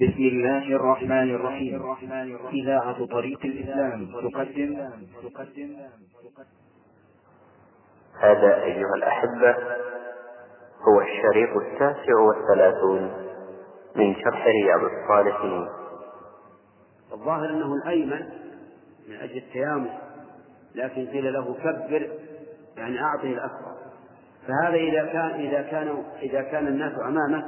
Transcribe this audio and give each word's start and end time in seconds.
بسم 0.00 0.22
الله 0.22 0.76
الرحمن 0.76 1.34
الرحيم. 1.34 1.82
إذاعة 2.52 3.06
طريق 3.06 3.40
الإسلام 3.44 4.06
تقدم. 4.06 4.90
تقدم 5.22 5.76
هذا 8.20 8.62
أيها 8.62 8.94
الأحبة 8.96 9.56
هو 10.88 11.00
الشريط 11.00 11.56
التاسع 11.56 12.12
والثلاثون 12.20 13.12
من 13.96 14.14
شرح 14.14 14.46
رياض 14.46 14.80
الصالحين. 14.80 15.68
الظاهر 17.12 17.50
أنه 17.50 17.74
الأيمن 17.74 18.28
من 19.08 19.16
أجل 19.16 19.36
التيامن 19.36 19.90
لكن 20.74 21.06
قيل 21.06 21.32
له 21.32 21.54
كبر 21.54 22.10
يعني 22.76 23.02
أعطه 23.02 23.32
الأكبر. 23.32 23.74
فهذا 24.46 24.76
إذا 24.76 25.06
كان 25.06 25.30
إذا 25.30 25.62
كان 25.62 26.04
إذا 26.22 26.42
كان 26.42 26.66
الناس 26.66 26.92
أمامك 26.92 27.44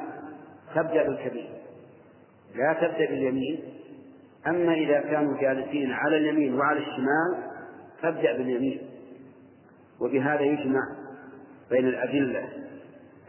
تبدأ 0.74 1.02
بالكبير 1.02 1.49
لا 2.54 2.72
تبدأ 2.72 3.06
باليمين. 3.10 3.60
أما 4.46 4.74
إذا 4.74 5.00
كانوا 5.00 5.40
جالسين 5.40 5.92
على 5.92 6.16
اليمين 6.16 6.58
وعلى 6.58 6.78
الشمال 6.78 7.50
فابدأ 8.02 8.36
باليمين. 8.36 8.80
وبهذا 10.00 10.42
يجمع 10.42 10.82
بين 11.70 11.88
الأدلة 11.88 12.48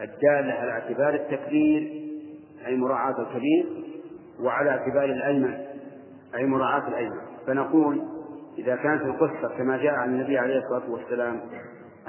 الدالة 0.01 0.53
على 0.53 0.71
اعتبار 0.71 1.13
التكبير 1.13 2.01
أي 2.67 2.75
مراعاة 2.75 3.21
الكبير 3.21 3.65
وعلى 4.39 4.69
اعتبار 4.69 5.05
الأيمن 5.05 5.57
أي 6.35 6.45
مراعاة 6.45 6.87
الأيمن. 6.87 7.21
فنقول 7.47 8.01
إذا 8.57 8.75
كانت 8.75 9.01
القصة 9.01 9.57
كما 9.57 9.77
جاء 9.77 9.93
عن 9.93 10.09
النبي 10.09 10.37
عليه 10.37 10.57
الصلاة 10.57 10.91
والسلام 10.91 11.41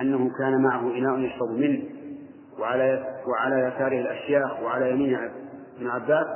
أنه 0.00 0.30
كان 0.38 0.62
معه 0.62 0.80
إناء 0.80 1.18
يشرب 1.18 1.50
منه 1.50 1.82
وعلى 2.58 3.04
وعلى 3.26 3.72
يساره 3.74 4.00
الأشياخ 4.00 4.62
وعلى 4.62 4.90
يمينه 4.90 5.30
ابن 5.76 5.88
عباس 5.90 6.26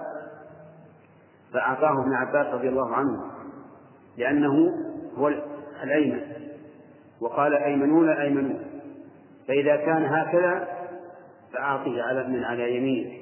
فأعطاه 1.56 2.02
ابن 2.02 2.14
عباس 2.14 2.54
رضي 2.54 2.68
الله 2.68 2.94
عنه 2.94 3.24
لأنه 4.16 4.72
هو 5.18 5.28
الأيمن. 5.82 6.20
وقال 7.20 7.54
أيمنون 7.54 8.08
أيمنون. 8.08 8.60
فإذا 9.48 9.76
كان 9.76 10.04
هكذا 10.04 10.68
فأعطه 11.52 12.02
على 12.02 12.28
من 12.28 12.44
على 12.44 12.76
يمينه 12.76 13.12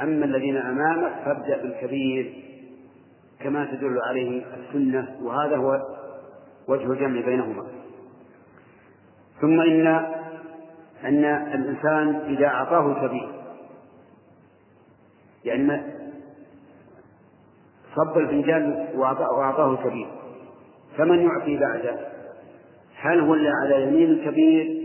أما 0.00 0.24
الذين 0.24 0.56
أمامك 0.56 1.12
فابدأ 1.24 1.62
بالكبير 1.62 2.44
كما 3.40 3.64
تدل 3.64 3.98
عليه 4.08 4.42
السنة 4.56 5.16
وهذا 5.22 5.56
هو 5.56 5.80
وجه 6.68 6.92
الجمع 6.92 7.20
بينهما. 7.20 7.66
ثم 9.40 9.60
إن 9.60 9.86
أن 11.04 11.24
الإنسان 11.54 12.16
إذا 12.16 12.46
أعطاه 12.46 12.92
الكبير 12.92 13.28
لأن 15.44 15.99
صب 17.96 18.18
الفنجان 18.18 18.88
وأعطاه 18.94 19.70
الكبير. 19.72 20.06
فمن 20.96 21.18
يعطي 21.18 21.56
بعده؟ 21.56 21.96
هل 22.96 23.20
هو 23.20 23.34
اللي 23.34 23.48
على 23.48 23.82
يمين 23.82 24.10
الكبير 24.10 24.80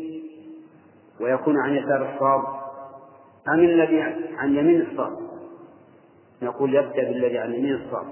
ويكون 1.21 1.59
عن 1.59 1.75
يسار 1.75 2.13
الصاب؟ 2.13 2.43
أم 3.53 3.59
الذي 3.59 4.01
عن 4.37 4.55
يمين 4.55 4.81
الصاب؟ 4.81 5.11
نقول 6.41 6.75
يبدأ 6.75 7.03
بالذي 7.03 7.37
عن 7.37 7.53
يمين 7.53 7.73
الصاب. 7.73 8.05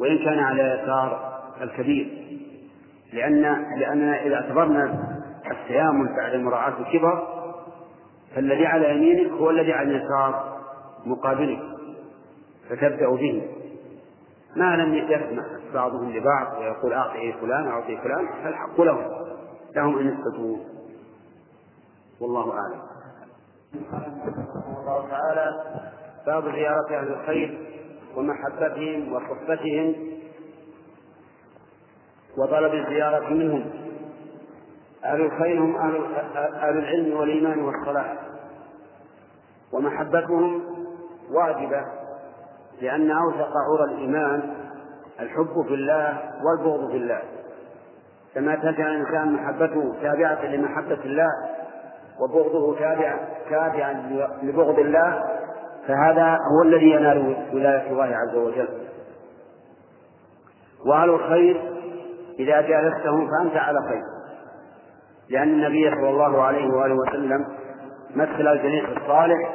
وإن 0.00 0.18
كان 0.18 0.38
على 0.38 0.62
يسار 0.62 1.34
الكبير. 1.62 2.24
لأن 3.12 3.42
لأننا 3.78 4.22
إذا 4.22 4.34
اعتبرنا 4.34 5.14
التيامن 5.50 6.16
بعد 6.16 6.36
مراعاة 6.36 6.74
الكبر 6.80 7.28
فالذي 8.34 8.66
على 8.66 8.96
يمينك 8.96 9.32
هو 9.32 9.50
الذي 9.50 9.72
على 9.72 9.96
اليسار 9.96 10.58
مقابلك 11.06 11.62
فتبدأ 12.68 13.10
به. 13.10 13.42
ما 14.56 14.76
لم 14.76 14.94
يسمح 14.94 15.44
بعضهم 15.74 16.10
لبعض 16.10 16.58
ويقول 16.58 16.92
أعطي 16.92 17.32
فلان 17.32 17.66
أعطي 17.66 17.96
فلان 17.96 18.28
فالحق 18.44 18.80
لهم. 18.80 19.10
لهم 19.76 19.98
أن 19.98 20.08
يستطيعون 20.08 20.60
والله 22.20 22.52
أعلم. 22.52 22.82
الله 24.78 25.08
تعالى 25.10 25.64
باب 26.26 26.44
زيارة 26.44 27.00
أهل 27.00 27.12
الخير 27.12 27.58
ومحبتهم 28.16 29.12
وصحبتهم 29.12 29.94
وطلب 32.38 32.74
الزيارة 32.74 33.28
منهم. 33.28 33.70
أهل 35.04 35.20
الخير 35.20 35.60
هم 35.60 35.76
أهل 35.76 36.78
العلم 36.78 37.16
والإيمان 37.16 37.58
والصلاح. 37.58 38.16
ومحبتهم 39.72 40.62
واجبة. 41.30 42.03
لأن 42.82 43.10
أوثق 43.10 43.52
عرى 43.56 43.94
الإيمان 43.94 44.54
الحب 45.20 45.64
في 45.68 45.74
الله 45.74 46.18
والبغض 46.44 46.90
في 46.90 46.96
الله. 46.96 47.22
كما 48.34 48.54
تجعل 48.54 48.94
الإنسان 48.94 49.32
محبته 49.32 49.94
تابعة 50.02 50.44
لمحبة 50.44 50.98
الله 51.04 51.30
وبغضه 52.20 52.78
تابع 52.78 53.18
تابعا 53.50 53.92
لبغض 54.42 54.78
الله 54.78 55.22
فهذا 55.88 56.38
هو 56.52 56.62
الذي 56.62 56.90
ينال 56.90 57.36
ولاية 57.52 57.90
الله 57.90 58.16
عز 58.16 58.36
وجل. 58.36 58.68
وأهل 60.86 61.10
الخير 61.10 61.72
إذا 62.38 62.60
جالستهم 62.60 63.28
فأنت 63.30 63.56
على 63.56 63.78
خير. 63.88 64.02
لأن 65.30 65.48
النبي 65.48 65.90
صلى 65.90 66.10
الله 66.10 66.42
عليه 66.42 66.68
وآله 66.74 66.94
وسلم 66.94 67.46
مثل 68.14 68.48
الجليس 68.48 68.84
الصالح 68.84 69.50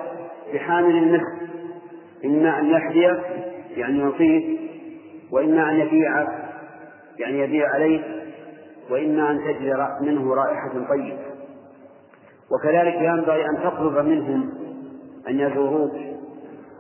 بحامل 0.54 0.96
المسك 0.98 1.49
إما 2.26 2.60
أن 2.60 2.66
يحذيك 2.66 3.20
يعني 3.78 4.00
يعطيك 4.00 4.60
وإما 5.32 5.72
أن 5.72 5.80
يبيعك 5.80 6.28
يعني 7.20 7.40
يبيع 7.40 7.70
عليك 7.70 8.02
وإما 8.90 9.32
أن 9.32 9.40
تجد 9.40 9.88
منه 10.02 10.34
رائحة 10.36 10.88
طيبة. 10.90 11.20
وكذلك 12.52 12.96
ينبغي 12.96 13.46
أن 13.46 13.58
تطلب 13.64 14.06
منهم 14.06 14.50
أن 15.30 15.40
يزوروك 15.40 15.94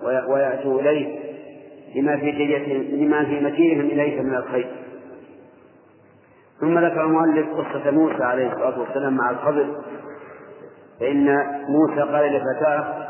ويأتوا 0.03 0.81
إليك 0.81 1.19
لما 1.95 2.17
في 2.17 2.31
لما 2.91 3.25
في 3.25 3.39
مجيئهم 3.39 3.79
إليك 3.79 4.19
من 4.19 4.35
الخير. 4.35 4.67
ثم 6.59 6.79
ذكر 6.79 7.05
المؤلف 7.05 7.47
قصة 7.49 7.91
موسى 7.91 8.23
عليه 8.23 8.47
الصلاة 8.47 8.79
والسلام 8.79 9.13
مع 9.13 9.29
الخضر 9.29 9.75
فإن 10.99 11.25
موسى 11.69 12.01
قال 12.01 12.33
لفتاه 12.33 13.08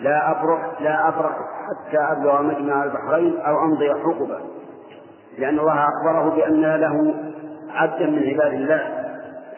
لا 0.00 0.30
أبرح 0.30 0.80
لا 0.80 1.08
أبرح 1.08 1.38
حتى 1.66 1.98
أبلغ 1.98 2.42
مجمع 2.42 2.84
البحرين 2.84 3.40
أو 3.40 3.64
أمضي 3.64 3.94
حقبة. 3.94 4.38
لأن 5.38 5.58
الله 5.58 5.84
أخبره 5.84 6.34
بأن 6.36 6.62
له 6.62 7.14
عبدا 7.70 8.06
من 8.06 8.22
عباد 8.28 8.52
الله. 8.52 9.06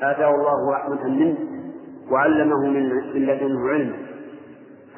آتاه 0.02 0.30
الله 0.30 0.72
رحمة 0.72 1.04
منه 1.04 1.36
وعلمه 2.10 2.66
من 2.66 2.88
لدنه 3.14 3.68
علما 3.68 3.96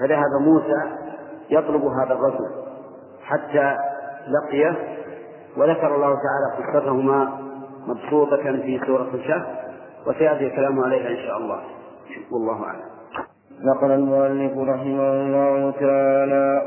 فذهب 0.01 0.41
موسى 0.41 0.91
يطلب 1.51 1.85
هذا 1.85 2.15
الرجل 2.15 2.47
حتى 3.23 3.77
لقيه 4.29 4.77
وذكر 5.57 5.95
الله 5.95 6.15
تعالى 6.15 6.69
قصتهما 6.69 7.41
مبسوطة 7.87 8.43
في 8.43 8.81
سورة 8.87 9.09
الكهف 9.15 9.47
وسيأتي 10.07 10.47
الكلام 10.47 10.81
عليها 10.81 11.09
إن 11.11 11.27
شاء 11.27 11.37
الله. 11.37 11.61
والله 12.33 12.65
أعلم. 12.65 13.00
نقل 13.65 13.91
المؤلف 13.91 14.59
رحمه 14.59 15.13
الله 15.13 15.71
تعالى 15.71 16.63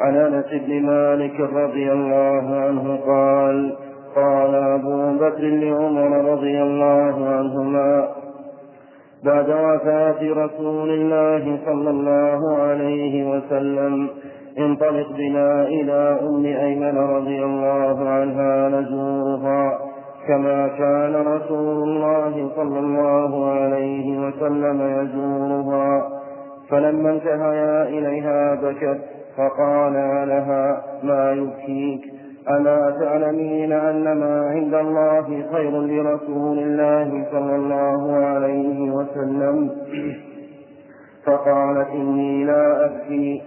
عن 0.00 0.16
أنس 0.16 0.46
بن 0.66 0.82
مالك 0.82 1.40
رضي 1.40 1.92
الله 1.92 2.56
عنه 2.56 2.98
قال 3.06 3.76
قال 4.16 4.54
أبو 4.54 5.12
بكر 5.18 5.42
لعمر 5.42 6.32
رضي 6.32 6.62
الله 6.62 7.28
عنهما 7.28 8.08
بعد 9.24 9.48
وفاة 9.50 10.22
رسول 10.44 10.90
الله 10.90 11.58
صلى 11.66 11.90
الله 11.90 12.56
عليه 12.58 13.30
وسلم 13.30 14.08
انطلق 14.58 15.08
بنا 15.12 15.62
إلى 15.62 16.18
أم 16.22 16.44
أيمن 16.44 16.98
رضي 16.98 17.44
الله 17.44 18.08
عنها 18.08 18.68
نزورها 18.68 19.78
كما 20.28 20.68
كان 20.68 21.14
رسول 21.26 21.88
الله 21.88 22.50
صلى 22.56 22.78
الله 22.78 23.50
عليه 23.50 24.18
وسلم 24.18 24.80
يزورها 25.00 26.15
فلما 26.70 27.10
انتهيا 27.10 27.82
إليها 27.82 28.54
بكت 28.54 29.00
فقال 29.36 29.92
لها 30.28 30.82
ما 31.02 31.32
يبكيك؟ 31.32 32.00
ألا 32.50 32.90
تعلمين 33.00 33.72
أن 33.72 34.18
ما 34.18 34.48
عند 34.50 34.74
الله 34.74 35.44
خير 35.52 35.70
لرسول 35.80 36.58
الله 36.58 37.24
صلى 37.32 37.56
الله 37.56 38.16
عليه 38.16 38.90
وسلم؟ 38.90 39.70
فقالت 41.26 41.88
إني 41.88 42.44
لا 42.44 42.84
أبكي. 42.84 43.42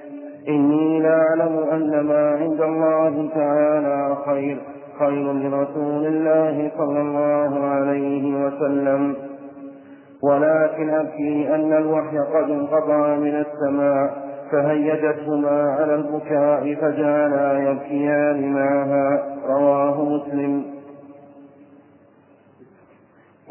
إني 0.50 1.00
لا 1.00 1.22
أعلم 1.22 1.57
أن 1.72 2.00
ما 2.06 2.30
عند 2.30 2.62
الله 2.62 3.30
تعالى 3.36 4.18
خير 4.25 4.57
خير 5.00 5.33
لرسول 5.33 6.06
الله 6.06 6.72
صلى 6.77 7.01
الله 7.01 7.65
عليه 7.65 8.45
وسلم. 8.45 9.29
ولكن 10.24 10.89
أبكي 10.89 11.56
أن 11.56 11.74
الوحي 11.74 12.18
قد 12.18 12.50
انقطع 12.50 13.16
من 13.16 13.45
السماء 13.45 14.30
فهيجتهما 14.51 15.75
على 15.80 15.95
البكاء 15.95 16.75
فجعلا 16.75 17.71
يبكيان 17.71 18.54
معها. 18.54 19.25
رواه 19.50 20.04
مسلم. 20.04 20.63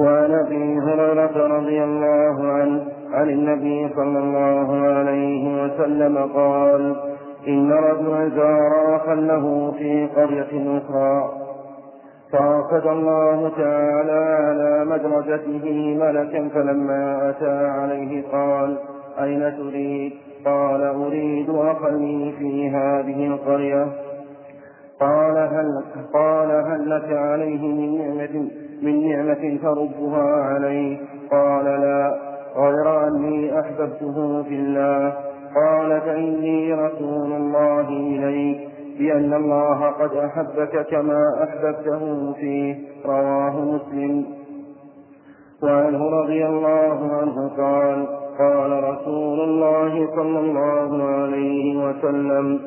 وعن 0.00 0.35
أبي 0.35 0.79
هريرة 0.79 1.56
رضي 1.59 1.85
الله 1.85 2.53
عنه 2.53 2.85
عن 3.12 3.29
النبي 3.31 3.88
صلى 3.94 4.19
الله 4.19 4.87
عليه 4.87 5.64
وسلم 5.64 6.19
قال 6.19 6.97
إن 7.49 7.73
رجلا 7.73 8.29
زار 8.29 8.97
اخا 8.97 9.14
له 9.14 9.73
في 9.79 10.06
قرية 10.17 10.79
أخرى. 10.79 11.48
فأرسل 12.33 12.89
الله 12.89 13.53
تعالى 13.57 14.13
على 14.13 14.85
مدرجته 14.85 15.97
ملكا 16.01 16.49
فلما 16.49 17.31
أتى 17.31 17.67
عليه 17.67 18.23
قال 18.33 18.77
أين 19.23 19.57
تريد؟ 19.57 20.13
قال 20.45 20.83
أريد 20.83 21.51
أخا 21.51 21.91
لي 21.91 22.33
في 22.39 22.71
هذه 22.71 23.27
القرية. 23.27 23.87
قال 25.01 25.37
هل 25.39 25.85
قال 26.15 26.51
هل 26.51 26.91
لك 26.91 27.13
عليه 27.13 27.67
من 27.67 27.99
نعمة 27.99 28.49
من 28.83 29.09
نعمة 29.09 29.59
تردها 29.63 30.45
عليه؟ 30.45 30.99
قال 31.31 31.65
لا 31.65 32.19
غير 32.57 33.09
أني 33.09 33.61
أحببته 33.61 34.43
في 34.43 34.55
الله. 34.55 35.13
قال 35.55 36.01
فإني 36.01 36.75
رسول 36.75 37.33
الله 37.33 37.89
إليك. 37.89 38.68
بأن 38.99 39.35
الله 39.35 39.87
قد 39.87 40.17
أحبك 40.17 40.87
كما 40.87 41.23
أحببته 41.43 42.33
فيه 42.33 42.77
رواه 43.06 43.61
مسلم. 43.61 44.25
وعنه 45.62 46.11
رضي 46.11 46.47
الله 46.47 46.99
عنه 47.12 47.49
قال 47.56 48.06
قال 48.39 48.85
رسول 48.85 49.41
الله 49.41 50.09
صلى 50.17 50.41
الله 50.41 51.05
عليه 51.05 51.89
وسلم 51.89 52.61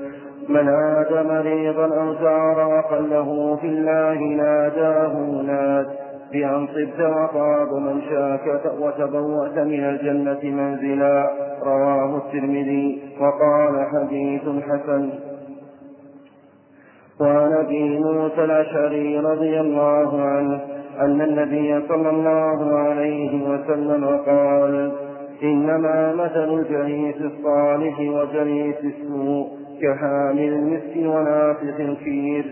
من 0.50 0.70
عاد 0.70 1.26
مريضا 1.26 1.86
أو 1.86 2.14
زار 2.14 2.68
وقله 2.68 3.58
في 3.62 3.68
الله 3.68 4.20
ناداه 4.20 5.14
ناد 5.46 5.88
بأن 6.32 6.68
طبت 6.68 7.00
وطاب 7.00 7.74
من 7.74 8.02
شاك 8.10 8.72
وتبوأت 8.80 9.60
من 9.60 9.84
الجنة 9.84 10.62
منزلا. 10.62 11.30
رواه 11.64 12.18
الترمذي 12.18 13.02
وقال 13.20 13.86
حديث 13.94 14.42
حسن. 14.42 15.10
وعن 17.22 17.54
ابي 17.54 18.00
موسى 18.00 18.44
الأشعري 18.44 19.20
رضي 19.20 19.60
الله 19.60 20.22
عنه 20.22 20.60
أن 21.00 21.22
النبي 21.22 21.88
صلى 21.88 22.10
الله 22.10 22.76
عليه 22.76 23.50
وسلم 23.50 24.06
قال 24.26 24.92
إنما 25.44 26.14
مثل 26.14 26.54
الجليس 26.60 27.16
الصالح 27.16 28.00
وجليس 28.00 28.76
السوء 28.84 29.48
كحامل 29.82 30.40
المسك 30.54 30.96
ونافخ 30.98 31.80
الكير. 31.80 32.46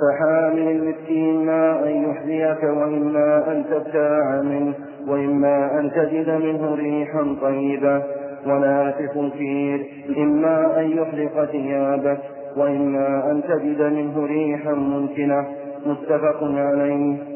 فحامل 0.00 0.68
المسك 0.68 1.10
إما 1.10 1.84
أن 1.84 2.10
يحذيك 2.10 2.62
وإما 2.62 3.52
أن 3.52 3.64
تبتاع 3.70 4.42
منه 4.42 4.74
وإما 5.08 5.80
أن 5.80 5.90
تجد 5.90 6.30
منه 6.30 6.74
ريحا 6.74 7.36
طيبة 7.42 8.02
ونافخ 8.46 9.16
الكير. 9.16 9.86
إما 10.16 10.80
أن 10.80 10.90
يحرق 10.90 11.44
ثيابك 11.44 12.20
وإما 12.56 13.30
أن 13.30 13.42
تجد 13.42 13.82
منه 13.82 14.26
ريحا 14.26 14.72
ممكنة. 14.72 15.56
متفق 15.86 16.38
عليه. 16.42 17.30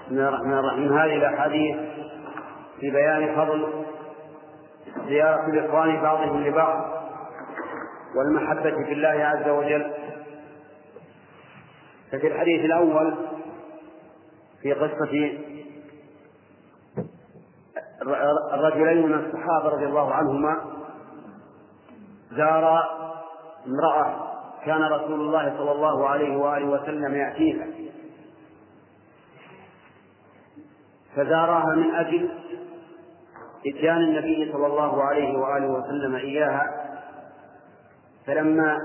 بسم 0.00 0.10
الله 0.10 0.28
الرحمن 0.28 0.58
الرحيم. 0.58 0.92
هذه 0.92 1.16
الأحاديث 1.16 1.76
في 2.80 2.90
بيان 2.90 3.36
فضل 3.36 3.68
زيارة 5.08 5.46
الإخوان 5.46 6.02
بعضهم 6.02 6.44
لبعض 6.44 7.02
والمحبة 8.16 8.84
في 8.84 8.92
الله 8.92 9.08
عز 9.08 9.48
وجل. 9.48 9.92
ففي 12.12 12.26
الحديث 12.26 12.64
الأول 12.64 13.14
في 14.62 14.72
قصة 14.72 15.32
الرجلين 18.02 19.06
من 19.06 19.14
الصحابة 19.14 19.68
رضي 19.68 19.86
الله 19.86 20.14
عنهما 20.14 20.60
زارا 22.30 22.82
امرأة 23.66 24.32
كان 24.64 24.82
رسول 24.82 25.20
الله 25.20 25.58
صلى 25.58 25.72
الله 25.72 26.08
عليه 26.08 26.36
وآله 26.36 26.66
وسلم 26.66 27.14
يأتيها. 27.14 27.66
فزاراها 31.16 31.76
من 31.76 31.94
أجل 31.94 32.30
إتيان 33.66 33.96
النبي 33.96 34.52
صلى 34.52 34.66
الله 34.66 35.02
عليه 35.02 35.38
وآله 35.38 35.66
وسلم 35.66 36.14
إياها. 36.14 36.62
فلما 38.26 38.78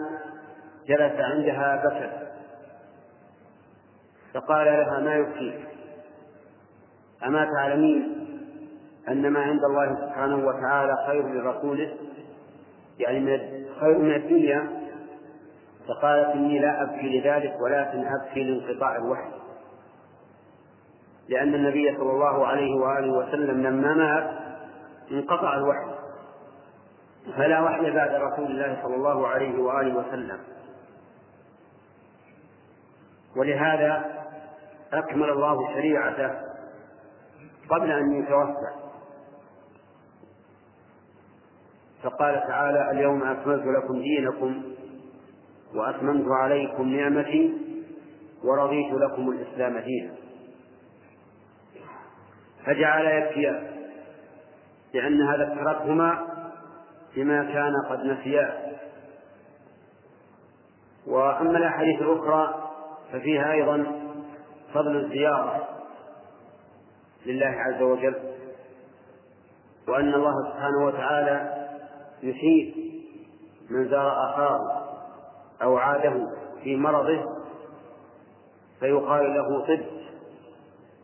جلس 0.88 1.20
عندها 1.20 1.84
بكت. 1.86 2.28
فقال 4.34 4.66
لها 4.66 5.00
ما 5.00 5.16
يبكيك؟ 5.16 5.68
أما 7.26 7.46
تعلمين 7.46 8.17
أن 9.08 9.30
ما 9.30 9.40
عند 9.40 9.64
الله 9.64 9.96
سبحانه 9.96 10.48
وتعالى 10.48 10.94
خير 11.08 11.28
لرسوله 11.28 11.96
يعني 13.00 13.20
من 13.20 13.66
خير 13.80 13.98
من 13.98 14.16
الدنيا 14.16 14.68
فقالت 15.88 16.28
إني 16.36 16.60
لا 16.60 16.82
أبكي 16.82 17.20
لذلك 17.20 17.58
ولكن 17.62 18.08
أبكي 18.08 18.44
لانقطاع 18.44 18.96
الوحي. 18.96 19.32
لأن 21.30 21.56
النبي 21.56 21.98
صلى 21.98 22.12
الله 22.12 22.48
عليه 22.48 22.76
وآله 22.76 23.12
وسلم 23.12 23.62
لما 23.68 23.94
مات 23.94 24.30
انقطع 25.12 25.54
الوحي 25.54 25.98
فلا 27.38 27.62
وحي 27.62 27.92
بعد 27.92 28.12
رسول 28.12 28.46
الله 28.46 28.80
صلى 28.84 28.96
الله 28.96 29.28
عليه 29.28 29.60
وآله 29.60 29.96
وسلم. 30.00 30.40
ولهذا 33.38 34.06
أكمل 34.94 35.30
الله 35.30 35.74
شريعته 35.74 36.32
قبل 37.70 37.92
أن 37.92 38.24
يتوفى. 38.24 38.87
فقال 42.04 42.44
تعالى 42.48 42.92
اليوم 42.92 43.24
أكملت 43.24 43.64
لكم 43.66 44.02
دينكم 44.02 44.62
وأتممت 45.76 46.26
عليكم 46.32 46.90
نعمتي 46.90 47.54
ورضيت 48.44 48.94
لكم 48.94 49.30
الإسلام 49.30 49.78
دينا. 49.78 50.14
فجعل 52.66 53.06
يبكيا 53.06 53.72
لأنها 54.94 55.38
ذكرتهما 55.38 56.28
بما 57.16 57.44
كان 57.44 57.74
قد 57.90 58.06
نسياه 58.06 58.54
وأما 61.08 61.58
الأحاديث 61.58 62.02
الأخرى 62.02 62.70
ففيها 63.14 63.52
أيضا 63.52 64.02
فضل 64.74 64.96
الزيارة 64.98 65.68
لله 67.26 67.48
عز 67.58 67.82
وجل 67.82 68.16
وأن 69.88 70.14
الله 70.14 70.34
سبحانه 70.52 70.86
وتعالى 70.86 71.57
يثيب 72.24 72.74
من 73.70 73.90
زار 73.90 74.08
أخاه 74.08 74.60
أو 75.64 75.78
عاده 75.78 76.28
في 76.64 76.76
مرضه 76.76 77.24
فيقال 78.80 79.34
له 79.34 79.66
طب 79.68 79.86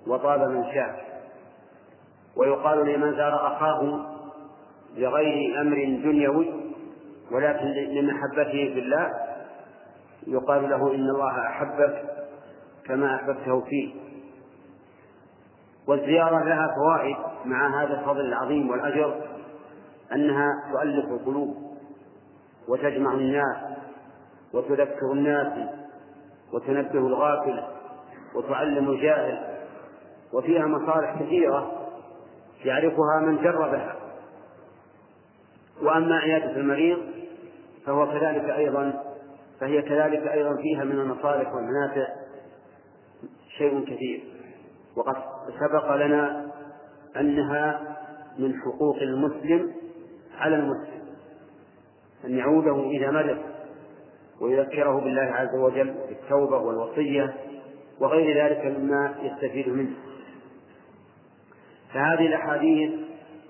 وطاب 0.08 0.50
من 0.50 0.64
شاء 0.64 1.04
ويقال 2.36 2.88
لمن 2.88 3.16
زار 3.16 3.48
أخاه 3.48 4.06
لغير 4.98 5.62
أمر 5.62 5.76
دنيوي 6.04 6.54
ولكن 7.32 7.66
لمحبته 7.66 8.74
في 8.74 8.80
الله 8.80 9.10
يقال 10.28 10.70
له 10.70 10.96
إن 10.96 11.10
الله 11.10 11.48
أحبك 11.48 12.04
كما 12.86 13.16
أحببته 13.16 13.62
فيه. 13.62 13.94
والزيارة 15.88 16.44
لها 16.44 16.76
فوائد 16.76 17.16
مع 17.46 17.84
هذا 17.84 18.00
الفضل 18.00 18.22
العظيم 18.22 18.70
والأجر 18.70 19.22
أنها 20.14 20.48
تؤلف 20.72 21.06
القلوب 21.06 21.56
وتجمع 22.68 23.14
الناس 23.14 23.58
وتذكر 24.54 25.12
الناس 25.12 25.70
وتنبه 26.54 27.08
الغافل 27.08 27.64
وتعلم 28.36 28.90
الجاهل 28.90 29.58
وفيها 30.34 30.66
مصالح 30.66 31.22
كثيرة 31.22 31.72
يعرفها 32.66 33.20
من 33.22 33.44
جربها. 33.44 33.96
وأما 35.82 36.18
عيادة 36.18 36.56
المريض 36.58 37.00
فهو 37.86 38.06
كذلك 38.06 38.50
أيضا 38.50 39.04
فهي 39.60 39.82
كذلك 39.82 40.28
أيضا 40.28 40.56
فيها 40.56 40.84
من 40.84 41.00
المصالح 41.00 41.54
والمنافع 41.54 42.08
شيء 43.58 43.86
كثير. 43.86 44.24
وقد 44.96 45.16
سبق 45.60 45.96
لنا 45.96 46.52
أنها 47.18 47.96
من 48.40 48.54
حقوق 48.62 48.98
المسلم 48.98 49.83
على 50.38 50.56
المسلم 50.56 51.04
أن 52.26 52.38
يعوده 52.38 52.90
إذا 52.90 53.12
مرض 53.12 53.38
ويذكره 54.42 55.00
بالله 55.00 55.22
عز 55.22 55.56
وجل 55.56 55.96
بالتوبة 56.10 56.58
والوصية 56.58 57.34
وغير 58.00 58.44
ذلك 58.44 58.78
مما 58.78 59.16
يستفيد 59.22 59.70
منه. 59.70 59.94
فهذه 61.94 62.28
الأحاديث 62.28 62.92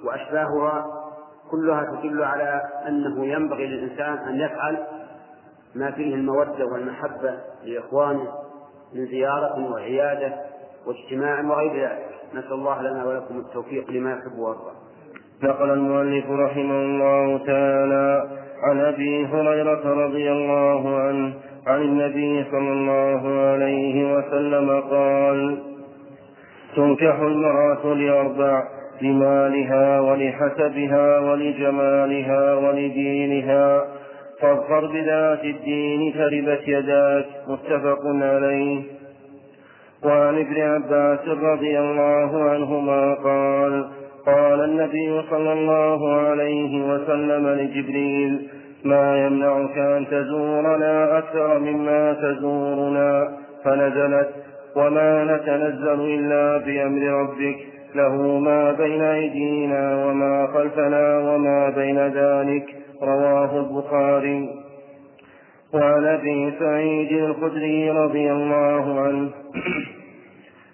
وأشباهها 0.03 0.85
كلها 1.51 1.83
تدل 1.83 2.23
على 2.23 2.61
أنه 2.87 3.25
ينبغي 3.25 3.67
للإنسان 3.67 4.13
أن 4.13 4.39
يفعل 4.39 4.87
ما 5.75 5.91
فيه 5.91 6.15
المودة 6.15 6.65
والمحبة 6.65 7.39
لإخوانه 7.63 8.33
من 8.93 9.05
زيارة 9.05 9.71
وعيادة 9.71 10.41
واجتماع 10.85 11.41
وغير 11.41 11.89
ذلك. 11.89 12.09
نسأل 12.33 12.53
الله 12.53 12.81
لنا 12.81 13.05
ولكم 13.05 13.39
التوفيق 13.39 13.91
لما 13.91 14.11
يحب 14.11 14.37
ويرضى. 14.37 14.82
نقل 15.43 15.69
المؤلف 15.69 16.29
رحمه 16.29 16.81
الله 16.81 17.37
تعالى 17.37 18.27
عن 18.63 18.79
أبي 18.79 19.25
هريرة 19.25 20.05
رضي 20.05 20.31
الله 20.31 20.99
عنه 20.99 21.33
عن 21.67 21.81
النبي 21.81 22.45
صلى 22.51 22.71
الله 22.71 23.39
عليه 23.39 24.15
وسلم 24.15 24.81
قال 24.81 25.57
تنكح 26.75 27.19
المرأة 27.19 27.93
لأربع 27.93 28.63
لمالها 29.01 29.99
ولحسبها 29.99 31.19
ولجمالها 31.19 32.55
ولدينها 32.55 33.85
فاظفر 34.41 34.85
بذات 34.87 35.43
الدين 35.43 36.13
تربت 36.13 36.61
يداك 36.67 37.25
متفق 37.47 37.99
عليه. 38.05 38.81
وعن 40.03 40.37
ابن 40.39 40.61
عباس 40.61 41.27
رضي 41.27 41.79
الله 41.79 42.49
عنهما 42.49 43.13
قال 43.13 44.02
قال 44.25 44.63
النبي 44.63 45.21
صلى 45.29 45.53
الله 45.53 46.13
عليه 46.15 46.85
وسلم 46.85 47.47
لجبريل 47.47 48.49
ما 48.85 49.25
يمنعك 49.25 49.77
أن 49.77 50.07
تزورنا 50.11 51.17
أكثر 51.17 51.59
مما 51.59 52.13
تزورنا؟ 52.13 53.37
فنزلت 53.65 54.29
وما 54.75 55.23
نتنزل 55.23 56.01
إلا 56.01 56.57
بأمر 56.57 57.01
ربك 57.01 57.55
له 57.95 58.39
ما 58.39 58.71
بين 58.71 59.01
أيدينا 59.01 60.05
وما 60.05 60.47
خلفنا 60.47 61.17
وما 61.19 61.69
بين 61.69 61.97
ذلك. 61.97 62.65
رواه 63.01 63.59
البخاري. 63.59 64.49
وعن 65.73 66.05
أبي 66.05 66.53
سعيد 66.59 67.11
الخدري 67.11 67.91
رضي 67.91 68.31
الله 68.31 68.99
عنه 68.99 69.29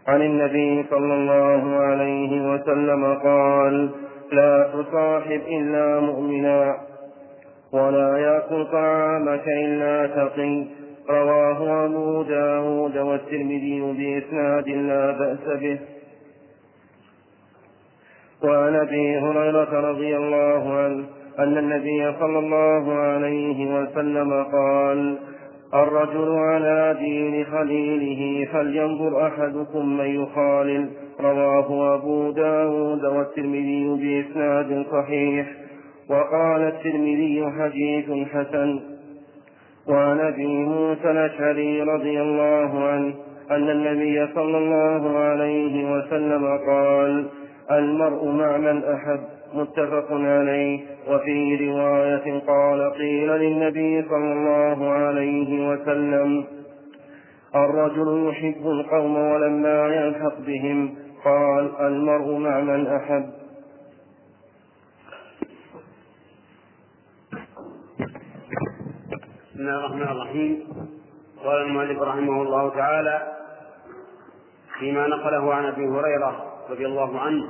عن 0.08 0.22
النبي 0.22 0.86
صلى 0.90 1.14
الله 1.14 1.76
عليه 1.76 2.54
وسلم 2.54 3.14
قال 3.24 3.90
لا 4.32 4.70
تصاحب 4.74 5.42
إلا 5.48 6.00
مؤمنا 6.00 6.78
ولا 7.72 8.18
يأكل 8.18 8.66
طعامك 8.72 9.48
إلا 9.48 10.08
تقي. 10.08 10.66
رواه 11.10 11.86
أبو 11.86 12.22
داود 12.22 12.98
والترمذي 12.98 13.82
بإسناد 13.82 14.70
لا 14.70 15.12
بأس 15.12 15.60
به. 15.60 15.80
وعن 18.44 18.76
أبي 18.76 19.18
هريرة 19.18 19.92
رضي 19.92 20.18
الله 20.18 20.74
عنه 20.74 21.06
أن 21.40 21.58
النبي 21.58 22.14
صلى 22.20 22.40
الله 22.40 22.94
عليه 22.94 23.82
وسلم 23.82 24.44
قال 24.44 25.18
الرجل 25.74 26.30
على 26.30 26.98
دين 27.00 27.46
خليله 27.46 28.52
فلينظر 28.54 29.28
أحدكم 29.28 29.98
من 29.98 30.06
يخالل. 30.06 30.90
رواه 31.20 31.96
أبو 31.96 32.32
داود 32.32 33.06
والترمذي 33.06 33.88
بإسناد 34.02 34.86
صحيح. 34.92 35.48
وقال 36.10 36.62
الترمذي 36.62 37.52
حديث 37.60 38.28
حسن. 38.28 38.80
وعن 39.88 40.20
أبي 40.20 40.48
موسى 40.48 41.12
الأشعري 41.12 41.82
رضي 41.82 42.22
الله 42.22 42.84
عنه 42.84 43.14
أن 43.52 43.70
النبي 43.70 44.28
صلى 44.36 44.58
الله 44.58 45.18
عليه 45.18 45.92
وسلم 45.92 46.58
قال 46.68 47.26
المرء 47.72 48.32
مع 48.32 48.58
من 48.58 48.84
أحب. 48.84 49.39
متفق 49.54 50.08
عليه. 50.12 50.86
وفي 51.08 51.68
رواية 51.70 52.40
قال 52.48 52.94
قيل 52.94 53.28
للنبي 53.28 54.10
صلى 54.10 54.34
الله 54.34 54.90
عليه 54.90 55.70
وسلم 55.70 56.46
الرجل 57.56 58.30
يحب 58.30 58.68
القوم 58.68 59.18
ولما 59.18 59.88
يلحق 59.88 60.40
بهم. 60.40 60.96
قال 61.26 61.72
المرء 61.80 62.38
مع 62.38 62.60
من 62.60 62.88
أحب. 62.88 63.30
بسم 69.50 69.60
الله 69.60 69.76
الرحمن 69.80 70.02
الرحيم. 70.02 70.64
قال 71.44 71.62
المؤلف 71.62 72.02
رحمه 72.02 72.42
الله 72.42 72.70
تعالى 72.70 73.22
فيما 74.80 75.08
نقله 75.08 75.54
عن 75.54 75.66
أبي 75.66 75.88
هريرة 75.88 76.46
رضي 76.70 76.86
الله 76.86 77.20
عنه 77.20 77.44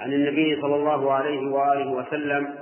عن 0.00 0.12
النبي 0.12 0.60
صلى 0.60 0.76
الله 0.76 1.12
عليه 1.12 1.50
وآله 1.50 1.90
وسلم 1.90 2.54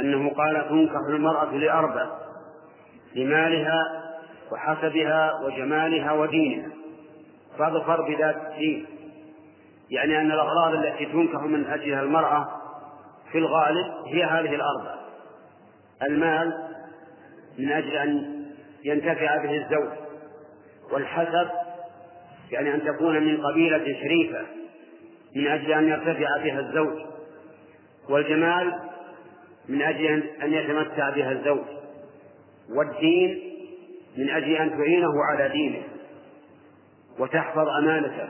أنه 0.00 0.30
قال 0.30 0.68
تنكح 0.68 1.00
المرأة 1.08 1.56
لأربع 1.56 2.06
لمالها 3.14 4.02
وحسبها 4.52 5.40
وجمالها 5.44 6.12
ودينها. 6.12 6.68
فاظفر 7.58 8.02
بذات 8.02 8.36
الدين. 8.36 8.86
يعني 9.90 10.20
أن 10.20 10.32
الأغراض 10.32 10.74
التي 10.74 11.06
تنكح 11.06 11.40
من 11.40 11.66
أجلها 11.66 12.00
المرأة 12.00 12.48
في 13.32 13.38
الغالب 13.38 13.86
هي 14.06 14.24
هذه 14.24 14.54
الأربع. 14.54 14.94
المال 16.02 16.52
من 17.58 17.72
أجل 17.72 17.96
أن 17.96 18.42
ينتفع 18.84 19.36
به 19.36 19.56
الزوج 19.56 19.92
والحسب 20.92 21.48
يعني 22.50 22.74
أن 22.74 22.84
تكون 22.84 23.22
من 23.22 23.46
قبيلة 23.46 23.84
شريفة. 23.84 24.61
من 25.36 25.46
أجل 25.46 25.72
أن 25.72 25.88
يرتفع 25.88 26.26
بها 26.44 26.60
الزوج 26.60 26.98
والجمال 28.08 28.78
من 29.68 29.82
أجل 29.82 30.22
أن 30.42 30.52
يتمتع 30.52 31.10
بها 31.10 31.32
الزوج 31.32 31.64
والدين 32.76 33.52
من 34.18 34.30
أجل 34.30 34.56
أن 34.56 34.70
تعينه 34.70 35.24
على 35.30 35.48
دينه 35.48 35.82
وتحفظ 37.18 37.68
أمانته 37.68 38.28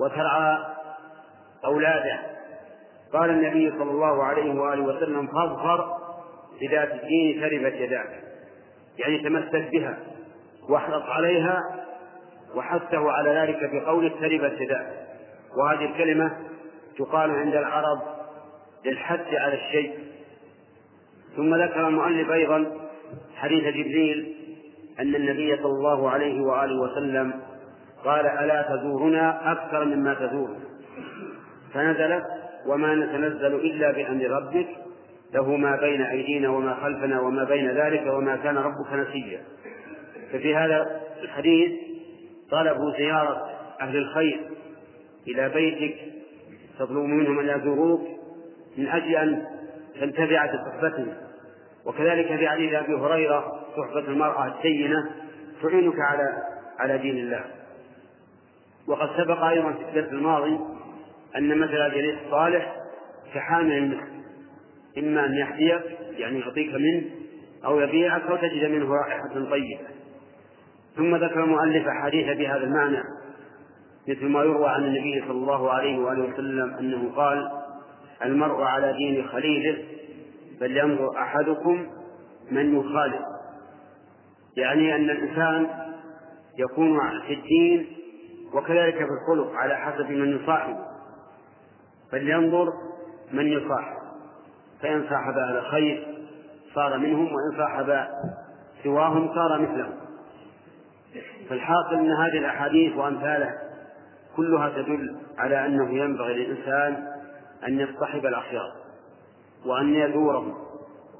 وترعى 0.00 0.58
أولاده. 1.64 2.20
قال 3.12 3.30
النبي 3.30 3.70
صلى 3.70 3.90
الله 3.90 4.24
عليه 4.24 4.60
وآله 4.60 4.82
وسلم 4.82 5.26
فاظفر 5.26 5.96
بذات 6.60 6.92
الدين 6.92 7.40
تربت 7.40 7.74
يداك. 7.74 8.22
يعني 8.98 9.18
تمسك 9.18 9.68
بها 9.72 9.98
واحرص 10.68 11.02
عليها 11.02 11.86
وحثه 12.54 13.10
على 13.10 13.30
ذلك 13.30 13.70
بقول 13.72 14.10
تربت 14.10 14.60
يداك. 14.60 15.09
وهذه 15.56 15.84
الكلمة 15.84 16.36
تقال 16.98 17.30
عند 17.30 17.54
العرب 17.54 18.00
للحث 18.84 19.34
على 19.34 19.54
الشيء. 19.54 19.98
ثم 21.36 21.54
ذكر 21.54 21.88
المؤلف 21.88 22.30
أيضا 22.30 22.66
حديث 23.36 23.64
جبريل 23.64 24.36
أن 25.00 25.14
النبي 25.14 25.56
صلى 25.56 25.72
الله 25.72 26.10
عليه 26.10 26.40
وآله 26.40 26.80
وسلم 26.80 27.32
قال 28.04 28.26
ألا 28.26 28.62
تزورنا 28.62 29.52
أكثر 29.52 29.84
مما 29.84 30.14
تزورنا 30.14 30.60
فنزلت 31.74 32.24
وما 32.66 32.94
نتنزل 32.94 33.54
إلا 33.54 33.92
بأمر 33.92 34.24
ربك 34.24 34.68
له 35.34 35.56
ما 35.56 35.76
بين 35.76 36.02
أيدينا 36.02 36.48
وما 36.48 36.74
خلفنا 36.74 37.20
وما 37.20 37.44
بين 37.44 37.70
ذلك 37.70 38.06
وما 38.06 38.36
كان 38.36 38.58
ربك 38.58 38.92
نسيا. 38.92 39.40
ففي 40.32 40.56
هذا 40.56 41.00
الحديث 41.22 41.72
طلبوا 42.50 42.92
زيارة 42.98 43.50
أهل 43.80 43.96
الخير. 43.96 44.40
إلى 45.28 45.48
بيتك 45.48 45.96
تطلب 46.78 47.04
منهم 47.04 47.38
أن 47.38 47.60
يزوروك 47.60 48.00
من 48.76 48.88
أجل 48.88 49.16
أن 49.16 49.46
تنتفع 50.00 50.46
بصحبتهم. 50.46 51.14
وكذلك 51.86 52.26
في 52.26 52.48
حديث 52.48 52.74
أبي 52.74 52.94
هريرة 52.94 53.66
صحبة 53.76 54.08
المرأة 54.08 54.58
السينة 54.58 55.10
تعينك 55.62 56.00
على 56.00 56.42
على 56.78 56.98
دين 56.98 57.18
الله. 57.18 57.44
وقد 58.86 59.08
سبق 59.16 59.44
أيضا 59.44 59.72
في 59.72 59.82
الدرس 59.88 60.12
الماضي 60.12 60.58
أن 61.36 61.58
مثل 61.58 61.86
الجليس 61.86 62.18
الصالح 62.26 62.76
كحامل 63.34 63.72
المسك. 63.72 64.10
إما 64.98 65.26
أن 65.26 65.34
يحذيك 65.34 65.82
يعني 66.16 66.40
يعطيك 66.40 66.74
منه 66.74 67.02
أو 67.64 67.80
يبيعك 67.80 68.22
أو 68.22 68.36
تجد 68.36 68.70
منه 68.70 68.94
رائحة 68.94 69.28
طيبة. 69.34 69.80
ثم 70.96 71.16
ذكر 71.16 71.44
المؤلف 71.44 71.88
أحاديث 71.88 72.38
بهذا 72.38 72.64
المعنى. 72.64 73.02
مثل 74.08 74.26
ما 74.26 74.42
يروى 74.42 74.68
عن 74.68 74.84
النبي 74.84 75.20
صلى 75.20 75.30
الله 75.30 75.70
عليه 75.70 75.98
وآله 75.98 76.32
وسلم 76.32 76.74
أنه 76.78 77.12
قال 77.16 77.50
المرء 78.24 78.62
على 78.62 78.92
دين 78.92 79.28
خليله 79.28 79.84
فلينظر 80.60 81.18
أحدكم 81.18 81.86
من 82.50 82.78
يخالف. 82.78 83.20
يعني 84.56 84.96
أن 84.96 85.10
الإنسان 85.10 85.66
يكون 86.58 87.00
في 87.26 87.34
الدين 87.34 87.86
وكذلك 88.54 88.94
في 88.94 89.08
الخلق 89.22 89.52
على 89.54 89.76
حسب 89.76 90.10
من 90.10 90.36
يصاحب. 90.36 90.76
فلينظر 92.12 92.72
من 93.32 93.46
يصاحب. 93.46 93.96
فإن 94.82 95.06
صاحب 95.10 95.34
على 95.38 95.62
خير 95.62 96.06
صار 96.74 96.98
منهم 96.98 97.24
وإن 97.24 97.58
صاحب 97.58 98.06
سواهم 98.84 99.34
صار 99.34 99.60
مثلهم. 99.60 100.00
فالحاصل 101.48 101.94
أن 101.94 102.10
هذه 102.10 102.38
الأحاديث 102.38 102.96
وأمثالها 102.96 103.69
كلها 104.40 104.68
تدل 104.68 105.16
على 105.38 105.66
أنه 105.66 105.90
ينبغي 105.90 106.34
للإنسان 106.34 106.96
أن 107.68 107.80
يصطحب 107.80 108.26
الأخيار 108.26 108.72
وأن 109.66 109.94
يزورهم 109.94 110.54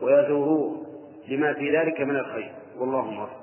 ويزوروه 0.02 0.86
لما 1.28 1.52
في 1.52 1.76
ذلك 1.76 2.00
من 2.00 2.16
الخير. 2.16 2.52
والله 2.78 3.10
موفق. 3.10 3.40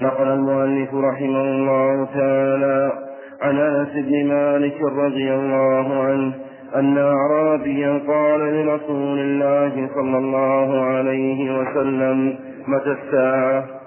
نقل 0.00 0.28
المؤلف 0.28 0.94
رحمه 0.94 1.42
الله 1.42 2.04
تعالى 2.04 2.92
عن 3.40 3.58
أنس 3.58 3.88
بن 3.88 4.26
مالك 4.26 4.82
رضي 4.82 5.34
الله 5.34 6.02
عنه 6.02 6.34
أن 6.74 6.98
اعرابيا 6.98 8.02
قال 8.06 8.40
لرسول 8.40 9.18
الله 9.18 9.90
صلى 9.94 10.18
الله 10.18 10.84
عليه 10.84 11.58
وسلم 11.58 12.38
متى 12.66 12.96
الساعة؟ 13.02 13.77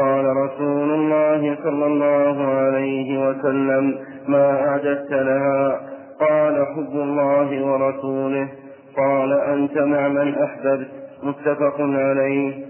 قال 0.00 0.36
رسول 0.36 0.90
الله 0.90 1.56
صلى 1.62 1.86
الله 1.86 2.46
عليه 2.46 3.28
وسلم 3.28 3.98
ما 4.28 4.68
اعددت 4.68 5.12
لها؟ 5.12 5.80
قال 6.20 6.66
حب 6.66 6.92
الله 6.92 7.64
ورسوله. 7.64 8.48
قال 8.96 9.32
أنت 9.32 9.78
مع 9.78 10.08
من 10.08 10.34
أحببت؟ 10.34 10.88
متفق 11.22 11.80
عليه. 11.80 12.64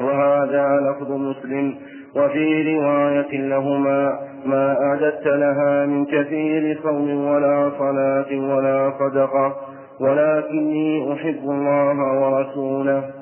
وهذا 0.00 0.80
لفظ 0.80 1.12
مسلم. 1.12 1.74
وفي 2.16 2.76
رواية 2.76 3.48
لهما 3.48 4.18
ما 4.46 4.82
أعددت 4.82 5.26
لها 5.26 5.86
من 5.86 6.04
كثير 6.04 6.78
صوم 6.82 7.26
ولا 7.26 7.70
صلاة 7.78 8.54
ولا 8.54 8.92
صدقة 8.98 9.56
ولكني 10.00 11.12
أحب 11.12 11.50
الله 11.50 11.98
ورسوله. 12.20 13.21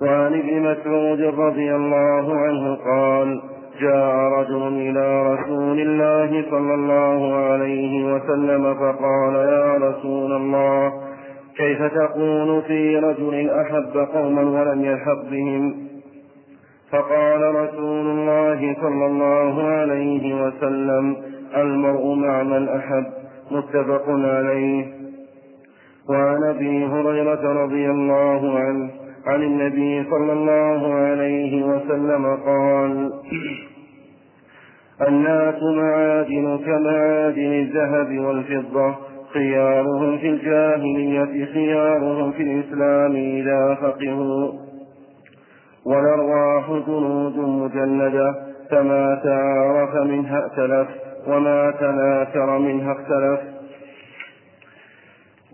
وعن 0.00 0.34
ابن 0.34 0.60
مسعود 0.62 1.20
رضي 1.20 1.74
الله 1.74 2.34
عنه 2.36 2.74
قال 2.74 3.42
جاء 3.80 4.14
رجل 4.14 4.62
إلى 4.68 5.34
رسول 5.34 5.80
الله 5.80 6.50
صلى 6.50 6.74
الله 6.74 7.34
عليه 7.34 8.14
وسلم 8.14 8.74
فقال 8.74 9.34
يا 9.34 9.74
رسول 9.74 10.32
الله 10.32 10.92
كيف 11.56 11.82
تقول 11.82 12.62
في 12.62 12.96
رجل 12.98 13.50
أحب 13.50 14.06
قوما 14.14 14.42
ولم 14.60 14.84
يلحق 14.84 15.22
بهم؟ 15.30 15.86
فقال 16.90 17.54
رسول 17.54 18.06
الله 18.06 18.76
صلى 18.80 19.06
الله 19.06 19.62
عليه 19.62 20.46
وسلم 20.46 21.16
المرء 21.56 22.14
مع 22.14 22.42
من 22.42 22.68
أحب 22.68 23.06
متفق 23.50 24.04
عليه. 24.08 24.86
وعن 26.08 26.44
أبي 26.44 26.84
هريرة 26.86 27.64
رضي 27.64 27.90
الله 27.90 28.58
عنه 28.58 29.05
عن 29.26 29.42
النبي 29.42 30.04
صلى 30.10 30.32
الله 30.32 30.94
عليه 30.94 31.62
وسلم 31.64 32.26
قال 32.26 33.12
الناس 35.08 35.62
معادن 35.62 36.58
كمعادن 36.58 37.52
الذهب 37.52 38.18
والفضة 38.18 38.94
خيارهم 39.32 40.18
في 40.18 40.28
الجاهلية 40.28 41.44
خيارهم 41.44 42.32
في 42.32 42.42
الإسلام 42.42 43.16
إذا 43.16 43.74
فقهوا. 43.74 44.52
والارواح 45.86 46.70
جنود 46.86 47.38
مجندة 47.38 48.34
فما 48.70 49.20
تعارف 49.24 49.94
منها 49.94 50.44
ائتلف 50.44 50.88
وما 51.28 51.70
تناكر 51.70 52.58
منها 52.58 52.92
اختلف. 52.92 53.40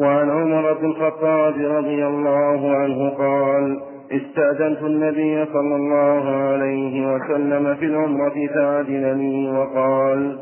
وعن 0.01 0.31
عمر 0.31 0.73
بن 0.73 0.87
الخطاب 0.87 1.55
رضي 1.55 2.07
الله 2.07 2.77
عنه 2.77 3.11
قال 3.11 3.81
استأذنت 4.13 4.83
النبي 4.83 5.45
صلى 5.53 5.77
الله 5.77 6.31
عليه 6.31 7.15
وسلم 7.15 7.75
في 7.75 7.85
العمرة 7.85 8.47
فأذن 8.55 9.49
وقال 9.57 10.39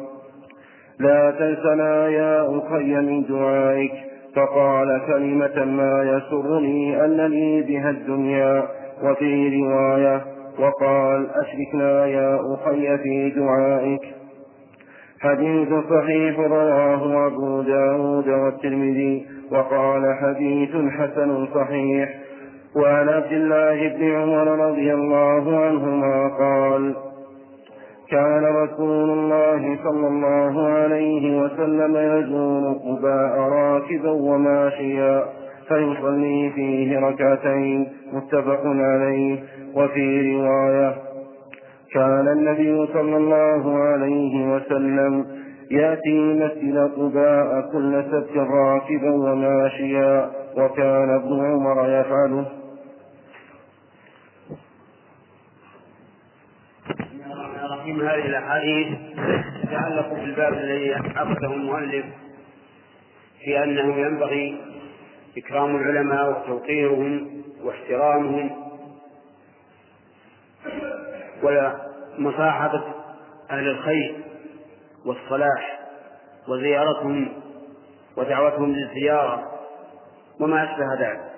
لا 1.00 1.30
تنسنا 1.30 2.08
يا 2.08 2.58
أخي 2.58 2.94
من 2.94 3.22
دعائك. 3.22 3.92
فقال 4.36 5.00
كلمة 5.06 5.64
ما 5.64 6.02
يسرني 6.02 7.04
أن 7.04 7.26
لي 7.26 7.62
بها 7.62 7.90
الدنيا 7.90 8.68
وفي 9.02 9.60
رواية 9.60 10.24
وقال 10.58 11.26
أشركنا 11.30 12.06
يا 12.06 12.38
أخي 12.54 12.98
في 12.98 13.30
دعائك. 13.30 14.00
حديث 15.20 15.68
صحيح 15.90 16.38
رواه 16.38 17.26
أبو 17.26 17.62
داود 17.62 18.28
والترمذي 18.28 19.26
وقال 19.52 20.14
حديث 20.22 20.70
حسن 20.70 21.46
صحيح. 21.54 22.08
وعن 22.76 23.08
عبد 23.08 23.32
الله 23.32 23.88
بن 23.88 24.12
عمر 24.12 24.68
رضي 24.68 24.94
الله 24.94 25.58
عنهما 25.58 26.28
قال 26.38 26.94
كان 28.10 28.44
رسول 28.44 29.10
الله 29.10 29.78
صلى 29.84 30.06
الله 30.06 30.68
عليه 30.68 31.42
وسلم 31.42 31.96
يزور 31.96 32.72
قباء 32.72 33.38
راكبا 33.38 34.10
وماشيا 34.10 35.24
فيصلي 35.68 36.50
فيه 36.54 36.98
ركعتين 36.98 37.88
متفق 38.12 38.62
عليه. 38.64 39.38
وفي 39.74 40.36
رواية 40.36 40.94
كان 41.94 42.28
النبي 42.28 42.86
صلى 42.92 43.16
الله 43.16 43.78
عليه 43.78 44.54
وسلم 44.54 45.39
يأتي 45.70 46.18
مسجد 46.18 46.76
قباء 46.96 47.70
كل 47.72 48.04
سبت 48.10 48.36
راكبا 48.36 49.10
وماشيا 49.10 50.30
وكان 50.56 51.10
ابن 51.14 51.44
عمر 51.44 52.00
يفعله 52.00 52.46
رحيم 57.72 58.00
هذه 58.00 58.26
الأحاديث 58.26 58.88
تتعلق 59.62 60.14
بالباب 60.14 60.52
الذي 60.52 60.94
عقده 60.94 61.52
المؤلف 61.54 62.04
في 63.44 63.64
أنه 63.64 63.96
ينبغي 63.96 64.60
إكرام 65.38 65.76
العلماء 65.76 66.30
وتوقيرهم 66.30 67.42
واحترامهم 67.62 68.50
ومصاحبه 71.42 72.82
أهل 73.50 73.68
الخير. 73.68 74.29
والصلاح 75.06 75.80
وزيارتهم 76.48 77.32
ودعوتهم 78.16 78.72
للزيارة 78.72 79.50
وما 80.40 80.64
أشبه 80.64 80.94
ذلك 81.00 81.30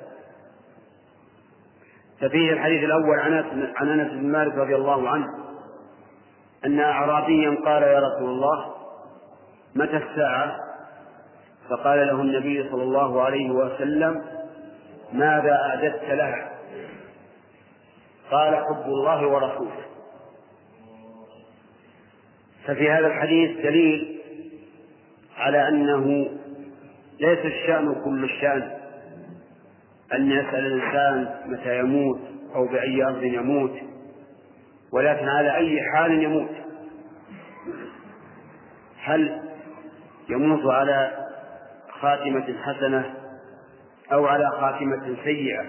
ففيه 2.20 2.53
الحديث 2.53 2.85
الأول 2.85 3.18
عن 3.20 3.90
أنس 3.90 4.12
بن 4.12 4.33
مالك 4.33 4.55
رضي 4.55 4.77
الله 4.77 5.09
عنه 5.09 5.27
أن 6.64 6.81
أعرابيا 6.81 7.59
قال 7.64 7.83
يا 7.83 7.98
رسول 7.98 8.31
الله 8.31 8.75
متى 9.75 9.96
الساعة؟ 9.96 10.57
فقال 11.70 12.07
له 12.07 12.20
النبي 12.20 12.70
صلى 12.70 12.83
الله 12.83 13.22
عليه 13.22 13.51
وسلم 13.51 14.25
ماذا 15.12 15.59
أعددت 15.68 16.05
لها؟ 16.05 16.53
قال 18.31 18.57
حب 18.57 18.85
الله 18.87 19.27
ورسوله 19.27 19.91
ففي 22.66 22.90
هذا 22.90 23.07
الحديث 23.07 23.57
دليل 23.66 24.20
على 25.37 25.68
أنه 25.68 26.31
ليس 27.20 27.38
الشأن 27.38 27.94
كل 28.05 28.25
الشأن. 28.25 28.70
أن 30.14 30.31
يسأل 30.31 30.66
الإنسان 30.66 31.35
متى 31.46 31.79
يموت 31.79 32.20
أو 32.55 32.66
بأي 32.66 33.05
أرض 33.05 33.22
يموت 33.22 33.72
ولكن 34.92 35.29
على 35.29 35.57
أي 35.57 35.79
حال 35.94 36.22
يموت. 36.22 36.51
هل 39.05 39.40
يموت 40.29 40.72
على 40.72 41.12
خاتمة 42.01 42.55
حسنة 42.62 43.14
أو 44.12 44.27
على 44.27 44.51
خاتمة 44.61 45.16
سيئة؟ 45.25 45.64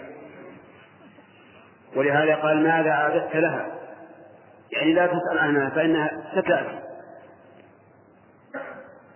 ولهذا 1.96 2.36
قال 2.36 2.64
ماذا 2.64 2.90
أعددت 2.92 3.36
لها. 3.36 3.73
يعني 4.76 4.94
لا 4.94 5.08
تسأل 5.08 5.38
عنها 5.38 5.70
فإنها 5.70 6.12
ستأتي. 6.32 6.80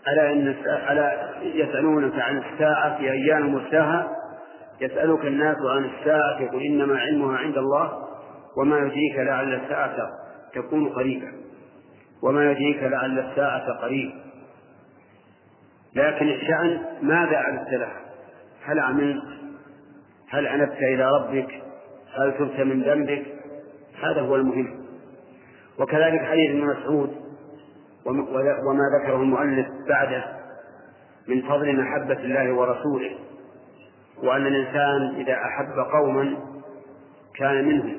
ألا 0.07 0.31
إن 0.31 0.55
ألا 0.89 1.29
يسألونك 1.41 2.19
عن 2.19 2.37
الساعة 2.37 2.97
في 2.97 3.11
أيام 3.11 3.53
مرساها 3.53 4.07
يسألك 4.81 5.25
الناس 5.25 5.57
عن 5.65 5.85
الساعة 5.85 6.41
يقول 6.41 6.63
إنما 6.63 6.99
علمها 6.99 7.37
عند 7.37 7.57
الله 7.57 8.07
وما 8.57 8.77
يدريك 8.77 9.15
لعل 9.15 9.53
الساعة 9.53 9.95
تكون 10.53 10.89
قريبا 10.89 11.31
وما 12.23 12.51
يدريك 12.51 12.83
لعل 12.83 13.19
الساعة 13.19 13.81
قريب. 13.81 14.11
لكن 15.95 16.29
الشأن 16.29 16.81
ماذا 17.01 17.35
أعددت 17.35 17.73
لها 17.73 18.01
هل 18.65 18.79
عملت؟ 18.79 19.23
هل 20.29 20.47
عنبت 20.47 20.77
إلى 20.77 21.11
ربك؟ 21.11 21.61
هل 22.17 22.33
تبت 22.39 22.59
من 22.59 22.81
ذنبك؟ 22.81 23.25
هذا 24.03 24.21
هو 24.21 24.35
المهم. 24.35 24.76
وكذلك 25.79 26.21
حديث 26.21 26.49
ابن 26.49 26.65
مسعود 26.65 27.09
وما 28.65 28.83
ذكره 28.99 29.15
المؤلف 29.15 29.67
بعده 29.89 30.23
من 31.27 31.41
فضل 31.41 31.81
محبة 31.81 32.19
الله 32.19 32.53
ورسوله 32.53 33.11
وأن 34.23 34.47
الإنسان 34.47 35.15
إذا 35.15 35.33
أحب 35.33 35.79
قوما 35.91 36.37
كان 37.35 37.65
منهم. 37.65 37.97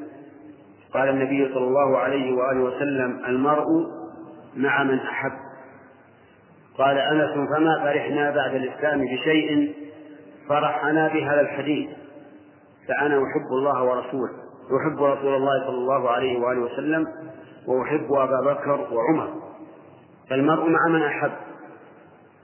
قال 0.94 1.08
النبي 1.08 1.54
صلى 1.54 1.64
الله 1.64 1.98
عليه 1.98 2.32
وآله 2.32 2.60
وسلم 2.60 3.24
المرء 3.28 3.66
مع 4.56 4.82
من 4.82 4.98
أحب. 4.98 5.32
قال 6.78 6.98
أنس 6.98 7.30
فما 7.30 7.78
فرحنا 7.84 8.30
بعد 8.30 8.54
الإسلام 8.54 9.00
بشيء 9.04 9.74
فرحنا 10.48 11.08
بهذا 11.08 11.40
الحديث 11.40 11.90
فأنا 12.88 13.14
أحب 13.16 13.52
الله 13.52 13.84
ورسوله. 13.84 14.32
أحب 14.80 15.02
رسول 15.02 15.34
الله 15.34 15.66
صلى 15.66 15.76
الله 15.76 16.10
عليه 16.10 16.38
وآله 16.38 16.60
وسلم 16.60 17.06
وأحب 17.68 18.12
أبا 18.12 18.52
بكر 18.52 18.88
وعمر. 18.94 19.34
فالمرء 20.30 20.68
مع 20.70 20.88
من 20.88 21.02
أحب 21.02 21.32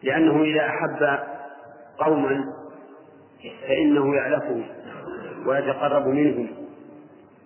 لأنه 0.02 0.42
إذا 0.42 0.66
أحب 0.66 1.18
قوما 1.98 2.44
فإنه 3.68 4.14
يعلفهم 4.16 4.64
ويتقرب 5.46 6.06
منهم 6.06 6.48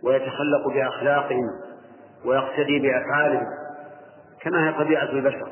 ويتخلق 0.02 0.68
بأخلاقهم 0.74 1.50
ويقتدي 2.24 2.78
بأفعالهم 2.78 3.46
كما 4.40 4.68
هي 4.68 4.72
طبيعة 4.72 5.10
البشر. 5.10 5.48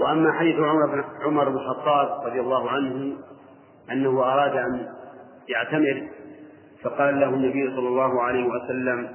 وأما 0.00 0.32
حديث 0.32 0.56
عمر 0.56 0.86
بن 0.86 1.04
عمر 1.24 1.48
بن 1.48 1.56
الخطاب 1.56 2.26
رضي 2.26 2.40
الله 2.40 2.70
عنه 2.70 3.16
أنه 3.92 4.22
أراد 4.22 4.56
أن 4.56 4.88
يعتمر 5.48 6.08
فقال 6.82 7.20
له 7.20 7.28
النبي 7.28 7.76
صلى 7.76 7.88
الله 7.88 8.22
عليه 8.22 8.44
وسلم 8.44 9.08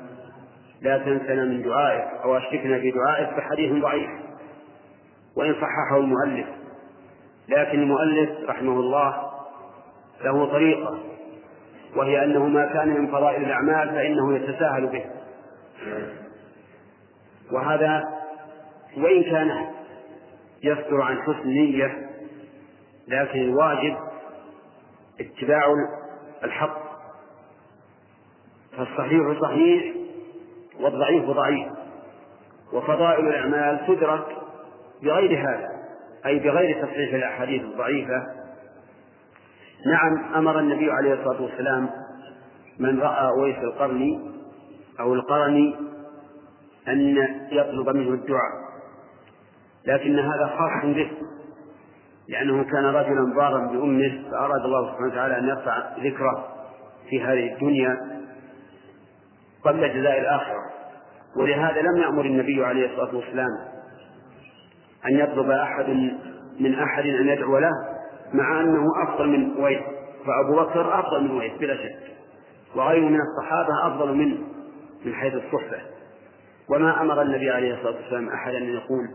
لا 0.84 0.98
تنسنا 0.98 1.44
من 1.46 1.62
دعائك 1.62 2.22
أو 2.24 2.38
أشركنا 2.38 2.80
في 2.80 2.92
دعائك 2.92 3.30
فحديث 3.30 3.82
ضعيف 3.82 4.10
وإن 5.38 5.54
صححه 5.54 5.98
المؤلف. 5.98 6.48
لكن 7.50 7.80
المؤلف 7.80 8.50
رحمه 8.50 8.80
الله 8.80 9.32
له 10.24 10.46
طريقة 10.46 11.00
وهي 11.96 12.24
أنه 12.24 12.48
ما 12.48 12.66
كان 12.66 12.88
من 12.90 13.08
فضائل 13.08 13.44
الأعمال 13.44 13.90
فإنه 13.90 14.36
يتساهل 14.36 14.88
به. 14.88 15.06
وهذا 17.52 18.04
وإن 18.98 19.24
كان 19.24 19.68
يصدر 20.64 21.02
عن 21.02 21.22
حسن 21.22 21.48
نية 21.48 22.10
لكن 23.08 23.40
الواجب 23.40 23.98
اتباع 25.20 25.66
الحق. 26.44 26.84
فالصحيح 28.78 29.22
صحيح 29.42 30.03
والضعيف 30.84 31.26
ضعيف. 31.26 31.68
وفضائل 32.74 33.28
الأعمال 33.28 33.88
تدرك 33.88 34.26
بغير 35.04 35.40
هذا 35.40 35.70
أي 36.26 36.40
بغير 36.40 36.86
تصحيح 36.86 37.14
الأحاديث 37.14 37.62
الضعيفة. 37.62 38.28
نعم 39.86 40.36
أمر 40.36 40.60
النبي 40.60 40.92
عليه 40.92 41.14
الصلاة 41.14 41.42
والسلام 41.42 41.90
من 42.80 43.00
رأى 43.00 43.28
أويس 43.28 43.58
القرن 43.58 44.34
أو 45.00 45.14
القرن 45.14 45.74
أن 46.88 47.18
يطلب 47.52 47.90
منه 47.90 48.10
الدعاء. 48.14 48.64
لكن 49.88 50.20
هذا 50.20 50.48
خاص 50.58 50.86
به 50.86 51.12
لأنه 52.30 52.64
كان 52.64 52.86
رجلا 52.86 53.34
ضارا 53.36 53.68
بأمه 53.68 54.24
فأراد 54.32 54.66
الله 54.66 54.92
سبحانه 54.92 55.08
وتعالى 55.08 55.40
أن 55.40 55.48
يرفع 55.48 55.98
ذكره 55.98 56.48
في 57.10 57.24
هذه 57.24 57.54
الدنيا. 57.54 58.13
قبل 59.66 59.94
جزاء 59.94 60.20
الآخرة. 60.20 60.62
ولهذا 61.38 61.82
لم 61.82 62.02
يأمر 62.02 62.26
النبي 62.26 62.66
عليه 62.66 62.92
الصلاة 62.92 63.16
والسلام 63.16 63.50
أن 65.06 65.20
يطلب 65.20 65.50
أحد 65.50 65.90
من 66.60 66.80
أحد 66.80 67.06
أن 67.06 67.28
يدعو 67.28 67.58
له 67.58 67.72
مع 68.34 68.62
أنه 68.62 68.86
أفضل 69.08 69.28
من 69.28 69.64
ويس 69.64 69.82
فأبو 70.26 70.56
بكر 70.56 71.00
أفضل 71.00 71.24
من 71.24 71.32
ويس 71.32 71.52
بلا 71.60 71.76
شك. 71.76 72.14
وغيره 72.76 73.10
من 73.10 73.20
الصحابة 73.22 73.88
أفضل 73.88 74.14
منه 74.14 74.38
من 75.06 75.14
حيث 75.14 75.34
الصحبة. 75.34 75.82
وما 76.70 77.02
أمر 77.02 77.22
النبي 77.22 77.52
عليه 77.52 77.74
الصلاة 77.74 77.96
والسلام 77.96 78.30
أحدا 78.30 78.58
أن 78.58 78.70
يقول 78.70 79.08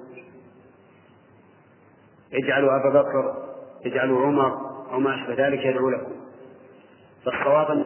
اجعلوا 2.32 2.70
أبا 2.76 3.02
بكر 3.02 3.34
اجعلوا 3.86 4.26
عمر 4.26 4.58
أو 4.92 5.00
ما 5.00 5.14
أشبه 5.14 5.48
ذلك 5.48 5.64
يدعو 5.64 5.90
لكم. 5.90 6.12
فالصواب 7.24 7.84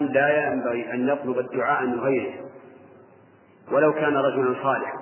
لا 0.00 0.52
ينبغي 0.52 0.92
أن 0.92 1.08
يطلب 1.08 1.38
الدعاء 1.38 1.86
من 1.86 2.00
غيره 2.00 2.32
ولو 3.72 3.92
كان 3.92 4.16
رجلا 4.16 4.62
صالحا. 4.62 5.00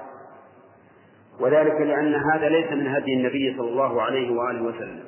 وذلك 1.41 1.81
لأن 1.81 2.15
هذا 2.15 2.49
ليس 2.49 2.73
من 2.73 2.87
هدي 2.87 3.15
النبي 3.15 3.57
صلى 3.59 3.69
الله 3.69 4.03
عليه 4.03 4.31
وآله 4.31 4.63
وسلم 4.63 5.05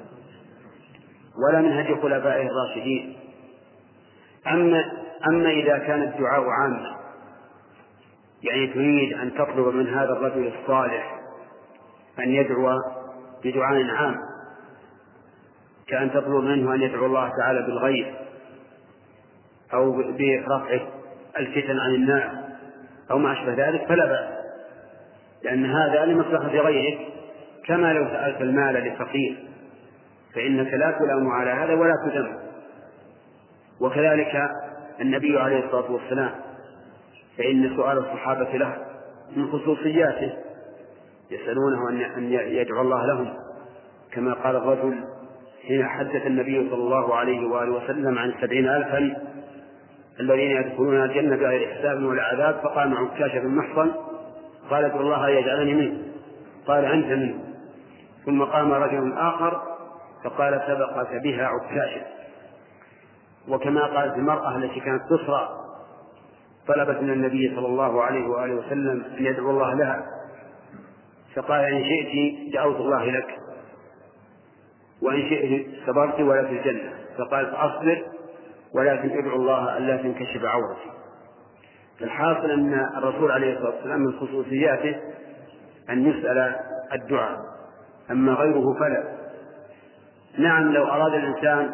ولا 1.46 1.61
من 1.61 1.72
هدي 1.72 1.94
خلفائه 1.94 2.48
الراشدين. 2.48 3.16
أما 4.46 4.85
أما 5.29 5.50
إذا 5.50 5.79
كان 5.79 6.03
الدعاء 6.03 6.44
عاما 6.48 6.96
يعني 8.42 8.66
تريد 8.66 9.12
أن 9.12 9.35
تطلب 9.35 9.74
من 9.74 9.88
هذا 9.88 10.12
الرجل 10.12 10.53
الصالح 10.61 11.20
أن 12.18 12.29
يدعو 12.29 12.68
بدعاء 13.44 13.90
عام 13.90 14.16
كأن 15.88 16.11
تطلب 16.11 16.44
منه 16.44 16.74
أن 16.74 16.83
يدعو 16.83 17.07
الله 17.07 17.33
تعالى 17.38 17.62
بالغيث 17.62 18.07
أو 19.74 19.92
برفع 19.92 20.80
الفتن 21.38 21.78
عن 21.78 21.94
الناس 21.94 22.33
أو 23.11 23.18
ما 23.18 23.33
أشبه 23.33 23.68
ذلك 23.68 23.87
فلا 23.88 24.06
بأس. 24.06 24.28
لأن 25.42 25.66
هذا 25.66 26.04
لمصلحة 26.04 26.48
غيرك. 26.48 26.98
كما 27.66 27.92
لو 27.92 28.04
سألت 28.04 28.40
المال 28.40 28.74
لفقير 28.74 29.37
فإنك 30.35 30.74
لا 30.74 30.90
تلام 30.90 31.28
على 31.28 31.50
هذا 31.50 31.74
ولا 31.74 31.94
تذم 32.06 32.38
وكذلك 33.80 34.50
النبي 35.00 35.38
عليه 35.38 35.64
الصلاة 35.64 35.90
والسلام 35.92 36.30
فإن 37.38 37.76
سؤال 37.76 37.98
الصحابة 37.98 38.56
له 38.56 38.76
من 39.37 39.52
خصوصياته 39.52 40.33
يسألونه 41.30 41.88
أن 42.16 42.33
يدعو 42.33 42.80
الله 42.80 43.06
لهم. 43.06 43.35
كما 44.12 44.33
قال 44.33 44.56
الرجل 44.56 45.04
حين 45.66 45.88
حدث 45.88 46.26
النبي 46.26 46.70
صلى 46.70 46.83
الله 46.83 47.14
عليه 47.14 47.46
وآله 47.46 47.72
وسلم 47.72 48.18
عن 48.18 48.35
سبعين 48.40 48.68
ألفا 48.68 49.16
الذين 50.20 50.50
يدخلون 50.50 51.02
الجنة 51.02 51.37
بغير 51.37 51.74
حساب 51.74 52.02
ولا 52.02 52.22
عذاب 52.22 52.54
فقام 52.54 52.94
عكاشة 52.94 53.38
بن 53.38 53.48
محصن 53.48 53.92
قال 54.70 54.85
ادعو 54.85 55.00
الله 55.00 55.28
أن 55.28 55.33
يجعلني 55.33 55.74
منه. 55.74 56.02
قال 56.66 56.85
أنت 56.85 57.06
منه. 57.06 57.35
ثم 58.26 58.42
قام 58.42 58.72
رجل 58.72 59.12
آخر 59.12 59.62
فقال 60.24 60.62
سبقك 60.66 61.22
بها 61.22 61.46
عكاشة 61.46 62.02
وكما 63.48 63.87
قالت 63.87 64.16
المرأة 64.16 64.56
التي 64.56 64.80
كانت 64.80 65.02
تصرع 65.11 65.48
طلبت 66.66 67.02
من 67.02 67.11
النبي 67.11 67.52
صلى 67.56 67.66
الله 67.66 68.02
عليه 68.02 68.26
وآله 68.26 68.54
وسلم 68.54 69.04
أن 69.18 69.26
يدعو 69.26 69.50
الله 69.50 69.74
لها. 69.74 70.06
فقال 71.37 71.61
إن 71.61 71.85
شئت 71.85 72.52
دعوت 72.52 72.76
الله 72.76 73.11
لك 73.11 73.38
وإن 75.02 75.28
شئت 75.28 75.66
صبرت 75.87 76.20
ولا 76.20 76.44
في 76.44 76.59
الجنة. 76.59 76.92
فقال 77.18 77.46
فأصبر 77.46 78.02
ولكن 78.74 79.18
ادعو 79.18 79.37
الله 79.37 79.76
ألا 79.78 79.96
تنكشف 79.96 80.44
عورتي. 80.44 80.90
الحاصل 82.02 82.50
أن 82.50 82.74
الرسول 82.96 83.30
عليه 83.30 83.56
الصلاة 83.56 83.74
والسلام 83.74 84.00
من 84.00 84.12
خصوصياته 84.12 84.96
أن 85.90 86.06
يسأل 86.06 86.56
الدعاء 86.92 87.40
أما 88.11 88.33
غيره 88.33 88.74
فلا. 88.80 89.04
نعم 90.38 90.72
لو 90.72 90.85
أراد 90.85 91.14
الإنسان 91.14 91.70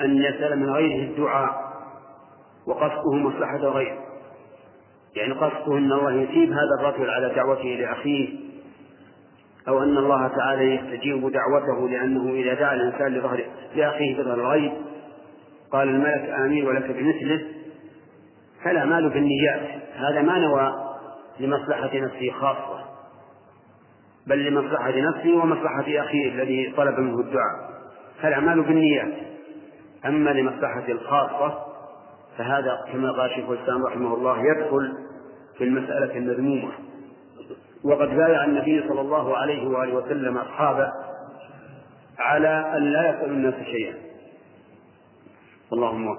أن 0.00 0.16
يسأل 0.16 0.58
من 0.58 0.70
غيره 0.70 1.10
الدعاء 1.10 1.68
وقصده 2.66 3.12
مصلحة 3.12 3.58
غيره 3.58 3.98
يعني 5.16 5.32
قصده 5.32 5.78
أن 5.78 5.92
الله 5.92 6.12
يثيب 6.12 6.52
هذا 6.52 6.80
الرجل 6.80 7.10
على 7.10 7.34
دعوته 7.34 7.68
لأخيه 7.68 8.28
أو 9.68 9.82
أن 9.82 9.96
الله 9.98 10.28
تعالى 10.28 10.74
يستجيب 10.74 11.32
دعوته 11.32 11.88
لأنه 11.88 12.30
إذا 12.30 12.54
دعا 12.54 12.74
الإنسان 12.74 13.14
لظهر 13.14 13.44
لأخيه 13.76 14.22
بظهر 14.22 14.34
الغيب 14.34 14.72
قال 15.72 15.88
الملك 15.88 16.30
آمين 16.30 16.66
ولك 16.66 16.90
بمثله 16.90 17.40
فلا 18.64 18.84
مال 18.84 19.08
بالنيات 19.08 19.82
هذا 19.94 20.22
ما 20.22 20.38
نوى 20.38 20.74
لمصلحة 21.40 21.90
نفسه 21.94 22.30
خاصة 22.30 22.84
بل 24.26 24.44
لمصلحة 24.44 24.92
نفسه 25.00 25.36
ومصلحة 25.36 25.84
أخيه 25.88 26.32
الذي 26.32 26.72
طلب 26.76 26.98
منه 26.98 27.20
الدعاء 27.20 27.68
فالأعمال 28.22 28.62
بالنيات. 28.62 29.12
أما 30.06 30.30
لمصلحة 30.30 30.84
الخاصة 30.88 31.58
فهذا 32.38 32.84
كما 32.92 33.12
قال 33.12 33.30
شيخ 33.30 33.50
الإسلام 33.50 33.86
رحمه 33.86 34.14
الله 34.14 34.38
يدخل 34.38 34.92
في 35.58 35.64
المسألة 35.64 36.16
المذمومة. 36.16 36.72
وقد 37.84 38.08
بايع 38.08 38.44
النبي 38.44 38.88
صلى 38.88 39.00
الله 39.00 39.36
عليه 39.36 39.68
وآله 39.68 39.94
وسلم 39.94 40.38
أصحابه 40.38 40.92
على 42.18 42.72
أن 42.76 42.82
لا 42.82 43.10
يسألوا 43.10 43.36
الناس 43.36 43.54
شيئا. 43.54 43.94
اللهم 45.72 46.16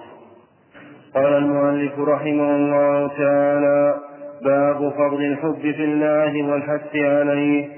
قال 1.16 1.34
المؤلف 1.34 2.00
رحمه 2.00 2.56
الله 2.56 3.08
تعالى 3.08 3.96
باب 4.46 4.92
فضل 4.98 5.22
الحب 5.26 5.62
في 5.62 5.84
الله 5.84 6.52
والحث 6.52 6.96
عليه 6.96 7.70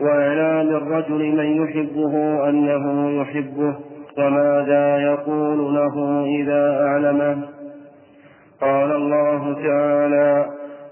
وإعلام 0.00 0.68
الرجل 0.68 1.36
من 1.36 1.62
يحبه 1.62 2.48
أنه 2.48 3.10
يحبه 3.20 3.74
وماذا 4.18 4.98
يقول 4.98 5.74
له 5.74 6.24
إذا 6.40 6.86
أعلمه؟ 6.86 7.38
قال 8.60 8.92
الله 8.92 9.54
تعالى 9.54 10.46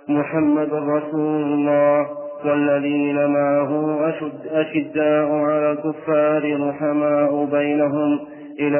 محمد 0.08 0.72
رسول 0.72 1.42
الله 1.42 2.06
والذين 2.44 3.26
معه 3.26 3.98
أشد 4.08 4.46
أشداء 4.46 5.32
على 5.32 5.70
الكفار 5.70 6.68
رحماء 6.68 7.44
بينهم 7.44 8.35
إلى 8.60 8.78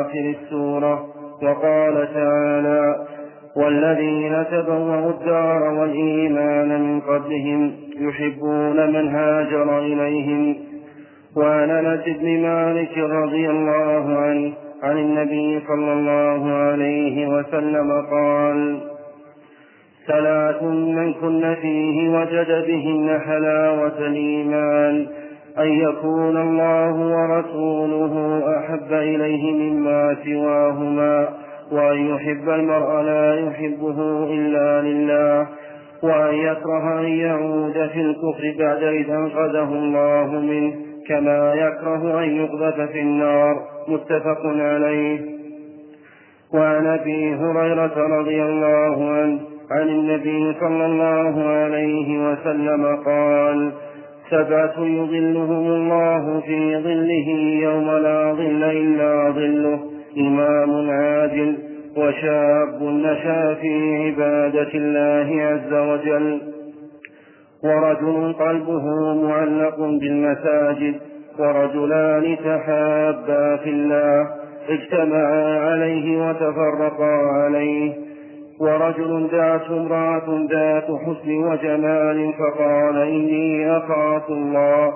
آخر 0.00 0.34
السورة 0.40 1.06
وقال 1.42 2.08
تعالى 2.14 3.06
والذين 3.56 4.44
تبوأوا 4.50 5.10
الدار 5.10 5.62
والإيمان 5.62 6.82
من 6.82 7.00
قبلهم 7.00 7.72
يحبون 8.00 8.92
من 8.92 9.08
هاجر 9.08 9.78
إليهم. 9.78 10.56
وعن 11.36 11.70
أنس 11.70 12.18
بن 12.20 12.40
مالك 12.42 12.98
رضي 12.98 13.50
الله 13.50 14.18
عنه 14.18 14.52
عن 14.82 14.98
النبي 14.98 15.60
صلى 15.68 15.92
الله 15.92 16.52
عليه 16.52 17.28
وسلم 17.28 17.92
قال 18.10 18.78
ثلاث 20.06 20.62
من 20.62 21.12
كن 21.12 21.54
فيه 21.54 22.08
وجد 22.08 22.66
بهن 22.66 23.20
حلاوة 23.26 23.98
الإيمان 23.98 25.06
أن 25.60 25.68
يكون 25.68 26.36
الله 26.36 26.94
ورسوله 26.94 28.42
أحب 28.58 28.92
إليه 28.92 29.52
مما 29.52 30.16
سواهما 30.24 31.28
وأن 31.72 31.96
يحب 31.96 32.48
المرء 32.48 33.02
لا 33.02 33.34
يحبه 33.34 34.24
إلا 34.30 34.82
لله 34.82 35.46
وأن 36.02 36.34
يكره 36.34 37.00
أن 37.00 37.06
يعود 37.06 37.72
في 37.72 38.00
الكفر 38.00 38.54
بعد 38.58 38.82
إذ 38.82 39.10
أنقذه 39.10 39.72
الله 39.72 40.40
منه 40.40 40.72
كما 41.08 41.54
يكره 41.54 42.24
أن 42.24 42.36
يقذف 42.36 42.90
في 42.90 43.00
النار. 43.00 43.56
متفق 43.88 44.40
عليه. 44.44 45.20
وعن 46.54 46.86
أبي 46.86 47.34
هريرة 47.34 48.18
رضي 48.18 48.42
الله 48.42 49.10
عنه 49.10 49.40
عن 49.70 49.88
النبي 49.88 50.54
صلى 50.60 50.86
الله 50.86 51.48
عليه 51.48 52.30
وسلم 52.30 52.96
قال 53.04 53.72
سبعة 54.30 54.74
يظلهم 54.78 55.66
الله 55.66 56.40
في 56.40 56.76
ظله 56.76 57.28
يوم 57.62 57.90
لا 57.90 58.32
ظل 58.32 58.64
إلا 58.64 59.30
ظله 59.30 59.80
إمام 60.18 60.90
عادل 60.90 61.56
وشاب 61.96 62.82
نشأ 62.82 63.54
في 63.54 63.96
عبادة 63.96 64.70
الله 64.74 65.42
عز 65.42 65.72
وجل. 65.72 66.40
ورجل 67.64 68.32
قلبه 68.32 69.14
معلق 69.14 69.78
بالمساجد 69.78 70.94
ورجلان 71.38 72.36
تحابا 72.36 73.56
في 73.56 73.70
الله 73.70 74.26
اجتمعا 74.68 75.58
عليه 75.70 76.28
وتفرقا 76.28 77.14
عليه. 77.42 78.07
ورجل 78.60 79.28
دعته 79.32 79.76
امرأة 79.76 80.46
ذات 80.50 80.84
حسن 80.84 81.44
وجمال 81.44 82.32
فقال 82.32 82.96
إني 82.96 83.76
أخاف 83.76 84.30
الله. 84.30 84.94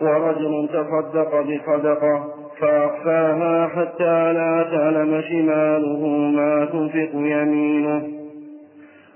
ورجل 0.00 0.68
تصدق 0.68 1.40
بصدقة 1.40 2.24
فأخفاها 2.60 3.68
حتى 3.68 4.32
لا 4.32 4.62
تعلم 4.62 5.20
شماله 5.20 6.06
ما 6.08 6.64
تنفق 6.64 7.10
يمينه. 7.14 8.02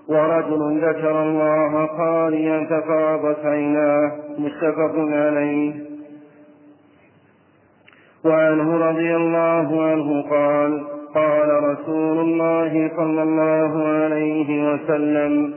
ورجل 0.08 0.80
ذكر 0.80 1.22
الله 1.22 1.86
خاليا 1.86 2.64
ففاضت 2.64 3.44
عيناه. 3.44 4.12
متفق 4.38 4.94
عليه. 4.96 5.72
وعنه 8.24 8.88
رضي 8.90 9.16
الله 9.16 9.82
عنه 9.82 10.22
قال 10.30 10.97
قال 11.14 11.48
رسول 11.64 12.18
الله 12.18 12.90
صلى 12.96 13.22
الله 13.22 13.86
عليه 13.86 14.72
وسلم 14.72 15.54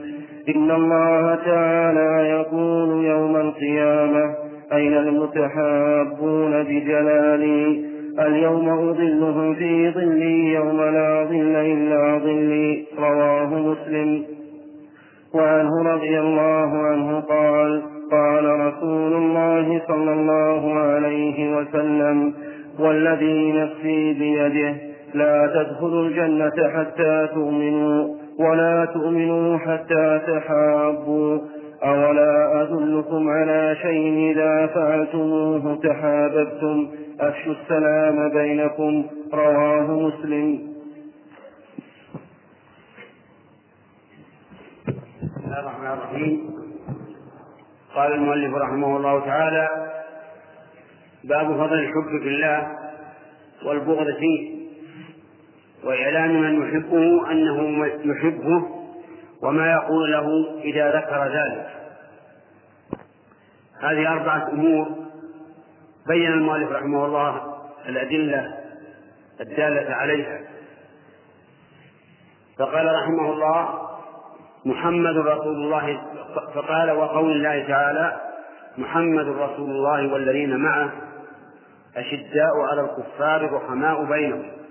إن 0.56 0.70
الله 0.70 1.34
تعالى 1.34 2.28
يقول 2.28 3.04
يوم 3.04 3.36
القيامة 3.36 4.34
أين 4.72 4.94
المتحابون 4.94 6.62
بجلالي؟ 6.62 7.84
اليوم 8.18 8.68
أظلهم 8.68 9.54
في 9.54 9.90
ظلي 9.90 10.54
يوم 10.54 10.76
لا 10.82 11.24
ظل 11.24 11.56
إلا 11.56 12.18
ظلي 12.18 12.84
رواه 12.98 13.46
مسلم. 13.46 14.22
وعنه 15.34 15.92
رضي 15.94 16.20
الله 16.20 16.76
عنه 16.76 17.20
قال 17.20 17.82
قال 18.10 18.44
رسول 18.44 19.12
الله 19.12 19.82
صلى 19.88 20.12
الله 20.12 20.74
عليه 20.74 21.56
وسلم 21.56 22.32
والذي 22.78 23.52
نفسي 23.52 24.12
بيده 24.12 24.91
لا 25.14 25.46
تدخلوا 25.54 26.06
الجنة 26.06 26.68
حتى 26.76 27.28
تؤمنوا 27.34 28.16
ولا 28.38 28.84
تؤمنوا 28.84 29.58
حتى 29.58 30.20
تحابوا 30.26 31.38
أولا 31.84 32.62
أدلكم 32.62 33.28
على 33.28 33.76
شيء 33.82 34.30
إذا 34.32 34.66
فعلتموه 34.66 35.78
تحاببتم؟ 35.82 36.88
أفشوا 37.20 37.52
السلام 37.52 38.28
بينكم 38.28 39.06
رواه 39.34 39.90
مسلم. 39.90 40.72
بسم 45.22 45.44
الله 45.44 45.60
الرحمن 45.60 45.86
الرحيم. 45.86 46.50
قال 47.94 48.12
المؤلف 48.12 48.54
رحمه 48.54 48.96
الله 48.96 49.20
تعالى 49.20 49.68
باب 51.24 51.46
فضل 51.46 51.78
الحب 51.78 52.22
في 52.22 52.28
الله 52.28 52.68
والبغض 53.66 54.06
فيه. 54.18 54.51
وإعلان 55.84 56.40
من 56.40 56.62
يحبه 56.62 57.30
أنه 57.30 57.86
يحبه 57.86 58.82
وما 59.42 59.72
يقول 59.72 60.12
له 60.12 60.58
إذا 60.64 60.96
ذكر 60.96 61.24
ذلك. 61.24 61.68
هذه 63.80 64.12
أربعة 64.12 64.48
أمور. 64.48 64.88
بين 66.06 66.32
المؤلف 66.32 66.72
رحمه 66.72 67.06
الله 67.06 67.56
الأدلة 67.88 68.54
الدالة 69.40 69.94
عليها. 69.94 70.40
فقال 72.58 72.86
رحمه 72.86 73.32
الله 73.32 73.88
محمد 74.64 75.16
رسول 75.16 75.56
الله 75.56 76.00
فقال 76.54 76.90
وقول 76.90 77.32
الله 77.32 77.68
تعالى 77.68 78.20
محمد 78.78 79.26
رسول 79.26 79.70
الله 79.70 80.12
والذين 80.12 80.56
معه 80.56 80.92
أشداء 81.96 82.60
على 82.70 82.80
الكفار 82.80 83.52
رحماء 83.52 84.04
بينهم. 84.04 84.61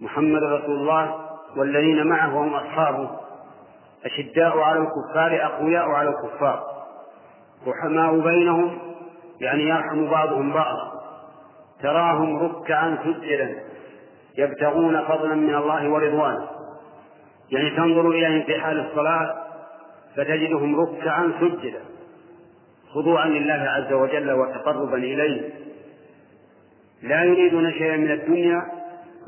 محمد 0.00 0.42
رسول 0.42 0.76
الله 0.76 1.14
والذين 1.56 2.06
معه 2.06 2.36
وهم 2.36 2.54
أصحابه. 2.54 3.10
أشداء 4.04 4.58
على 4.58 4.78
الكفار 4.78 5.44
أقوياء 5.44 5.88
على 5.88 6.08
الكفار. 6.08 6.66
رحماء 7.66 8.20
بينهم 8.20 8.78
يعني 9.40 9.62
يرحم 9.62 10.10
بعضهم 10.10 10.52
بعضا. 10.52 10.92
تراهم 11.82 12.36
ركعا 12.38 12.98
سجدا 13.04 13.62
يبتغون 14.38 15.04
فضلا 15.04 15.34
من 15.34 15.54
الله 15.54 15.90
ورضوانه. 15.90 16.48
يعني 17.50 17.70
تنظر 17.70 18.10
إليهم 18.10 18.42
في 18.42 18.60
حال 18.60 18.86
الصلاة 18.86 19.34
فتجدهم 20.16 20.80
ركعا 20.80 21.32
سجدا 21.40 21.80
خضوعا 22.94 23.26
لله 23.28 23.70
عز 23.70 23.92
وجل 23.92 24.32
وتقربا 24.32 24.96
إليه. 24.96 25.50
لا 27.02 27.24
يريدون 27.24 27.72
شيئا 27.72 27.96
من 27.96 28.10
الدنيا 28.10 28.75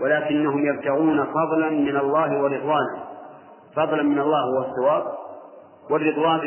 ولكنهم 0.01 0.67
يبتغون 0.67 1.25
فضلا 1.25 1.71
من 1.71 1.97
الله 1.97 2.43
ورضوانه. 2.43 3.05
فضلا 3.77 4.03
من 4.03 4.19
الله 4.19 4.41
هو 4.41 4.71
الثواب 4.71 5.05
والرضوان 5.91 6.39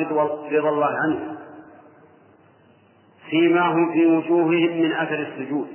رضا 0.52 0.70
الله 0.70 0.96
عنه. 1.06 1.38
فيما 3.30 3.62
هم 3.62 3.94
في 3.94 4.06
وجوههم 4.06 4.82
من 4.82 4.94
أثر 4.94 5.20
السجود. 5.20 5.68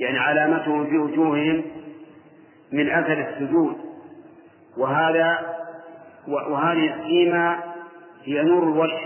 يعني 0.00 0.18
علامتهم 0.18 0.86
في 0.86 0.98
وجوههم 0.98 1.62
من 2.72 2.90
أثر 2.90 3.28
السجود. 3.28 3.76
وهذا 4.78 5.38
وهذه 6.28 6.94
السيما 6.94 7.58
هي 8.24 8.42
نور 8.42 8.62
الوجه 8.62 9.00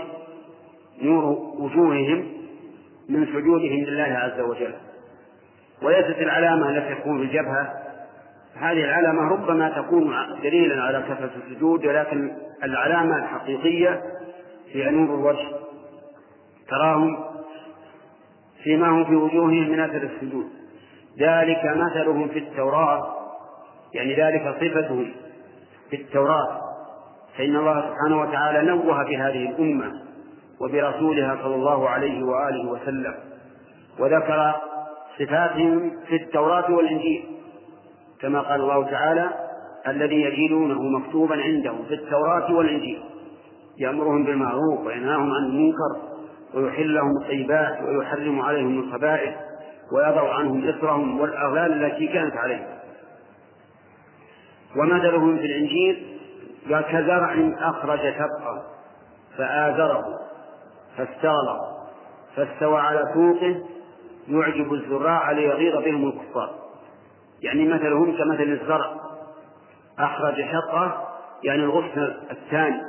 نور 1.01 1.23
وجوههم 1.59 2.27
من 3.09 3.25
سجودهم 3.25 3.83
لله 3.83 4.03
عز 4.03 4.39
وجل. 4.39 4.73
وليست 5.81 6.17
العلامة 6.19 6.69
التي 6.69 6.95
تكون 6.95 7.17
في 7.17 7.23
الجبهة. 7.23 7.73
هذه 8.55 8.83
العلامة 8.83 9.31
ربما 9.31 9.69
تكون 9.69 10.15
دليلا 10.43 10.83
على 10.83 11.03
كثرة 11.09 11.31
السجود 11.45 11.85
ولكن 11.85 12.31
العلامة 12.63 13.15
الحقيقية 13.17 14.01
هي 14.71 14.89
نور 14.89 15.15
الوجه 15.15 15.47
تراهم 16.69 17.25
فيما 18.63 18.87
هم 18.87 19.05
في 19.05 19.15
وجوههم 19.15 19.69
من 19.69 19.79
أثر 19.79 20.03
السجود. 20.03 20.45
ذلك 21.19 21.61
مثلهم 21.65 22.27
في 22.27 22.39
التوراة 22.39 23.15
يعني 23.93 24.15
ذلك 24.15 24.55
صفتهم 24.55 25.11
في 25.89 25.95
التوراة. 25.95 26.69
فإن 27.37 27.55
الله 27.55 27.81
سبحانه 27.89 28.21
وتعالى 28.21 28.61
نوه 28.61 29.05
في 29.05 29.17
هذه 29.17 29.49
الأمة 29.49 30.09
وبرسولها 30.59 31.37
صلى 31.43 31.55
الله 31.55 31.89
عليه 31.89 32.23
وآله 32.23 32.69
وسلم 32.69 33.15
وذكر 33.99 34.55
صفاتهم 35.19 35.91
في 36.07 36.15
التوراة 36.15 36.71
والإنجيل. 36.71 37.25
كما 38.21 38.41
قال 38.41 38.61
الله 38.61 38.83
تعالى 38.91 39.29
الذي 39.87 40.21
يجدونه 40.21 40.81
مكتوبا 40.81 41.41
عندهم 41.41 41.85
في 41.87 41.93
التوراة 41.93 42.53
والإنجيل. 42.53 43.01
يأمرهم 43.77 44.25
بالمعروف 44.25 44.85
وينهاهم 44.85 45.31
عن 45.33 45.45
المنكر 45.45 46.09
ويحل 46.53 46.93
لهم 46.95 47.17
الطيبات 47.21 47.81
ويحرم 47.81 48.41
عليهم 48.41 48.79
الخبائث 48.79 49.35
ويضع 49.91 50.33
عنهم 50.33 50.69
إصرهم 50.69 51.19
والأغلال 51.19 51.85
التي 51.85 52.07
كانت 52.07 52.37
عليهم. 52.37 52.67
ومثلهم 54.75 55.37
في 55.37 55.45
الإنجيل؟ 55.45 56.19
كزرع 56.69 57.53
أخرج 57.59 57.99
شطأه 57.99 58.63
فآزره 59.37 60.19
فاستغلظ 60.97 61.59
فاستوى 62.35 62.79
على 62.79 63.03
سوقه 63.13 63.55
يعجب 64.29 64.73
الزراع 64.73 65.31
ليغيظ 65.31 65.75
بهم 65.75 66.07
الكفار. 66.07 66.49
يعني 67.41 67.67
مثلهم 67.67 68.17
كمثل 68.17 68.59
الزرع. 68.61 68.95
أخرج 69.99 70.35
شطأه 70.35 71.07
يعني 71.43 71.63
الغصن 71.63 72.13
الثاني 72.31 72.81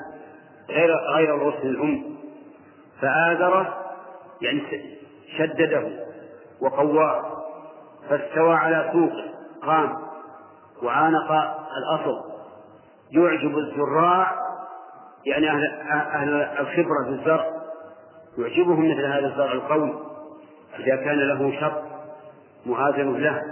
غير 0.71 0.95
غير 0.95 1.35
الغصن 1.35 1.69
الأم. 1.69 2.17
فآزره 3.01 3.77
يعني 4.43 4.63
شدده 5.39 5.89
وقواه. 6.61 7.37
فاستوى 8.09 8.55
على 8.55 8.91
سوقه 8.93 9.25
قام 9.63 9.97
وعانق 10.83 11.33
الأصل. 11.77 12.31
يعجب 13.13 13.59
الزراع 13.59 14.33
يعني 15.27 15.51
أهل, 15.51 15.65
أهل 15.93 16.35
الخبرة 16.35 17.05
في 17.05 17.11
الزرع. 17.11 17.51
يعجبهم 18.39 18.91
مثل 18.91 19.05
هذا 19.05 19.27
الزرع 19.27 19.53
القوي. 19.53 20.10
إذا 20.87 20.97
كان 20.97 21.19
له 21.19 21.61
شط 21.61 21.83
مؤازن 22.67 23.17
له 23.17 23.43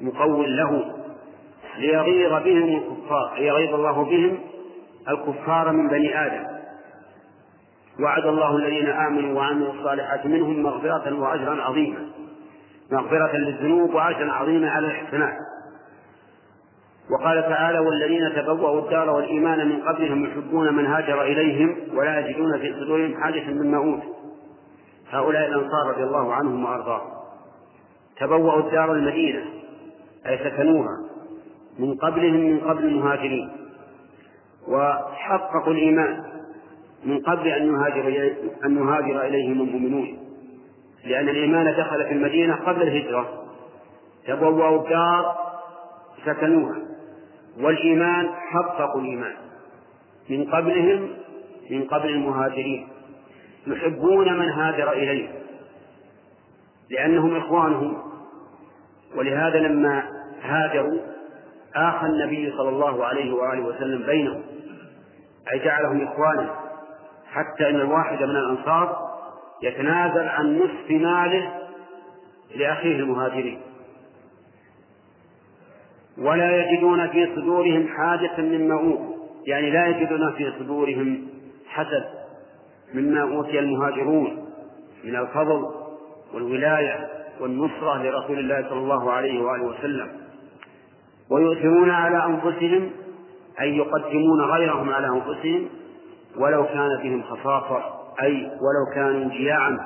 مقول 0.00 0.56
له 0.56 0.94
ليغيظ 1.78 2.32
بهم 2.32 2.76
الكفار 2.76 3.34
ليغيظ 3.38 3.74
الله 3.74 4.04
بهم 4.04 4.38
الكفار 5.08 5.72
من 5.72 5.88
بني 5.88 6.26
آدم. 6.26 6.44
وعد 8.00 8.26
الله 8.26 8.56
الذين 8.56 8.88
آمنوا 8.88 9.36
وعملوا 9.36 9.72
الصالحات 9.72 10.26
منهم 10.26 10.62
مغفرة 10.62 11.20
وأجرا 11.20 11.62
عظيما. 11.62 12.06
مغفرة 12.92 13.36
للذنوب 13.36 13.94
وأجرا 13.94 14.32
عظيما 14.32 14.70
على 14.70 14.86
الإحسانات 14.86 15.34
وقال 17.10 17.42
تعالى 17.42 17.78
والذين 17.78 18.32
تبوأوا 18.36 18.80
الدار 18.80 19.10
والإيمان 19.10 19.68
من 19.68 19.80
قبلهم 19.80 20.24
يحبون 20.24 20.74
من 20.74 20.86
هاجر 20.86 21.22
إليهم 21.22 21.76
ولا 21.94 22.20
يجدون 22.20 22.58
في 22.58 22.74
صدورهم 22.74 23.22
حاجة 23.22 23.50
مما 23.50 23.76
أوتوا. 23.76 24.17
هؤلاء 25.10 25.48
الأنصار 25.48 25.94
رضي 25.94 26.02
الله 26.02 26.34
عنهم 26.34 26.64
وأرضاهم. 26.64 27.10
تبوأوا 28.16 28.60
الدار 28.60 28.92
المدينة 28.92 29.44
أي 30.26 30.38
سكنوها 30.38 30.98
من 31.78 31.94
قبلهم 31.94 32.40
من 32.40 32.60
قبل 32.60 32.84
المهاجرين. 32.84 33.50
وحققوا 34.68 35.72
الإيمان 35.72 36.24
من 37.04 37.18
قبل 37.18 37.48
أن 37.48 37.74
يهاجر 37.74 38.32
أن 38.64 38.76
يهاجر 38.76 39.26
إليهم 39.26 39.52
المؤمنون. 39.52 40.18
لأن 41.04 41.28
الإيمان 41.28 41.74
دخل 41.76 42.04
في 42.04 42.12
المدينة 42.12 42.54
قبل 42.54 42.82
الهجرة. 42.82 43.44
تبوأوا 44.26 44.78
الدار 44.78 45.36
سكنوها. 46.26 46.76
والإيمان 47.60 48.28
حققوا 48.34 49.00
الإيمان. 49.00 49.34
من 50.30 50.44
قبلهم 50.44 51.08
من 51.70 51.84
قبل 51.84 52.08
المهاجرين. 52.08 52.88
يحبون 53.72 54.38
من 54.38 54.48
هاجر 54.48 54.92
إليهم 54.92 55.32
لأنهم 56.90 57.36
إخوانهم. 57.36 58.02
ولهذا 59.16 59.58
لما 59.58 60.02
هاجروا 60.42 60.98
آخى 61.74 62.06
النبي 62.06 62.52
صلى 62.56 62.68
الله 62.68 63.04
عليه 63.04 63.34
وآله 63.34 63.62
وسلم 63.62 64.06
بينهم 64.06 64.42
أي 65.52 65.58
جعلهم 65.58 66.02
إخوانا 66.02 66.54
حتى 67.26 67.70
أن 67.70 67.74
الواحد 67.74 68.22
من 68.22 68.36
الأنصار 68.36 69.08
يتنازل 69.62 70.28
عن 70.28 70.58
نصف 70.58 70.90
ماله 70.90 71.52
لأخيه 72.56 72.96
المهاجرين. 72.96 73.60
ولا 76.18 76.56
يجدون 76.56 77.08
في 77.08 77.34
صدورهم 77.36 77.88
حاجة 77.88 78.40
مما 78.40 78.74
أوتوا 78.74 79.16
يعني 79.46 79.70
لا 79.70 79.86
يجدون 79.86 80.32
في 80.32 80.52
صدورهم 80.58 81.28
حسد. 81.68 82.17
مما 82.94 83.22
أوتي 83.22 83.58
المهاجرون 83.58 84.44
من 85.04 85.16
الفضل 85.16 85.64
والولاية 86.34 87.08
والنصرة 87.40 88.02
لرسول 88.02 88.38
الله 88.38 88.68
صلى 88.68 88.78
الله 88.78 89.12
عليه 89.12 89.42
وآله 89.42 89.64
وسلم. 89.64 90.08
ويؤثرون 91.30 91.90
على 91.90 92.24
أنفسهم 92.24 92.90
أي 93.60 93.76
يقدمون 93.76 94.40
غيرهم 94.40 94.90
على 94.90 95.06
أنفسهم 95.06 95.68
ولو 96.36 96.64
كان 96.64 96.88
بهم 97.02 97.22
خصاصة 97.22 97.82
أي 98.22 98.34
ولو 98.44 98.94
كانوا 98.94 99.30
جياعا. 99.30 99.78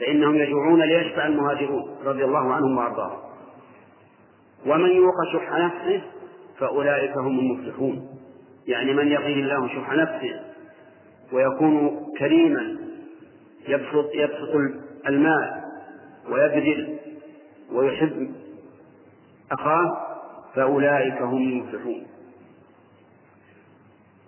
فإنهم 0.00 0.34
يجوعون 0.34 0.82
ليشفع 0.82 1.26
المهاجرون 1.26 1.96
رضي 2.04 2.24
الله 2.24 2.52
عنهم 2.52 2.78
وأرضاهم. 2.78 3.18
ومن 4.66 4.90
يوق 4.90 5.14
شح 5.32 5.52
نفسه 5.52 6.02
فأولئك 6.58 7.16
هم 7.18 7.38
المفلحون. 7.38 8.08
يعني 8.66 8.94
من 8.94 9.08
يقيه 9.08 9.34
الله 9.34 9.68
شح 9.68 9.92
نفسه 9.92 10.49
ويكون 11.32 12.06
كريما 12.18 12.76
يبسط 13.68 14.10
يبسط 14.14 14.54
المال 15.06 15.62
ويبذل 16.30 16.98
ويحب 17.72 18.30
أخاه 19.52 20.06
فأولئك 20.54 21.22
هم 21.22 21.42
المفلحون. 21.42 22.06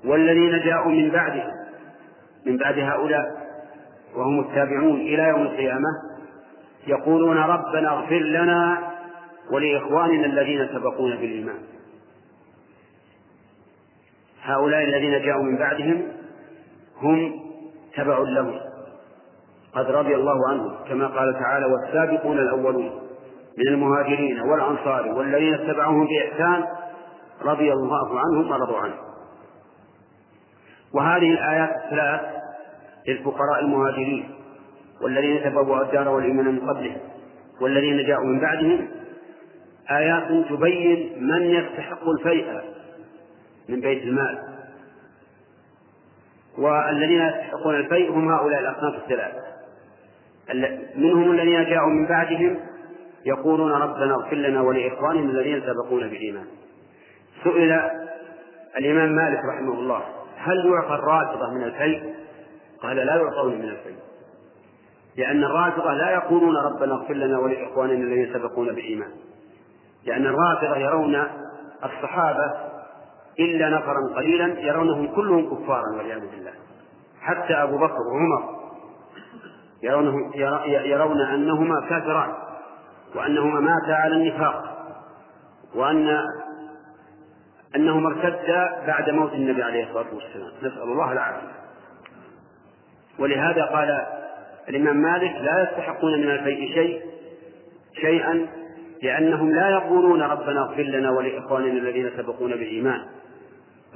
والذين 0.04 0.60
جاءوا 0.64 0.92
من 0.92 1.10
بعدهم 1.10 1.52
من 2.46 2.56
بعد 2.56 2.78
هؤلاء 2.78 3.42
وهم 4.14 4.40
التابعون 4.40 5.00
إلى 5.00 5.22
يوم 5.22 5.42
القيامة 5.42 5.88
يقولون 6.86 7.36
ربنا 7.36 7.92
اغفر 7.92 8.18
لنا 8.18 8.90
ولإخواننا 9.50 10.26
الذين 10.26 10.68
سبقونا 10.68 11.16
بالإيمان. 11.16 11.58
هؤلاء 14.42 14.84
الذين 14.84 15.22
جاءوا 15.22 15.42
من 15.42 15.56
بعدهم 15.56 16.02
هم 17.02 17.40
تبع 17.96 18.18
لهم 18.18 18.60
قد 19.74 19.90
رضي 19.90 20.14
الله 20.14 20.48
عنهم 20.48 20.74
كما 20.88 21.06
قال 21.06 21.34
تعالى 21.34 21.66
والسابقون 21.66 22.38
الأولون 22.38 22.90
من 23.58 23.68
المهاجرين 23.68 24.40
والأنصار 24.40 25.08
والذين 25.08 25.54
اتبعوهم 25.54 26.06
بإحسان 26.06 26.64
رضي 27.42 27.72
الله 27.72 28.20
عنهم 28.20 28.50
ورضوا 28.50 28.78
عنه. 28.78 28.94
وهذه 30.94 31.32
الآيات 31.32 31.70
الثلاث 31.84 32.20
للفقراء 33.08 33.60
المهاجرين 33.60 34.30
والذين 35.02 35.42
تبوأوا 35.44 35.82
الدار 35.82 36.08
والإيمان 36.08 36.46
من 36.46 36.70
قبلهم 36.70 36.96
والذين 37.60 38.06
جاءوا 38.06 38.24
من 38.24 38.40
بعدهم 38.40 38.88
آيات 39.90 40.46
تبين 40.48 41.24
من 41.28 41.42
يستحق 41.42 42.08
الفيء 42.08 42.60
من 43.68 43.80
بيت 43.80 44.02
المال. 44.02 44.51
والذين 46.58 47.20
يستحقون 47.20 47.74
الفيء 47.74 48.10
هم 48.10 48.32
هؤلاء 48.32 48.60
الأصناف 48.60 48.94
الثلاثة 48.94 49.42
منهم 50.96 51.30
الذين 51.30 51.64
جاءوا 51.64 51.90
من 51.90 52.06
بعدهم 52.06 52.58
يقولون 53.26 53.72
ربنا 53.72 54.14
اغفر 54.14 54.36
لنا 54.36 54.60
ولإخواننا 54.60 55.30
الذين 55.30 55.62
سبقونا 55.66 56.06
بالإيمان. 56.06 56.44
سئل 57.44 57.80
الإمام 58.76 59.12
مالك 59.12 59.38
رحمه 59.54 59.72
الله 59.72 60.02
هل 60.36 60.66
يعطى 60.66 60.94
الرافضة 60.94 61.50
من 61.50 61.62
الفيء؟ 61.62 62.14
قال 62.82 62.96
لا 62.96 63.16
يعطون 63.16 63.54
من 63.54 63.68
الفيء. 63.68 63.96
لأن 65.16 65.44
الرافضة 65.44 65.92
لا 65.92 66.10
يقولون 66.10 66.56
ربنا 66.56 66.94
اغفر 66.94 67.14
لنا 67.14 67.38
ولإخواننا 67.38 68.04
الذين 68.04 68.34
سبقونا 68.34 68.72
بالإيمان. 68.72 69.10
لأن 70.04 70.26
الرافضة 70.26 70.76
يرون 70.76 71.22
الصحابة 71.84 72.71
إلا 73.38 73.68
نفرا 73.68 74.14
قليلا 74.16 74.60
يرونهم 74.60 75.14
كلهم 75.14 75.54
كفارا 75.54 75.96
والعياذ 75.96 76.20
بالله. 76.20 76.52
حتى 77.20 77.54
أبو 77.54 77.78
بكر 77.78 77.98
وعمر 78.12 78.62
يرونه 79.82 80.36
يرون 80.66 81.20
أنهما 81.20 81.80
كافران 81.88 82.32
وأنهما 83.14 83.60
ماتا 83.60 83.92
على 83.92 84.14
النفاق 84.14 84.86
وأن 85.74 86.18
أنهما 87.76 88.08
ارتدا 88.08 88.86
بعد 88.86 89.10
موت 89.10 89.32
النبي 89.32 89.62
عليه 89.62 89.84
الصلاة 89.84 90.14
والسلام. 90.14 90.50
نسأل 90.62 90.82
الله 90.82 91.12
العافية. 91.12 91.48
ولهذا 93.18 93.64
قال 93.64 94.06
الإمام 94.68 94.96
مالك 94.96 95.34
لا 95.40 95.62
يستحقون 95.62 96.20
من 96.20 96.30
الفيء 96.30 96.74
شيء 96.74 97.02
شيئا 98.00 98.46
لأنهم 99.02 99.50
لا 99.50 99.68
يقولون 99.70 100.22
ربنا 100.22 100.60
اغفر 100.60 100.82
لنا 100.82 101.10
ولإخواننا 101.10 101.72
الذين 101.72 102.10
سبقونا 102.16 102.56
بالإيمان. 102.56 103.00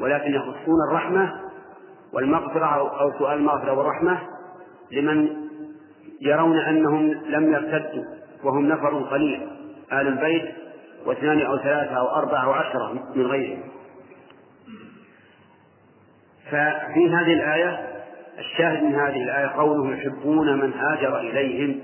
ولكن 0.01 0.35
يخصون 0.35 0.79
الرحمة 0.91 1.41
والمغفرة 2.13 3.01
أو 3.01 3.19
سؤال 3.19 3.39
المغفرة 3.39 3.73
والرحمة 3.73 4.19
لمن 4.93 5.29
يرون 6.21 6.59
أنهم 6.59 7.13
لم 7.13 7.53
يرتدوا 7.53 8.05
وهم 8.45 8.69
نفر 8.69 9.03
قليل. 9.03 9.49
آل 9.93 10.09
البيت 10.09 10.55
واثنان 11.07 11.41
أو 11.41 11.59
ثلاثة 11.59 11.97
أو 11.97 12.09
أربعة 12.09 12.45
أو 12.45 12.53
عشرة 12.53 12.93
من 13.15 13.27
غيرهم. 13.27 13.63
ففي 16.47 17.11
هذه 17.11 17.33
الآية 17.33 17.87
الشاهد 18.39 18.83
من 18.83 18.95
هذه 18.95 19.23
الآية 19.23 19.47
قوله 19.47 19.97
يحبون 19.97 20.61
من 20.61 20.73
هاجر 20.73 21.21
إليهم 21.21 21.81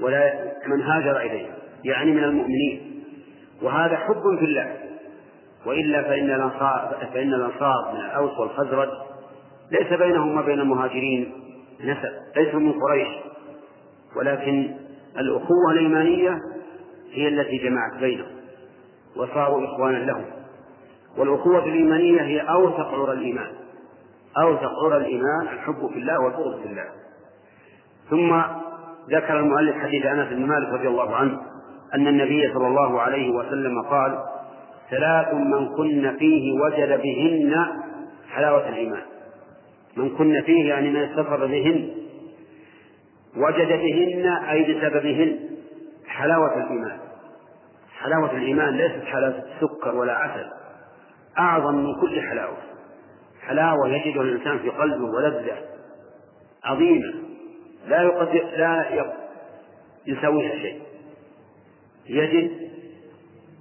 ولا 0.00 0.32
من 0.66 0.82
هاجر 0.82 1.20
إليهم 1.20 1.52
يعني 1.84 2.12
من 2.12 2.24
المؤمنين. 2.24 3.02
وهذا 3.62 3.96
حب 3.96 4.38
في 4.38 4.44
الله. 4.44 4.89
وإلا 5.66 6.02
فإن 6.02 6.30
الأنصار 6.30 7.08
فإن 7.14 7.34
الأنصار 7.34 7.92
من 7.94 8.00
الأوس 8.00 8.38
والخزرج 8.38 8.88
ليس 9.70 9.92
بينهم 9.92 10.38
وبين 10.38 10.60
المهاجرين 10.60 11.32
نسب 11.80 12.10
ليسوا 12.36 12.60
من 12.60 12.72
قريش. 12.72 13.08
ولكن 14.16 14.76
الأخوة 15.18 15.72
الإيمانية 15.72 16.38
هي 17.12 17.28
التي 17.28 17.56
جمعت 17.58 18.00
بينهم 18.00 18.30
وصاروا 19.16 19.64
إخوانا 19.64 19.96
لهم. 19.96 20.24
والأخوة 21.16 21.64
الإيمانية 21.64 22.22
هي 22.22 22.40
أوثق 22.40 22.94
عرى 22.94 23.12
الإيمان. 23.12 23.50
أوثق 24.42 24.72
عرى 24.84 24.96
الإيمان 24.96 25.42
الحب 25.52 25.90
في 25.92 25.98
الله 25.98 26.20
والبغض 26.20 26.60
في 26.60 26.66
الله. 26.68 26.86
ثم 28.10 28.42
ذكر 29.10 29.38
المؤلف 29.38 29.76
حديث 29.76 30.06
أنس 30.06 30.28
بن 30.28 30.46
مالك 30.46 30.72
رضي 30.72 30.88
الله 30.88 31.16
عنه 31.16 31.40
أن 31.94 32.06
النبي 32.06 32.52
صلى 32.54 32.66
الله 32.66 33.00
عليه 33.00 33.30
وسلم 33.30 33.82
قال 33.82 34.18
ثلاث 34.90 35.34
من 35.34 35.76
كن 35.76 36.16
فيه 36.18 36.52
وجد 36.52 37.00
بهن 37.02 37.66
حلاوة 38.30 38.68
الإيمان. 38.68 39.02
من 39.96 40.16
كن 40.16 40.42
فيه 40.42 40.68
يعني 40.68 40.90
من 40.90 40.96
استفر 40.96 41.46
بهن. 41.46 41.90
وجد 43.36 43.68
بهن 43.68 44.26
أي 44.26 44.62
بسببهن 44.62 45.38
حلاوة 46.06 46.54
الإيمان. 46.54 46.98
حلاوة 47.98 48.32
الإيمان 48.36 48.76
ليست 48.76 49.04
حلاوة 49.04 49.44
السكر 49.54 49.94
ولا 49.94 50.12
عسل. 50.12 50.46
أعظم 51.38 51.74
من 51.74 52.00
كل 52.00 52.20
حلاوة. 52.20 52.56
حلاوة 53.46 53.88
يجدها 53.88 54.22
الإنسان 54.22 54.58
في 54.58 54.70
قلبه 54.70 55.04
ولذة 55.04 55.56
عظيمة. 56.64 57.14
لا 57.88 58.02
يقدر 58.02 58.44
لا 58.56 59.12
يساويها 60.06 60.56
شيء. 60.56 60.82
يجد 62.08 62.50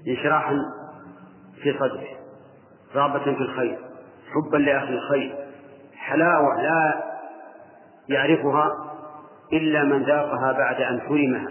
انشراحا 0.08 0.79
في 1.64 1.74
صدره 1.74 2.08
رغبة 2.96 3.24
في 3.24 3.42
الخير 3.42 3.78
حبا 4.34 4.58
لأهل 4.58 4.94
الخير 4.94 5.36
حلاوة 5.96 6.62
لا 6.62 7.04
يعرفها 8.10 8.72
إلا 9.54 9.84
من 9.84 10.04
ذاقها 10.04 10.52
بعد 10.52 10.82
أن 10.82 11.02
حرمها. 11.02 11.50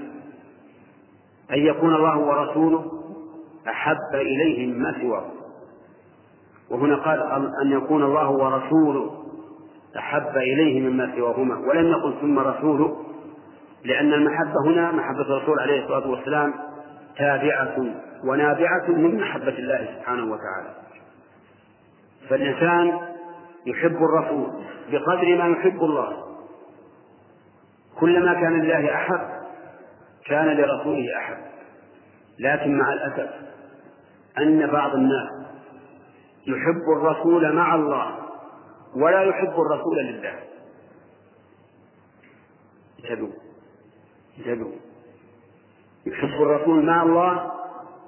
أن 1.50 1.58
يكون 1.58 1.94
الله 1.94 2.18
ورسوله 2.18 2.92
أحب 3.68 4.14
إليه 4.14 4.66
مما 4.72 4.94
سواه. 5.00 5.24
وهنا 6.70 6.96
قال 6.96 7.22
أن 7.62 7.72
يكون 7.72 8.02
الله 8.02 8.30
ورسوله 8.30 9.24
أحب 9.98 10.36
إليه 10.36 10.88
مما 10.90 11.12
سواهما. 11.16 11.58
ولم 11.58 11.86
يقل 11.86 12.14
ثم 12.20 12.38
رسوله 12.38 13.04
لأن 13.84 14.12
المحبة 14.12 14.66
هنا 14.66 14.92
محبة 14.92 15.20
الرسول 15.20 15.60
عليه 15.60 15.82
الصلاة 15.84 16.10
والسلام 16.10 16.54
تابعة 17.16 17.76
ونابعة 18.24 18.88
من 18.88 19.20
محبة 19.20 19.58
الله 19.58 19.88
سبحانه 19.98 20.32
وتعالى. 20.32 20.74
فالإنسان 22.28 23.00
يحب 23.66 23.96
الرسول 23.96 24.64
بقدر 24.90 25.36
ما 25.36 25.48
يحب 25.48 25.82
الله. 25.82 26.38
كلما 28.00 28.34
كان 28.34 28.60
لله 28.60 28.94
أحب 28.94 29.28
كان 30.26 30.46
لرسوله 30.46 31.18
أحب. 31.18 31.38
لكن 32.38 32.78
مع 32.78 32.92
الأسف 32.92 33.30
أن 34.38 34.66
بعض 34.66 34.94
الناس 34.94 35.28
يحب 36.46 36.82
الرسول 36.96 37.54
مع 37.54 37.74
الله 37.74 38.18
ولا 38.96 39.22
يحب 39.22 39.52
الرسول 39.60 39.96
لله. 39.98 40.34
انتبهوا. 43.04 43.32
انتبهوا. 44.38 44.87
يحب 46.08 46.42
الرسول 46.42 46.84
مع 46.84 47.02
الله 47.02 47.50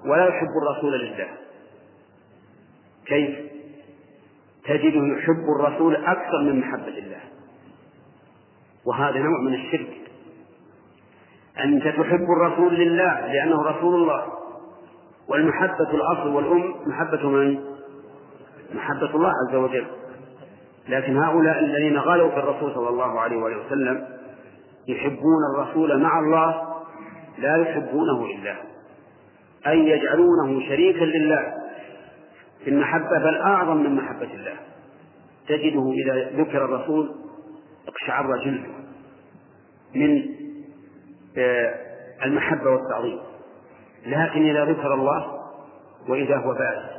ولا 0.06 0.26
يحب 0.28 0.48
الرسول 0.62 1.00
لله. 1.00 1.28
كيف؟ 3.06 3.38
تجده 4.64 5.18
يحب 5.18 5.44
الرسول 5.60 5.96
أكثر 5.96 6.42
من 6.42 6.60
محبة 6.60 6.98
الله. 6.98 7.20
وهذا 8.86 9.18
نوع 9.18 9.40
من 9.40 9.54
الشرك. 9.54 10.00
أنت 11.64 11.82
تحب 11.82 12.26
الرسول 12.36 12.74
لله 12.74 13.26
لأنه 13.26 13.62
رسول 13.62 13.94
الله. 13.94 14.26
والمحبة 15.28 15.90
الأصل 15.90 16.28
والأم 16.28 16.74
محبة 16.86 17.28
من؟ 17.28 17.60
محبة 18.74 19.14
الله 19.14 19.32
عز 19.48 19.54
وجل. 19.54 19.86
لكن 20.88 21.16
هؤلاء 21.16 21.58
الذين 21.58 21.98
غلوا 21.98 22.30
في 22.30 22.36
الرسول 22.36 22.74
صلى 22.74 22.88
الله 22.88 23.20
عليه 23.20 23.36
وآله 23.36 23.66
وسلم 23.66 24.06
يحبون 24.88 25.42
الرسول 25.54 26.02
مع 26.02 26.18
الله 26.18 26.69
لا 27.40 27.56
يحبونه 27.56 28.26
لله 28.26 28.56
أي 29.66 29.78
يجعلونه 29.78 30.68
شريكا 30.68 31.04
لله. 31.04 31.54
في 32.64 32.70
المحبة 32.70 33.18
بل 33.18 33.36
أعظم 33.36 33.76
من 33.76 33.94
محبة 33.94 34.34
الله. 34.34 34.56
تجده 35.48 35.92
إذا 35.92 36.42
ذكر 36.42 36.64
الرسول 36.64 37.14
اقشعر 37.88 38.36
جلده 38.44 38.70
من 39.94 40.24
آه، 41.38 41.74
المحبة 42.24 42.70
والتعظيم. 42.70 43.18
لكن 44.06 44.48
إذا 44.48 44.64
ذكر 44.64 44.94
الله 44.94 45.40
وإذا 46.08 46.36
هو 46.36 46.54
بارد 46.54 46.90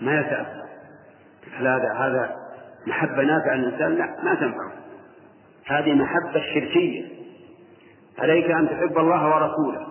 ما 0.00 0.20
يتأثر. 0.20 0.62
هذا 1.56 1.92
هذا 1.98 2.36
محبة 2.86 3.22
نافعة 3.22 3.54
للإنسان؟ 3.54 3.94
لا 3.94 4.24
ما 4.24 4.34
تنفعه. 4.34 4.72
هذه 5.66 5.94
محبة 5.94 6.42
شركية. 6.54 7.21
عليك 8.18 8.50
أن 8.50 8.68
تحب 8.68 8.98
الله 8.98 9.26
ورسوله 9.26 9.86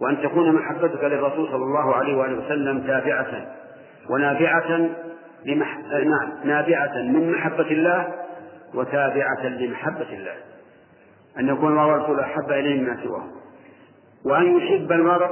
وأن 0.00 0.22
تكون 0.22 0.52
محبتك 0.52 1.04
للرسول 1.04 1.48
صلى 1.48 1.64
الله 1.64 1.94
عليه 1.94 2.16
وآله 2.16 2.44
وسلم 2.44 2.80
تابعة 2.80 3.46
ونافعة 4.10 4.88
لمح... 5.44 5.78
نعم 5.92 6.32
نابعة 6.44 7.02
من 7.02 7.32
محبة 7.32 7.70
الله 7.70 8.14
وتابعة 8.74 9.46
لمحبة 9.46 10.12
الله. 10.12 10.34
أن 11.38 11.48
يكون 11.48 11.72
الله 11.72 11.86
ورسوله 11.86 12.22
أحب 12.22 12.50
إليه 12.50 12.82
مما 12.82 12.98
سواه 13.02 13.24
وأن 14.24 14.56
يحب 14.56 14.92
المرء 14.92 15.30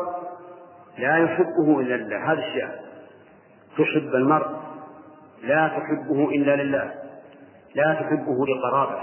لا 0.99 1.17
يحبه 1.17 1.81
إلا 1.81 1.95
لله. 1.95 2.33
هذا 2.33 2.39
الشيء. 2.39 2.69
تحب 3.79 4.15
المرء 4.15 4.47
لا 5.43 5.69
تحبه 5.69 6.29
إلا 6.29 6.63
لله. 6.63 6.93
لا 7.75 7.95
تحبه 7.95 8.47
لقرابة 8.47 8.99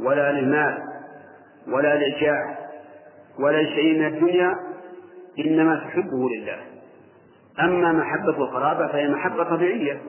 ولا 0.00 0.32
للمال. 0.32 0.78
ولا 1.68 1.96
للجاه 1.96 2.56
ولا 3.38 3.62
لشيء 3.62 3.98
من 3.98 4.06
الدنيا 4.06 4.54
إنما 5.38 5.76
تحبه 5.76 6.28
لله. 6.30 6.58
أما 7.60 7.92
محبة 7.92 8.44
القرابة 8.44 8.86
فهي 8.86 9.08
محبة 9.08 9.44
طبيعية. 9.44 10.00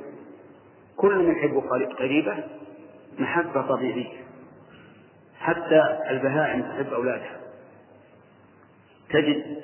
كل 0.97 1.15
من 1.15 1.31
يحب 1.31 1.63
قريبه 1.99 2.43
محبة 3.19 3.61
طبيعية. 3.61 4.17
حتى 5.39 5.99
البهائم 6.09 6.61
تحب 6.61 6.93
أولادها. 6.93 7.37
تجد 9.09 9.57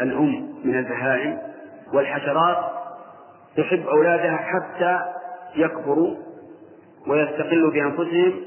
الأم 0.00 0.54
من 0.64 0.78
البهائم 0.78 1.38
والحشرات 1.92 2.72
تحب 3.56 3.86
أولادها 3.86 4.36
حتى 4.36 5.00
يكبروا 5.56 6.16
ويستقلوا 7.06 7.70
بأنفسهم 7.70 8.44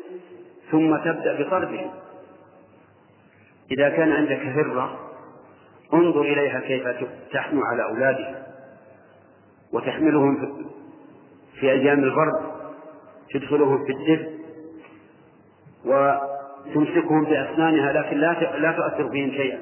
ثم 0.71 0.97
تبدأ 0.97 1.43
بطردهم 1.43 1.91
إذا 3.71 3.89
كان 3.89 4.11
عندك 4.11 4.39
هرة 4.39 4.99
انظر 5.93 6.21
إليها 6.21 6.59
كيف 6.59 6.87
تحنو 7.33 7.61
على 7.61 7.83
أولادها 7.83 8.47
وتحملهم 9.73 10.63
في 11.59 11.71
أيام 11.71 12.03
البرد 12.03 12.51
تدخلهم 13.33 13.85
في 13.85 13.91
الدب 13.91 14.27
وتمسكهم 15.85 17.25
بأسنانها 17.25 17.93
لكن 17.93 18.17
لا 18.17 18.57
لا 18.57 18.71
تؤثر 18.71 19.09
فيهم 19.11 19.31
شيئا 19.31 19.59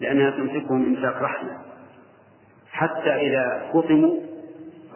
لأنها 0.00 0.30
تمسكهم 0.30 0.84
إمساك 0.84 1.22
رحمة. 1.22 1.58
حتى 2.70 3.10
إذا 3.10 3.70
فطموا 3.72 4.20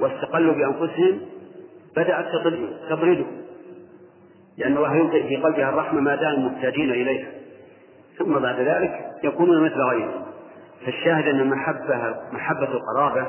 واستقلوا 0.00 0.54
بأنفسهم 0.54 1.20
بدأت 1.96 2.26
تطردهم 2.90 3.42
لأن 4.58 4.76
الله 4.76 4.96
يلقي 4.96 5.28
في 5.28 5.36
قلبها 5.36 5.68
الرحمة 5.68 6.00
ما 6.00 6.14
دام 6.14 6.46
محتاجين 6.46 6.90
إليها. 6.90 7.39
ثم 8.20 8.38
بعد 8.38 8.60
ذلك 8.60 9.10
يكونون 9.24 9.64
مثل 9.64 9.80
غيرهم 9.90 10.24
فالشاهد 10.86 11.28
أن 11.28 11.46
محبة 11.46 12.16
محبة 12.32 12.68
القرابة 12.72 13.26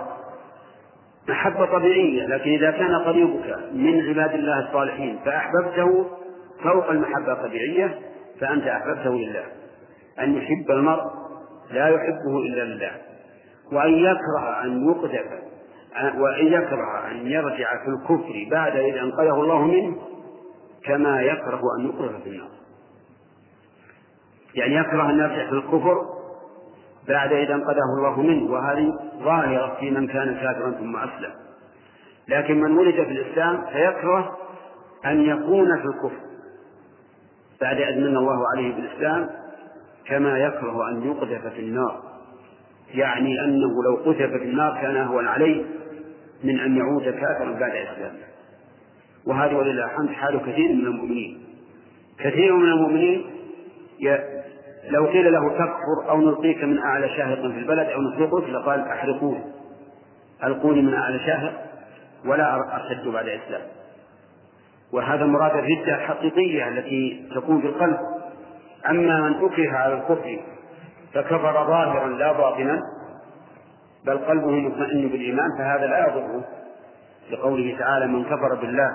محبة 1.30 1.66
طبيعية 1.66 2.28
لكن 2.28 2.50
إذا 2.50 2.72
كان 2.72 2.96
قريبك 2.96 3.58
من 3.74 4.10
عباد 4.10 4.34
الله 4.34 4.60
الصالحين 4.60 5.20
فأحببته 5.26 6.08
فوق 6.64 6.90
المحبة 6.90 7.32
الطبيعية 7.32 8.00
فأنت 8.40 8.68
أحببته 8.68 9.16
لله. 9.16 9.44
أن 10.20 10.38
يحب 10.38 10.72
المرء 10.72 11.04
لا 11.72 11.88
يحبه 11.88 12.38
إلا 12.38 12.64
لله. 12.64 12.92
وأن 13.72 13.94
يكره 13.94 14.64
أن 14.64 14.90
يقذف 14.90 15.26
وإن 16.18 16.48
يكره 16.48 17.12
أن 17.12 17.28
يرجع 17.28 17.84
في 17.84 17.88
الكفر 17.88 18.48
بعد 18.52 18.76
إذا 18.76 19.02
أنقذه 19.02 19.42
الله 19.42 19.66
منه 19.66 19.96
كما 20.86 21.22
يكره 21.22 21.62
أن 21.80 21.86
يقذف 21.86 22.24
في 22.24 22.30
النار. 22.30 22.61
يعني 24.56 24.76
يكره 24.76 25.10
أن 25.10 25.20
يرجع 25.20 25.50
في 25.50 25.56
الكفر 25.56 26.22
بعد 27.08 27.34
إذا 27.34 27.56
أنقذه 27.56 27.98
الله 27.98 28.22
منه 28.22 28.52
وهذه 28.52 29.00
ظاهرة 29.24 29.78
في 29.80 29.92
من 29.92 30.08
كان 30.08 30.36
كافرا 30.36 30.72
ثم 30.72 30.96
أسلم. 30.96 31.32
لكن 32.28 32.62
من 32.62 32.78
ولد 32.78 32.96
في 32.96 33.12
الإسلام 33.12 33.66
فيكره 33.66 34.38
أن 35.06 35.22
يكون 35.22 35.78
في 35.78 35.86
الكفر 35.86 36.22
بعد 37.62 37.82
أن 37.82 38.02
من 38.02 38.18
الله 38.18 38.44
عليه 38.56 38.76
بالإسلام 38.76 39.30
كما 40.08 40.40
يكره 40.40 40.90
أن 40.90 41.04
يقذف 41.08 41.48
في 41.48 41.60
النار. 41.60 42.04
يعني 42.94 43.44
أنه 43.44 43.84
لو 43.84 43.96
قذف 43.96 44.32
في 44.32 44.44
النار 44.44 44.82
كان 44.82 44.98
أهون 44.98 45.28
عليه 45.28 45.66
من 46.44 46.60
أن 46.60 46.78
يعود 46.78 47.04
كافرا 47.04 47.60
بعد 47.60 47.72
إسلامه. 47.72 48.20
وهذا 49.26 49.56
ولله 49.56 49.86
الحمد 49.86 50.10
حال 50.10 50.38
كثير 50.38 50.70
من 50.74 50.86
المؤمنين. 50.86 51.44
كثير 52.20 52.56
من 52.56 52.68
المؤمنين. 52.68 53.26
لو 54.90 55.06
قيل 55.06 55.34
له 55.34 55.50
تكفر 55.50 56.10
أو 56.10 56.22
نلقيك 56.22 56.64
من 56.64 56.80
أعلى 56.80 57.10
شاهق 57.10 57.40
في 57.40 57.60
البلد 57.60 57.88
أو 57.90 58.02
نطلقك 58.02 58.50
لقال 58.50 58.88
أحرقوني 58.88 59.44
ألقوني 60.44 60.82
من 60.82 60.94
أعلى 60.94 61.20
شاهق 61.20 61.54
ولا 62.26 62.56
أرتد 62.56 63.08
بعد 63.08 63.28
إسلام 63.28 63.62
وهذا 64.94 65.26
مراد 65.26 65.52
الردة 65.52 65.96
الحقيقية 65.96 66.68
التي 66.68 67.28
تكون 67.36 67.62
في 67.62 67.68
القلب. 67.68 67.98
أما 68.90 69.22
من 69.22 69.46
أكره 69.46 69.78
على 69.78 69.94
الكفر 69.94 70.40
فكفر 71.14 71.54
ظاهرا 71.54 72.08
لا 72.08 72.32
باطنا 72.32 72.82
بل 74.06 74.18
قلبه 74.18 74.52
مطمئن 74.52 75.10
بالإيمان 75.10 75.48
فهذا 75.58 75.86
لا 75.86 76.08
يضره. 76.08 76.44
لقوله 77.32 77.76
تعالى 77.80 78.08
من 78.08 78.24
كفر 78.24 78.56
بالله 78.62 78.90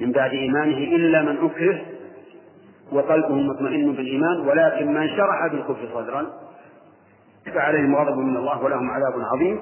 من 0.00 0.12
بعد 0.12 0.30
إيمانه 0.30 0.76
إلا 0.76 1.22
من 1.22 1.36
أكره 1.44 1.80
وقلبه 2.92 3.34
مطمئن 3.34 3.92
بالإيمان 3.92 4.40
ولكن 4.48 4.94
من 4.94 5.08
شرح 5.08 5.46
بالكفر 5.52 5.88
صدرا 5.94 6.26
فعليهم 7.54 7.96
غضب 7.96 8.18
من 8.18 8.36
الله 8.36 8.64
ولهم 8.64 8.90
عذاب 8.90 9.14
عظيم. 9.34 9.60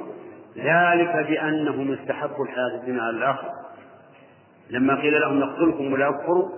ذلك 0.57 1.27
بأنهم 1.29 1.93
استحبوا 1.93 2.45
الحياة 2.45 2.81
الدنيا 2.81 3.03
على 3.03 3.16
الآخرة 3.16 3.53
لما 4.70 4.95
قيل 5.01 5.20
لهم 5.20 5.41
نقتلكم 5.41 5.93
ولا 5.93 6.07
يكفروا 6.07 6.49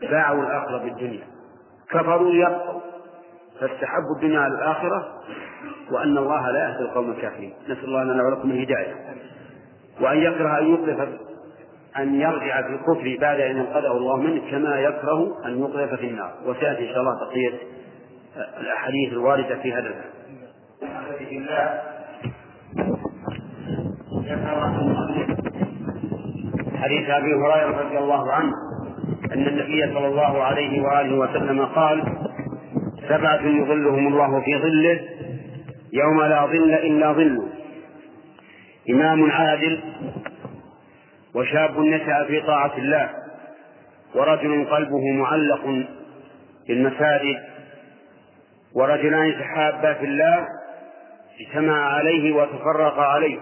باعوا 0.00 0.42
الآخرة 0.42 0.78
بالدنيا. 0.78 1.26
كفروا 1.90 2.30
يكفروا 2.30 2.80
فاستحبوا 3.60 4.16
الدنيا 4.16 4.40
على 4.40 4.54
الآخرة 4.54 5.22
وأن 5.90 6.18
الله 6.18 6.50
لا 6.50 6.68
يهدي 6.68 6.82
القوم 6.82 7.10
الكافرين. 7.10 7.54
نسأل 7.64 7.84
الله 7.84 8.04
لنا 8.04 8.22
ولكم 8.22 8.50
الهداية. 8.50 8.94
وأن 10.00 10.18
يكره 10.18 10.58
أن 10.58 10.66
يقذف 10.74 11.27
أن 12.02 12.20
يرجع 12.20 12.62
في 12.62 12.68
الكفر 12.68 13.16
بعد 13.20 13.40
أن 13.40 13.56
انقذه 13.56 13.92
الله 13.92 14.16
منه 14.16 14.50
كما 14.50 14.80
يكره 14.80 15.46
أن 15.46 15.60
يقذف 15.60 15.94
في 16.00 16.06
النار. 16.06 16.32
وسيأتي 16.46 16.88
إن 16.88 16.94
شاء 16.94 17.00
الله 17.00 17.14
بقية 17.14 17.52
الأحاديث 18.60 19.12
الواردة 19.12 19.58
في 19.62 19.72
هذا 19.72 19.94
حديث 26.76 27.10
أبي 27.10 27.34
هريرة 27.34 27.80
رضي 27.80 27.98
الله 27.98 28.32
عنه 28.32 28.52
أن 29.32 29.46
النبي 29.46 29.94
صلى 29.94 30.06
الله 30.06 30.42
عليه 30.42 30.82
وآله 30.82 31.18
وسلم 31.18 31.64
قال 31.64 32.02
سبعة 33.08 33.40
يظلهم 33.42 34.06
الله 34.06 34.40
في 34.40 34.58
ظله 34.58 35.00
يوم 35.92 36.22
لا 36.22 36.46
ظل 36.46 36.74
إلا 36.74 37.12
ظله. 37.12 37.48
إمام 38.90 39.30
عادل 39.30 39.80
وشاب 41.38 41.78
نشأ 41.80 42.24
في 42.24 42.40
طاعة 42.40 42.76
الله 42.78 43.10
ورجل 44.14 44.66
قلبه 44.70 45.12
معلق 45.12 45.84
بالمساجد 46.68 47.38
ورجلان 48.74 49.40
تحابا 49.40 49.92
في 49.94 50.04
الله 50.04 50.46
اجتمعا 51.40 51.80
عليه 51.80 52.32
وتفرقا 52.32 53.02
عليه. 53.02 53.38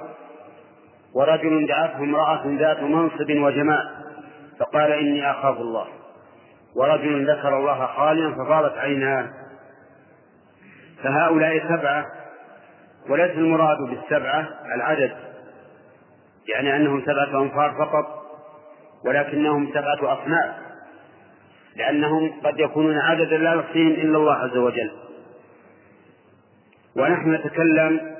ورجل 1.14 1.66
دعته 1.66 1.98
امرأة 1.98 2.42
ذات 2.46 2.82
منصب 2.82 3.30
وجمال 3.30 3.88
فقال 4.58 4.92
إني 4.92 5.30
أخاف 5.30 5.56
الله. 5.56 5.86
ورجل 6.76 7.30
ذكر 7.30 7.58
الله 7.58 7.86
خاليا 7.86 8.30
ففاضت 8.30 8.78
عيناه. 8.78 9.30
فهؤلاء 11.02 11.58
سبعة 11.68 12.06
وليس 13.08 13.30
المراد 13.30 13.78
بالسبعة 13.78 14.48
العدد 14.74 15.12
يعني 16.48 16.76
أنهم 16.76 17.02
سبعة 17.02 17.42
أنفار 17.42 17.74
فقط 17.78 18.26
ولكنهم 19.04 19.68
سبعة 19.70 20.22
أصناف 20.22 20.54
لأنهم 21.76 22.40
قد 22.44 22.60
يكونون 22.60 22.98
عددا 22.98 23.36
لا 23.36 23.54
يحصيهم 23.54 23.92
إلا 23.92 24.18
الله 24.18 24.34
عز 24.34 24.56
وجل. 24.56 24.90
ونحن 26.96 27.34
نتكلم 27.34 28.16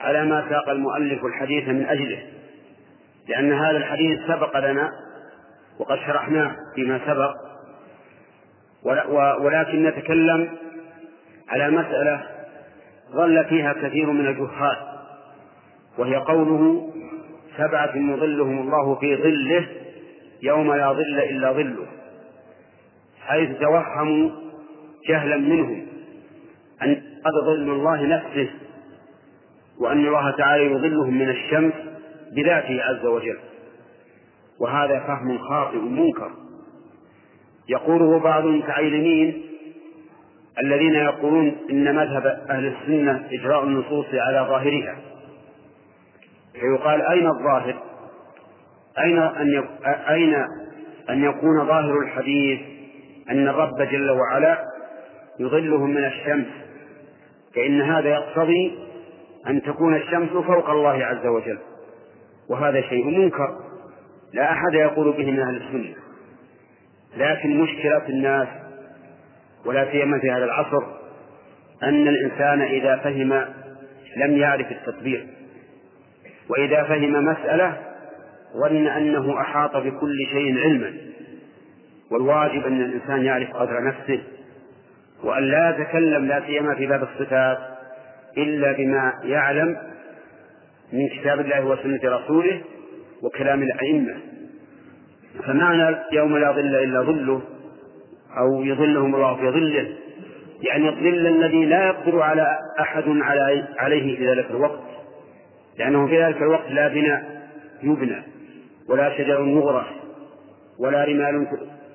على 0.00 0.24
ما 0.24 0.46
ساق 0.48 0.68
المؤلف 0.68 1.24
الحديث 1.24 1.68
من 1.68 1.86
أجله 1.86 2.22
لأن 3.28 3.52
هذا 3.52 3.76
الحديث 3.76 4.20
سبق 4.26 4.58
لنا 4.58 4.90
وقد 5.78 5.98
شرحناه 6.06 6.56
فيما 6.74 7.00
سبق 7.06 7.34
ولكن 9.40 9.82
نتكلم 9.82 10.48
على 11.48 11.70
مسألة 11.70 12.22
ظل 13.12 13.44
فيها 13.44 13.72
كثير 13.72 14.10
من 14.10 14.26
الجهال 14.26 14.76
وهي 15.98 16.16
قوله 16.16 16.89
سبعة 17.60 17.96
يظلهم 17.96 18.58
الله 18.58 18.94
في 18.94 19.16
ظله 19.16 19.66
يوم 20.42 20.74
لا 20.74 20.92
ظل 20.92 21.18
إلا 21.18 21.52
ظله 21.52 21.86
حيث 23.20 23.58
توهموا 23.58 24.30
جهلا 25.08 25.36
منهم 25.36 25.86
أن 26.82 27.02
قد 27.24 27.32
ظل 27.44 27.70
الله 27.70 28.06
نفسه 28.06 28.48
وأن 29.80 30.06
الله 30.06 30.30
تعالى 30.30 30.64
يظلهم 30.64 31.18
من 31.18 31.28
الشمس 31.28 31.72
بذاته 32.36 32.82
عز 32.82 33.06
وجل. 33.06 33.38
وهذا 34.60 35.00
فهم 35.00 35.38
خاطئ 35.38 35.78
منكر. 35.78 36.30
يقوله 37.68 38.18
بعض 38.18 38.44
المتعلمين 38.44 39.42
الذين 40.64 40.94
يقولون 40.94 41.56
إن 41.70 41.96
مذهب 41.96 42.26
أهل 42.50 42.66
السنة 42.66 43.28
إجراء 43.32 43.64
النصوص 43.64 44.06
على 44.12 44.46
ظاهرها. 44.48 45.09
فيقال 46.52 47.02
أين 47.02 47.26
الظاهر؟ 47.26 47.82
أين 48.98 49.18
أن 49.18 49.64
أين 50.08 50.34
أن 51.10 51.24
يكون 51.24 51.66
ظاهر 51.66 51.98
الحديث 51.98 52.60
أن 53.30 53.48
الرب 53.48 53.82
جل 53.82 54.10
وعلا 54.10 54.58
يظلهم 55.40 55.90
من 55.90 56.04
الشمس؟ 56.04 56.46
فإن 57.54 57.82
هذا 57.82 58.08
يقتضي 58.08 58.78
أن 59.46 59.62
تكون 59.62 59.96
الشمس 59.96 60.30
فوق 60.30 60.70
الله 60.70 61.04
عز 61.04 61.26
وجل. 61.26 61.58
وهذا 62.50 62.80
شيء 62.80 63.04
منكر. 63.04 63.56
لا 64.32 64.52
أحد 64.52 64.74
يقول 64.74 65.12
به 65.12 65.30
من 65.30 65.40
أهل 65.40 65.56
السنة. 65.56 65.94
لكن 67.16 67.60
مشكلة 67.60 68.08
الناس 68.08 68.48
ولا 69.66 69.90
سيما 69.92 70.18
في 70.20 70.30
هذا 70.30 70.44
العصر 70.44 70.82
أن 71.82 72.08
الإنسان 72.08 72.62
إذا 72.62 72.96
فهم 72.96 73.32
لم 74.16 74.36
يعرف 74.36 74.66
التطبيق. 74.72 75.26
وإذا 76.50 76.82
فهم 76.82 77.24
مسألة 77.24 77.76
ظن 78.56 78.86
أنه 78.86 79.40
أحاط 79.40 79.76
بكل 79.76 80.16
شيء 80.32 80.58
علما. 80.58 80.92
والواجب 82.10 82.66
أن 82.66 82.80
الإنسان 82.80 83.24
يعرف 83.24 83.56
قدر 83.56 83.84
نفسه 83.84 84.20
وأن 85.24 85.42
لا 85.42 85.70
يتكلم 85.70 86.26
لا 86.26 86.42
سيما 86.46 86.74
في 86.74 86.86
باب 86.86 87.02
الصفات 87.02 87.58
إلا 88.38 88.72
بما 88.72 89.12
يعلم 89.24 89.76
من 90.92 91.08
كتاب 91.08 91.40
الله 91.40 91.66
وسنة 91.66 92.00
رسوله 92.04 92.60
وكلام 93.22 93.62
الأئمة. 93.62 94.14
فمعنى 95.46 95.96
يوم 96.12 96.36
لا 96.36 96.52
ظل 96.52 96.74
إلا 96.76 97.02
ظله 97.02 97.42
أو 98.38 98.62
يظلهم 98.62 99.14
الله 99.14 99.36
في 99.36 99.50
ظله 99.50 99.88
يعني 100.62 100.88
الظل 100.88 101.26
الذي 101.26 101.64
لا 101.64 101.86
يقدر 101.86 102.22
على 102.22 102.58
أحد 102.80 103.04
عليه 103.78 104.16
في 104.16 104.30
ذلك 104.30 104.50
الوقت. 104.50 104.80
لأنه 105.78 106.06
في 106.06 106.24
ذلك 106.24 106.36
الوقت 106.36 106.70
لا 106.70 106.88
بناء 106.88 107.48
يبنى 107.82 108.22
ولا 108.88 109.18
شجر 109.18 109.46
يغرس 109.46 109.86
ولا 110.78 111.04
رمال 111.04 111.46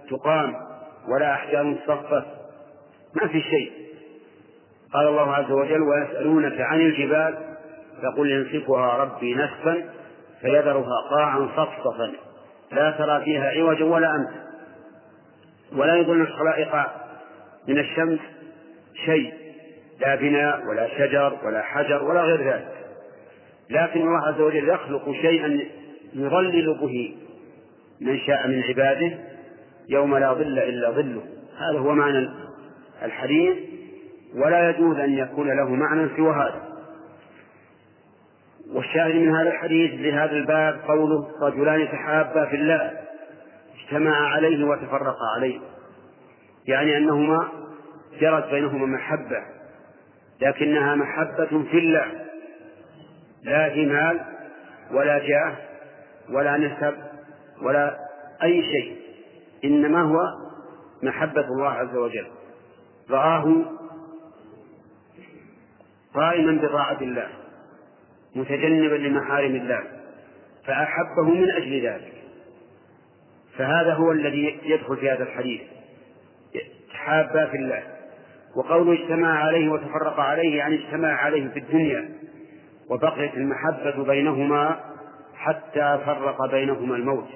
تقام 0.09 0.55
ولا 1.07 1.33
أحجار 1.33 1.75
تصفت 1.87 2.25
ما 3.21 3.27
في 3.27 3.41
شيء. 3.41 3.71
قال 4.93 5.07
الله 5.07 5.35
عز 5.35 5.51
وجل 5.51 5.81
ويسألونك 5.81 6.61
عن 6.61 6.81
الجبال 6.81 7.37
فقل 8.03 8.31
ينسفها 8.31 8.97
ربي 8.97 9.35
نسفا 9.35 9.83
فيذرها 10.41 11.09
قاعا 11.09 11.49
صفصفا 11.57 12.11
لا 12.71 12.91
ترى 12.91 13.23
فيها 13.23 13.51
عوجا 13.51 13.85
ولا 13.85 14.15
أمتا 14.15 14.45
ولا 15.75 15.95
يظن 15.95 16.21
الخلائق 16.21 16.85
من 17.67 17.79
الشمس 17.79 18.19
شيء 19.05 19.33
لا 19.99 20.15
بناء 20.15 20.65
ولا 20.67 20.87
شجر 20.97 21.37
ولا 21.43 21.61
حجر 21.61 22.03
ولا 22.03 22.21
غير 22.21 22.53
ذلك. 22.53 22.74
لكن 23.69 24.01
الله 24.01 24.27
عز 24.27 24.41
وجل 24.41 24.69
يخلق 24.69 25.11
شيئا 25.11 25.59
يظلل 26.13 26.77
به 26.81 27.15
من 28.01 28.19
شاء 28.19 28.47
من 28.47 28.63
عباده 28.63 29.17
يوم 29.89 30.17
لا 30.17 30.33
ظل 30.33 30.59
إلا 30.59 30.91
ظله. 30.91 31.21
هذا 31.57 31.79
هو 31.79 31.95
معنى 31.95 32.29
الحديث. 33.03 33.57
ولا 34.35 34.69
يجوز 34.69 34.97
أن 34.97 35.13
يكون 35.13 35.47
له 35.47 35.69
معنى 35.69 36.09
سوى 36.17 36.35
هذا. 36.35 36.61
والشاهد 38.73 39.15
من 39.15 39.35
هذا 39.35 39.49
الحديث 39.49 40.01
بهذا 40.01 40.31
الباب 40.31 40.79
قوله 40.87 41.27
رجلان 41.41 41.87
تحابا 41.87 42.45
في 42.45 42.55
الله 42.55 42.91
اجتمعا 43.83 44.27
عليه 44.27 44.65
وتفرقا 44.65 45.25
عليه. 45.37 45.59
يعني 46.67 46.97
أنهما 46.97 47.47
جرت 48.21 48.49
بينهما 48.49 48.85
محبة 48.85 49.43
لكنها 50.41 50.95
محبة 50.95 51.63
في 51.71 51.77
الله. 51.77 52.25
لا 53.45 53.69
في 53.69 53.85
مال 53.85 54.19
ولا 54.91 55.27
جاه 55.27 55.55
ولا 56.29 56.57
نسب 56.57 56.95
ولا 57.61 57.97
أي 58.43 58.63
شيء. 58.63 58.97
إنما 59.63 60.01
هو 60.01 60.19
محبة 61.03 61.45
الله 61.45 61.69
عز 61.69 61.95
وجل. 61.95 62.27
رآه 63.09 63.65
قائما 66.13 66.67
بطاعة 66.67 66.97
الله 67.01 67.27
متجنبا 68.35 68.95
لمحارم 68.95 69.55
الله 69.55 69.83
فأحبه 70.65 71.23
من 71.23 71.51
أجل 71.51 71.87
ذلك. 71.87 72.13
فهذا 73.57 73.93
هو 73.93 74.11
الذي 74.11 74.59
يدخل 74.63 74.97
في 74.97 75.11
هذا 75.11 75.23
الحديث. 75.23 75.61
تحابا 76.93 77.45
في 77.45 77.57
الله. 77.57 77.83
وقوله 78.55 79.03
اجتمع 79.03 79.39
عليه 79.45 79.69
وتفرق 79.69 80.19
عليه 80.19 80.57
يعني 80.57 80.75
اجتمع 80.75 81.07
عليه 81.07 81.47
في 81.47 81.59
الدنيا. 81.59 82.09
وبقيت 82.89 83.33
المحبة 83.33 84.03
بينهما 84.03 84.79
حتى 85.35 85.99
فرق 86.05 86.51
بينهما 86.51 86.95
الموت. 86.95 87.27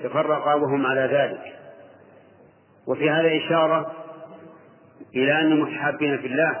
تفرقا 0.00 0.54
وهم 0.54 0.86
على 0.86 1.00
ذلك. 1.00 1.52
وفي 2.86 3.10
هذا 3.10 3.36
إشارة 3.36 3.92
إلى 5.16 5.40
أن 5.40 5.52
المتحابين 5.52 6.18
في 6.18 6.26
الله 6.26 6.60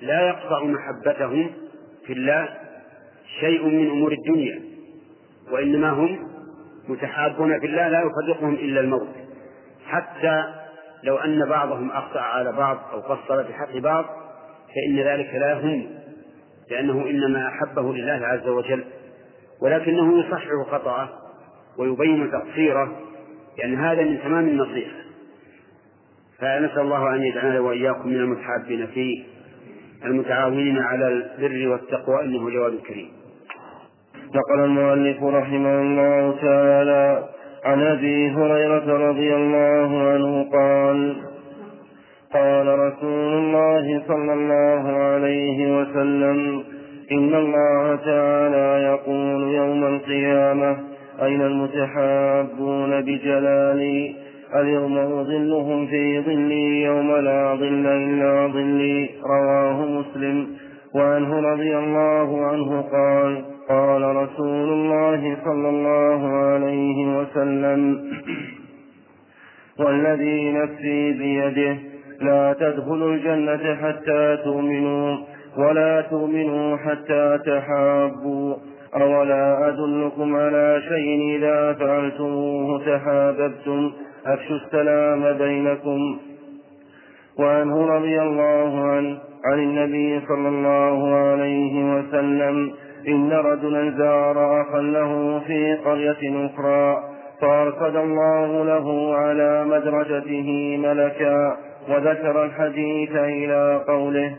لا 0.00 0.28
يقطع 0.28 0.64
محبتهم 0.64 1.50
في 2.06 2.12
الله 2.12 2.48
شيء 3.40 3.66
من 3.66 3.90
أمور 3.90 4.12
الدنيا 4.12 4.60
وإنما 5.50 5.90
هم 5.90 6.28
متحابون 6.88 7.60
في 7.60 7.66
الله 7.66 7.88
لا 7.88 8.00
يفرقهم 8.00 8.54
إلا 8.54 8.80
الموت. 8.80 9.08
حتى 9.86 10.44
لو 11.02 11.16
أن 11.16 11.48
بعضهم 11.48 11.90
أخطأ 11.90 12.20
على 12.20 12.52
بعض 12.52 12.78
أو 12.92 13.00
قصر 13.00 13.44
في 13.44 13.54
حق 13.54 13.76
بعض 13.76 14.04
فإن 14.74 14.98
ذلك 14.98 15.34
لا 15.34 15.50
يهم 15.50 16.01
لأنه 16.72 17.06
إنما 17.10 17.48
أحبه 17.48 17.94
لله 17.94 18.26
عز 18.26 18.48
وجل 18.48 18.84
ولكنه 19.62 20.20
يصحح 20.20 20.48
خطأه 20.70 21.08
ويبين 21.78 22.30
تقصيره 22.30 22.92
لأن 23.58 23.74
هذا 23.74 24.02
من 24.02 24.18
تمام 24.22 24.48
النصيحة. 24.48 24.96
فنسأل 26.38 26.80
الله 26.80 27.14
أن 27.14 27.22
يجعلنا 27.22 27.60
وإياكم 27.60 28.08
من 28.08 28.16
المتحابين 28.16 28.86
فيه 28.86 29.24
المتعاونين 30.04 30.78
على 30.78 31.08
البر 31.08 31.68
والتقوى 31.68 32.24
إنه 32.24 32.50
جواد 32.50 32.78
كريم. 32.88 33.08
نقل 34.34 34.64
المؤلف 34.64 35.22
رحمه 35.22 35.80
الله 35.80 36.36
تعالى 36.42 37.28
عن 37.64 37.82
أبي 37.82 38.30
هريرة 38.30 39.08
رضي 39.10 39.34
الله 39.34 40.12
عنه 40.12 40.50
قال 40.50 41.31
قال 42.34 42.66
رسول 42.78 43.32
الله 43.32 44.02
صلى 44.08 44.32
الله 44.32 44.92
عليه 44.92 45.80
وسلم 45.80 46.62
إن 47.12 47.34
الله 47.34 47.96
تعالى 47.96 48.84
يقول 48.84 49.54
يوم 49.54 49.84
القيامة 49.84 50.76
أين 51.22 51.42
المتحابون 51.42 53.00
بجلالي؟ 53.00 54.14
اليوم 54.54 54.98
أظلهم 54.98 55.86
في 55.86 56.20
ظلي 56.20 56.82
يوم 56.82 57.16
لا 57.16 57.54
ظل 57.54 57.86
إلا 57.86 58.46
ظلي؟ 58.46 59.10
رواه 59.24 59.86
مسلم. 59.86 60.46
وعنه 60.94 61.40
رضي 61.52 61.78
الله 61.78 62.46
عنه 62.46 62.80
قال 62.80 63.44
قال 63.68 64.02
رسول 64.16 64.68
الله 64.68 65.36
صلى 65.44 65.68
الله 65.68 66.26
عليه 66.26 67.18
وسلم 67.18 68.00
والذي 69.78 70.52
نفسي 70.52 71.12
بيده 71.12 71.91
لا 72.22 72.52
تدخلوا 72.60 73.14
الجنة 73.14 73.74
حتى 73.74 74.38
تؤمنوا 74.44 75.16
ولا 75.58 76.00
تؤمنوا 76.00 76.76
حتى 76.76 77.38
تحابوا 77.46 78.54
أولا 78.94 79.68
أدلكم 79.68 80.36
على 80.36 80.82
شيء 80.88 81.36
إذا 81.36 81.72
فعلتموه 81.72 82.84
تحاببتم؟ 82.86 83.92
أفشوا 84.26 84.56
السلام 84.56 85.38
بينكم. 85.38 86.18
وعنه 87.38 87.86
رضي 87.86 88.22
الله 88.22 88.80
عنه 88.80 89.18
عن 89.44 89.58
النبي 89.58 90.20
صلى 90.28 90.48
الله 90.48 91.14
عليه 91.14 91.94
وسلم 91.94 92.72
إن 93.08 93.32
رجلا 93.32 93.90
زار 93.98 94.62
أخا 94.62 94.80
له 94.80 95.40
في 95.46 95.74
قرية 95.84 96.46
أخرى 96.46 97.04
فأرصد 97.40 97.96
الله 97.96 98.64
له 98.64 99.14
على 99.14 99.64
مدرجته 99.64 100.78
ملكا. 100.82 101.71
وذكر 101.88 102.44
الحديث 102.44 103.10
إلى 103.10 103.84
قوله 103.88 104.34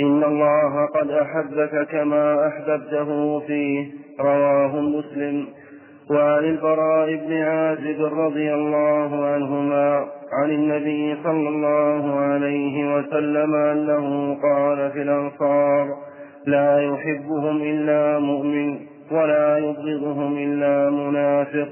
إن 0.00 0.24
الله 0.24 0.86
قد 0.86 1.10
أحبك 1.10 1.88
كما 1.90 2.48
أحببته 2.48 3.40
فيه 3.40 3.86
رواه 4.20 4.80
مسلم. 4.80 5.46
وعن 6.10 6.44
البراء 6.44 7.14
بن 7.14 7.32
عازب 7.32 8.04
رضي 8.18 8.54
الله 8.54 9.26
عنهما 9.26 10.06
عن 10.32 10.50
النبي 10.50 11.16
صلى 11.24 11.48
الله 11.48 12.20
عليه 12.20 12.96
وسلم 12.96 13.54
أنه 13.54 14.36
قال 14.42 14.90
في 14.92 15.02
الأنصار 15.02 15.88
لا 16.46 16.80
يحبهم 16.80 17.62
إلا 17.62 18.18
مؤمن 18.18 18.78
ولا 19.10 19.58
يبغضهم 19.58 20.36
إلا 20.38 20.90
منافق. 20.90 21.68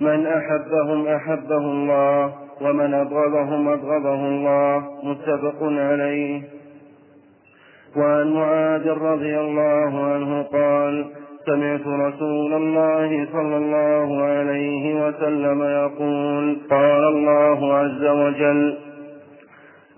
من 0.00 0.26
أحبهم 0.26 1.06
أحبه 1.06 1.56
الله 1.56 2.32
ومن 2.60 2.94
أبغضهم 2.94 3.68
أبغضه 3.68 4.28
الله 4.28 4.84
متفق 5.02 5.62
عليه. 5.62 6.42
وعن 7.96 8.32
معاذ 8.32 8.88
رضي 8.88 9.40
الله 9.40 10.04
عنه 10.04 10.42
قال 10.42 11.04
سمعت 11.46 11.86
رسول 11.86 12.52
الله 12.52 13.26
صلى 13.32 13.56
الله 13.56 14.22
عليه 14.22 15.06
وسلم 15.06 15.62
يقول 15.62 16.58
قال 16.70 17.04
الله 17.04 17.74
عز 17.74 18.04
وجل 18.04 18.78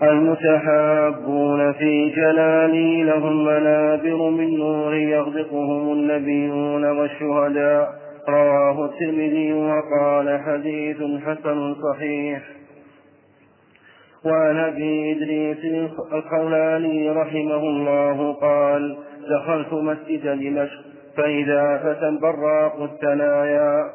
المتحابون 0.03 1.73
في 1.73 2.11
جلالي 2.11 3.03
لهم 3.03 3.45
منابر 3.45 4.31
من 4.31 4.59
نور 4.59 4.95
يغدقهم 4.95 5.93
النبيون 5.93 6.85
والشهداء. 6.85 8.02
رواه 8.29 8.85
الترمذي 8.85 9.53
وقال 9.53 10.41
حديث 10.41 10.97
حسن 11.27 11.75
صحيح. 11.75 12.43
وعن 14.25 14.57
أبي 14.57 15.13
إدريس 15.13 15.91
الخولاني 16.13 17.11
رحمه 17.11 17.57
الله 17.57 18.33
قال 18.33 18.97
دخلت 19.31 19.73
مسجد 19.73 20.23
دمشق 20.23 20.81
فإذا 21.17 21.79
فتى 21.79 22.19
براق 22.23 22.83
الثنايا 22.83 23.91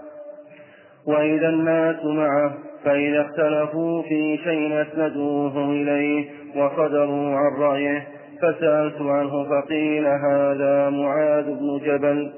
وإذا 1.07 1.49
الناس 1.49 2.05
معه 2.05 2.53
فإذا 2.83 3.21
اختلفوا 3.21 4.01
في 4.01 4.37
شيء 4.37 4.81
أسندوه 4.81 5.71
إليه 5.71 6.25
وصدروا 6.55 7.35
عن 7.35 7.61
رأيه. 7.61 8.07
فسألت 8.41 9.01
عنه 9.01 9.43
فقيل 9.43 10.05
هذا 10.07 10.89
معاذ 10.89 11.45
بن 11.45 11.79
جبل. 11.85 12.31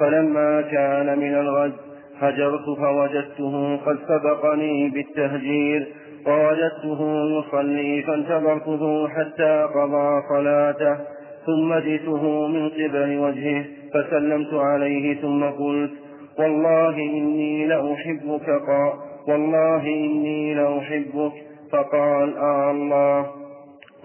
فلما 0.00 0.60
كان 0.60 1.18
من 1.18 1.34
الغد 1.34 1.72
هجرت 2.20 2.64
فوجدته 2.78 3.76
قد 3.86 3.98
سبقني 4.08 4.88
بالتهجير 4.90 5.86
ووجدته 6.26 7.00
يصلي 7.38 8.02
فانتظرته 8.02 9.08
حتى 9.08 9.66
قضى 9.74 10.22
صلاته 10.28 10.96
ثم 11.46 11.74
جئته 11.78 12.46
من 12.46 12.68
قبل 12.68 13.18
وجهه 13.18 13.64
فسلمت 13.94 14.54
عليه 14.54 15.20
ثم 15.20 15.44
قلت 15.44 15.90
والله 16.38 16.96
إني 16.96 17.66
لأحبك 17.66 18.50
قال 18.50 18.92
والله 19.28 19.82
إني 19.86 20.54
لأحبك 20.54 21.32
فقال 21.72 22.36
آه 22.36 22.70
الله 22.70 23.26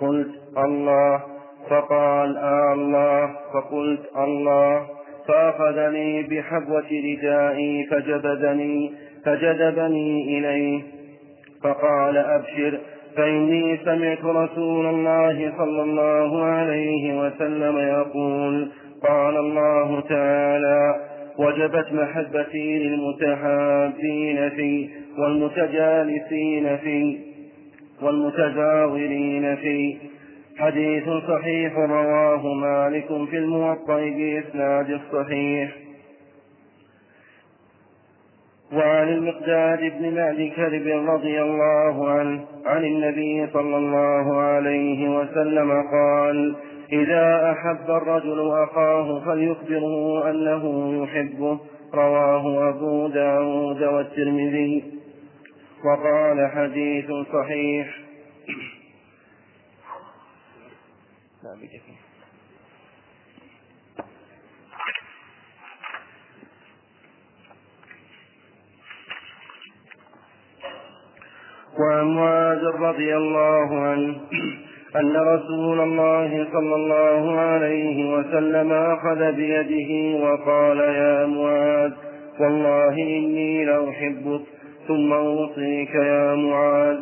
قلت 0.02 0.32
الله 0.58 1.22
فقال 1.70 2.38
آه 2.38 2.74
الله 2.74 3.30
فقلت 3.54 4.02
الله 4.18 4.86
فأخذني 5.28 6.24
بحبوة 6.24 6.90
ردائي 6.92 7.86
فجبدني 7.92 8.92
فجذبني 9.26 10.40
إليه. 10.40 10.82
فقال 11.64 12.18
أبشر 12.18 12.80
فإني 13.18 13.78
سمعت 13.86 14.26
رسول 14.26 14.86
الله 14.86 15.54
صلى 15.58 15.84
الله 15.84 16.44
عليه 16.44 17.20
وسلم 17.20 17.78
يقول 17.78 18.72
قال 19.04 19.38
الله 19.38 20.00
تعالى 20.10 20.96
وجبت 21.38 21.88
محبتي 21.94 22.80
للمتحابين 22.80 24.50
في 24.50 24.90
والمتجالسين 25.18 26.78
في 26.78 27.18
والمتزاورين 28.02 29.56
في. 29.56 29.98
حديث 30.58 31.04
صحيح 31.28 31.78
رواه 31.78 32.54
مالك 32.54 33.08
في 33.30 33.38
الموطأ 33.38 33.97
بإسناد 33.97 34.89
الصحيح 34.89 35.84
وعن 38.74 39.10
المقداد 39.10 39.80
بن 39.80 40.16
معد 40.16 40.51
كرب 40.56 41.10
رضي 41.10 41.41
الله 41.41 42.10
عنه 42.10 42.45
عن 42.66 42.86
النبي 42.86 43.47
صلى 43.54 43.78
الله 43.78 44.41
عليه 44.41 45.10
وسلم 45.10 45.72
قال 45.91 46.56
إذا 46.91 47.51
أحب 47.51 47.89
الرجل 47.89 48.51
أخاه 48.64 49.26
فليخبره 49.26 50.30
أنه 50.30 50.93
يحبه. 51.04 51.60
رواه 51.93 52.70
أبو 52.70 53.08
داود 53.08 53.84
والترمذي. 53.84 54.84
وقال 55.86 56.51
حديث 56.51 57.12
صحيح. 57.34 57.88
وعن 71.80 72.06
معاذ 72.16 72.64
رضي 72.66 73.18
الله 73.18 73.80
عنه 73.80 74.16
أن 74.96 75.16
رسول 75.18 75.80
الله 75.82 76.48
صلى 76.54 76.76
الله 76.76 77.39
عليه 77.39 78.14
وسلم 78.16 78.72
أخذ 78.72 79.32
بيده 79.32 80.18
وقال 80.26 80.78
يا 80.80 81.26
معاذ 81.26 81.91
والله 82.39 82.94
إني 82.94 83.66
لأحبك 83.66 84.41
ثم 84.88 85.14
أوصيك 85.14 85.96
يا 85.96 86.36
معاذ. 86.36 86.98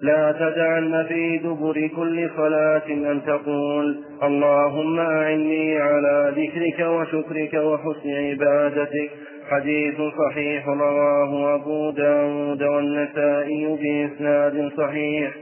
لا 0.00 0.32
تدعن 0.32 1.04
في 1.08 1.38
دبر 1.38 1.90
كل 1.96 2.30
صلاة 2.36 2.86
أن 2.88 3.20
تقول 3.26 3.96
اللهم 4.22 4.98
أعني 4.98 5.78
على 5.78 6.32
ذكرك 6.36 6.86
وشكرك 6.86 7.54
وحسن 7.54 8.10
عبادتك. 8.10 9.10
حديث 9.50 9.94
صحيح 10.18 10.68
رواه 10.68 11.54
أبو 11.54 11.90
داود 11.90 12.62
والنسائي 12.62 13.78
بإسناد 13.82 14.72
صحيح. 14.76 15.32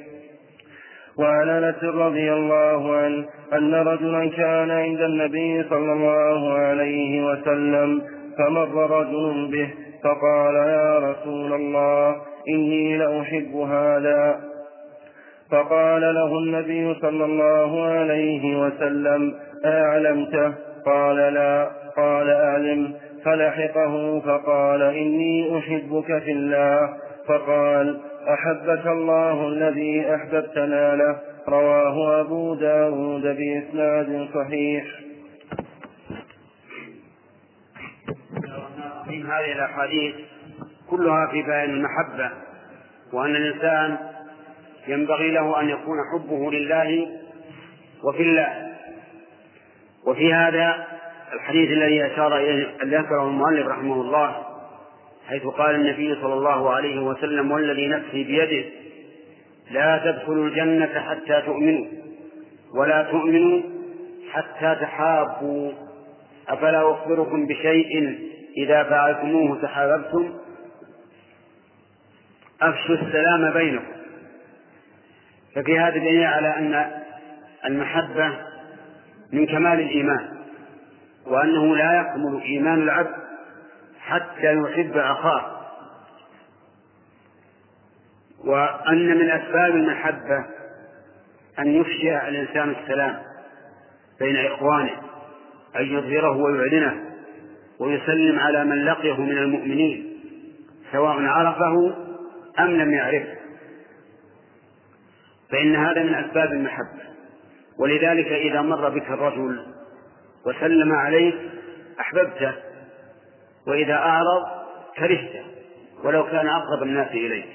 وعن 1.19 1.49
أنس 1.49 1.85
رضي 1.85 2.33
الله 2.33 2.97
عنه 2.97 3.25
أن 3.53 3.75
رجلا 3.75 4.31
كان 4.37 4.71
عند 4.71 5.01
النبي 5.01 5.65
صلى 5.71 5.93
الله 5.93 6.53
عليه 6.53 7.27
وسلم 7.27 8.03
فمر 8.39 9.01
رجل 9.01 9.49
به 9.53 9.69
فقال 10.05 10.55
يا 10.55 10.99
رسول 10.99 11.53
الله 11.53 12.17
اني 12.49 12.99
لأحب 12.99 13.57
هذا. 13.57 14.41
فقال 15.51 16.01
له 16.01 16.39
النبي 16.39 16.95
صلى 17.01 17.25
الله 17.25 17.85
عليه 17.87 18.57
وسلم 18.57 19.35
اعلمته 19.65 20.53
قال 20.87 21.17
لا. 21.17 21.71
قال 21.97 22.31
أعلم. 22.31 22.95
فلحقه 23.25 24.21
فقال 24.21 24.83
إني 24.83 25.59
أحبك 25.59 26.19
في 26.19 26.33
الله. 26.33 26.97
فقال 27.29 28.01
أحبك 28.29 28.87
الله 28.87 29.49
الذي 29.49 30.15
أحببتنا 30.15 30.97
له. 30.97 31.17
رواه 31.49 32.21
أبو 32.21 32.55
داود 32.55 33.23
بإسناد 33.23 34.29
صحيح. 34.35 34.85
هذه 39.09 39.53
الأحاديث 39.53 40.15
كلها 40.97 41.27
في 41.27 41.43
بيان 41.43 41.71
المحبة 41.71 42.31
وأن 43.13 43.37
الإنسان 43.37 43.97
ينبغي 44.89 45.31
له 45.31 45.61
أن 45.61 45.69
يكون 45.69 45.99
حبه 46.13 46.51
لله 46.51 47.09
وفي 48.05 48.23
الله. 48.23 48.73
وفي 50.07 50.35
هذا 50.35 50.87
الحديث 51.33 51.71
الذي 51.71 52.07
أشار 52.07 52.37
إليه 52.37 52.67
ذكره 52.85 53.23
المؤلف 53.29 53.67
رحمه 53.67 53.95
الله 53.95 54.37
حيث 55.29 55.43
قال 55.47 55.75
النبي 55.75 56.15
صلى 56.15 56.35
الله 56.35 56.71
عليه 56.71 57.01
وسلم 57.01 57.53
والذي 57.53 57.89
نفسي 57.89 58.25
بيده 58.25 58.69
لا 59.71 60.01
تدخلوا 60.05 60.47
الجنة 60.47 61.01
حتى 61.01 61.43
تؤمنوا 61.47 61.87
ولا 62.75 63.03
تؤمنوا 63.03 63.61
حتى 64.31 64.77
تحابوا. 64.81 65.73
أفلا 66.49 66.91
أخبركم 66.91 67.47
بشيء 67.47 68.19
إذا 68.57 68.83
فعلتموه 68.83 69.63
تحاببتم؟ 69.63 70.33
أفشوا 72.69 72.95
السلام 72.95 73.53
بينكم. 73.53 73.93
ففي 75.55 75.79
هذا 75.79 75.91
دليل 75.91 76.25
على 76.25 76.49
أن 76.49 76.91
المحبة 77.65 78.33
من 79.33 79.47
كمال 79.47 79.81
الإيمان 79.81 80.29
وأنه 81.27 81.77
لا 81.77 82.01
يكمل 82.01 82.43
إيمان 82.43 82.83
العبد 82.83 83.15
حتى 84.01 84.55
يحب 84.55 84.97
أخاه. 84.97 85.63
وأن 88.45 89.19
من 89.19 89.31
أسباب 89.31 89.71
المحبة 89.77 90.45
أن 91.59 91.67
يفشي 91.81 92.19
الإنسان 92.29 92.71
السلام 92.71 93.19
بين 94.21 94.37
إخوانه 94.37 95.03
أن 95.77 95.85
يظهره 95.85 96.37
ويعلنه 96.37 97.03
ويسلم 97.79 98.39
على 98.39 98.65
من 98.65 98.85
لقيه 98.85 99.21
من 99.21 99.39
المؤمنين 99.39 100.13
سواء 100.93 101.25
عرفه 101.25 101.95
أم 102.59 102.71
لم 102.71 102.93
يعرفه 102.93 103.37
فإن 105.51 105.77
هذا 105.77 106.03
من 106.03 106.15
أسباب 106.15 106.53
المحبة. 106.53 107.03
ولذلك 107.79 108.27
إذا 108.27 108.63
مر 108.63 108.89
بك 108.89 109.11
الرجل 109.11 109.67
وسلم 110.47 110.93
عليك 110.93 111.35
أحببته. 112.01 112.53
وإذا 113.67 113.95
أعرض 113.95 114.43
كرهته. 114.97 115.43
ولو 116.05 116.27
كان 116.27 116.47
أقرب 116.47 116.83
الناس 116.83 117.11
إليك. 117.11 117.49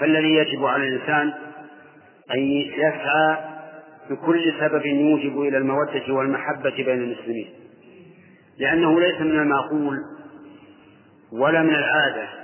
فالذي 0.00 0.34
يجب 0.34 0.64
على 0.64 0.88
الإنسان 0.88 1.32
أن 2.34 2.38
يسعى 2.38 3.36
بكل 4.10 4.54
سبب 4.60 4.86
يوجب 4.86 5.40
إلى 5.40 5.58
المودة 5.58 6.14
والمحبة 6.14 6.76
بين 6.76 7.02
المسلمين. 7.02 7.48
لأنه 8.58 9.00
ليس 9.00 9.20
من 9.20 9.38
المعقول 9.38 9.98
ولا 11.32 11.62
من 11.62 11.74
العادة 11.74 12.43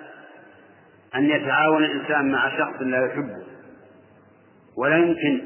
أن 1.15 1.31
يتعاون 1.31 1.85
الإنسان 1.85 2.33
مع 2.33 2.59
شخص 2.59 2.83
لا 2.83 3.07
يحبه. 3.07 3.43
ولا 4.77 4.97
يمكن 4.97 5.41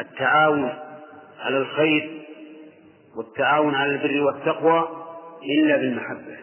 التعاون 0.00 0.72
على 1.40 1.58
الخير 1.58 2.10
والتعاون 3.16 3.74
على 3.74 3.90
البر 3.90 4.20
والتقوى 4.20 4.88
إلا 5.58 5.76
بالمحبة. 5.76 6.36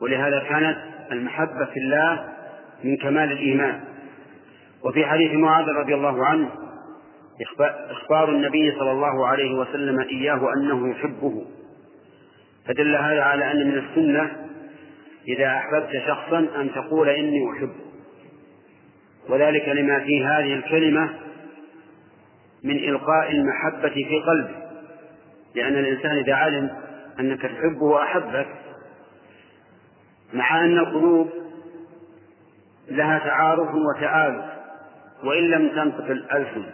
ولهذا 0.00 0.38
كانت 0.38 0.78
المحبة 1.12 1.64
في 1.64 1.80
الله 1.80 2.28
من 2.84 2.96
كمال 2.96 3.32
الإيمان. 3.32 3.80
وفي 4.84 5.06
حديث 5.06 5.32
معاذ 5.32 5.64
رضي 5.68 5.94
الله 5.94 6.26
عنه 6.26 6.50
إخبار 7.90 8.30
النبي 8.30 8.72
صلى 8.78 8.92
الله 8.92 9.26
عليه 9.26 9.54
وسلم 9.54 10.00
إياه 10.00 10.40
أنه 10.56 10.90
يحبه. 10.90 11.46
فدل 12.66 12.96
هذا 12.96 13.22
على 13.22 13.52
أن 13.52 13.66
من 13.66 13.78
السنة 13.78 14.45
إذا 15.28 15.46
أحببت 15.46 15.90
شخصا 16.06 16.38
أن 16.38 16.70
تقول 16.74 17.08
إني 17.08 17.50
أحبه 17.52 17.86
وذلك 19.28 19.68
لما 19.68 20.00
في 20.00 20.24
هذه 20.24 20.54
الكلمة 20.54 21.14
من 22.64 22.76
إلقاء 22.76 23.30
المحبة 23.30 23.88
في 23.88 24.20
قلبه 24.26 24.66
لأن 25.54 25.76
الإنسان 25.76 26.16
إذا 26.16 26.34
علم 26.34 26.70
أنك 27.20 27.42
تحبه 27.42 27.82
وأحبك 27.82 28.46
مع 30.32 30.64
أن 30.64 30.78
القلوب 30.78 31.30
لها 32.88 33.18
تعارف 33.18 33.68
وتآلف 33.74 34.44
وإن 35.24 35.44
لم 35.50 35.68
تنطق 35.68 36.10
الألسن. 36.10 36.64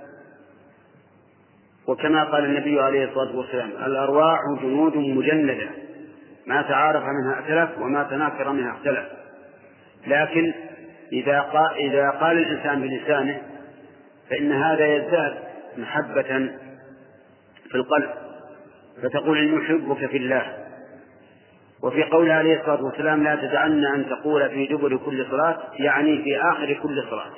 وكما 1.87 2.25
قال 2.25 2.45
النبي 2.45 2.81
عليه 2.81 3.05
الصلاة 3.05 3.37
والسلام 3.37 3.71
الأرواح 3.71 4.39
جنود 4.63 4.97
مجندة. 4.97 5.71
ما 6.53 6.63
تعارف 6.63 7.03
منها 7.03 7.41
ائتلف 7.41 7.79
وما 7.79 8.03
تناكر 8.03 8.53
منها 8.53 8.73
اختلف. 8.73 9.05
لكن 10.07 10.55
إذا 11.13 11.41
قال, 11.41 11.77
إذا 11.77 12.11
قال 12.11 12.39
الإنسان 12.39 12.83
بلسانه 12.83 13.43
فإن 14.31 14.53
هذا 14.53 14.87
يزداد 14.87 15.35
محبة 15.79 16.51
في 17.71 17.75
القلب 17.75 18.11
فتقول 19.03 19.39
إني 19.39 19.67
أحبك 19.67 20.07
في 20.07 20.17
الله. 20.17 20.59
وفي 21.83 22.03
قوله 22.03 22.35
عليه 22.35 22.61
الصلاة 22.61 22.85
والسلام 22.85 23.23
لا 23.23 23.37
تدعن 23.37 23.85
أن 23.85 24.07
تقول 24.09 24.49
في 24.51 24.67
دبر 24.67 24.97
كل 24.97 25.27
صلاة 25.31 25.59
يعني 25.79 26.23
في 26.23 26.41
آخر 26.41 26.79
كل 26.83 27.03
صلاة. 27.11 27.33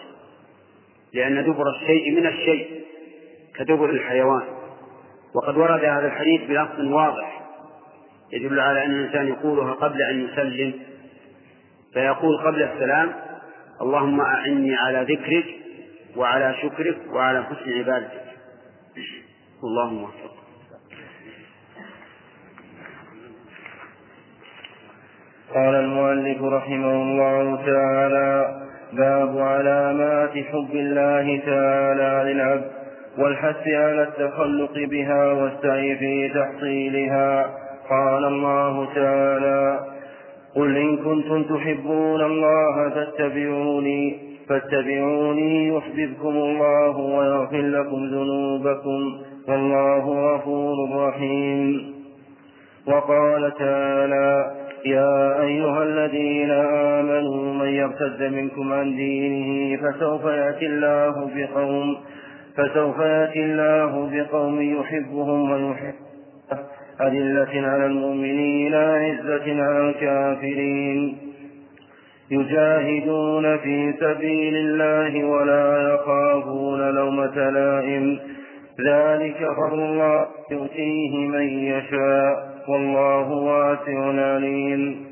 لأن 1.13 1.45
دبر 1.45 1.71
الشيء 1.71 2.21
من 2.21 2.27
الشيء 2.27 2.85
كدبر 3.59 3.91
الحيوان. 3.91 4.43
وقد 5.35 5.57
ورد 5.57 5.85
هذا 5.85 6.07
الحديث 6.07 6.41
بلفظ 6.49 6.81
واضح. 6.81 7.44
يدل 8.33 8.61
على 8.61 8.85
أن 8.85 8.91
الإنسان 8.91 9.29
يقولها 9.29 9.73
قبل 9.73 10.03
أن 10.03 10.25
يسلم 10.25 10.73
فيقول 11.93 12.39
قبل 12.39 12.63
السلام 12.63 13.13
اللهم 13.83 14.21
أعني 14.21 14.77
على 14.77 15.15
ذكرك 15.15 15.45
وعلى 16.17 16.55
شكرك 16.63 16.97
وعلى 17.13 17.45
حسن 17.45 17.73
عبادتك 17.79 18.23
اللهم 19.65 20.03
وفق 20.03 20.35
قال 25.55 25.75
المؤلف 25.75 26.43
رحمه 26.43 26.93
الله 27.03 27.57
تعالى 27.67 28.61
باب 28.93 29.39
علامات 29.39 30.31
حب 30.31 30.71
الله 30.75 31.41
تعالى 31.47 32.33
للعبد 32.33 32.71
والحث 33.19 33.69
على 33.69 34.03
التخلق 34.03 34.73
بها 34.75 35.33
والسعي 35.33 35.97
في 35.97 36.29
تحصيلها 36.35 37.64
قال 37.91 38.25
الله 38.25 38.89
تعالى 38.95 39.81
قل 40.57 40.77
إن 40.77 40.97
كنتم 40.97 41.43
تحبون 41.43 42.21
الله 42.21 42.91
فاتبعوني 42.91 44.17
فاتبعوني 44.49 45.69
يحببكم 45.69 46.29
الله 46.29 46.99
ويغفر 46.99 47.61
لكم 47.61 48.07
ذنوبكم 48.07 49.19
والله 49.49 50.35
غفور 50.35 51.07
رحيم. 51.07 51.95
وقال 52.87 53.55
تعالى 53.59 54.55
يا 54.87 55.43
أيها 55.43 55.83
الذين 55.83 56.51
آمنوا 57.01 57.55
من 57.55 57.69
يرتد 57.69 58.23
منكم 58.23 58.73
عن 58.73 58.97
دينه 58.97 59.77
فسوف 59.77 60.25
يأتي 60.25 60.67
الله 60.67 61.31
بقوم 61.37 61.97
فسوف 62.57 62.99
يأتي 62.99 63.45
الله 63.45 64.11
بقوم 64.13 64.61
يحبهم 64.61 65.51
ويحبه 65.51 66.04
أذلة 67.01 67.69
على 67.69 67.87
المؤمنين 67.87 68.75
عزة 68.75 69.63
على 69.63 69.91
الكافرين. 69.91 71.17
يجاهدون 72.31 73.57
في 73.57 73.95
سبيل 74.01 74.57
الله 74.57 75.25
ولا 75.25 75.95
يخافون 75.95 76.91
لومة 76.91 77.51
لائم. 77.51 78.19
ذلك 78.87 79.49
فضل 79.57 79.81
الله 79.81 80.27
يؤتيه 80.51 81.17
من 81.17 81.49
يشاء 81.49 82.55
والله 82.69 83.33
واسع 83.33 83.99
عليم. 84.35 85.07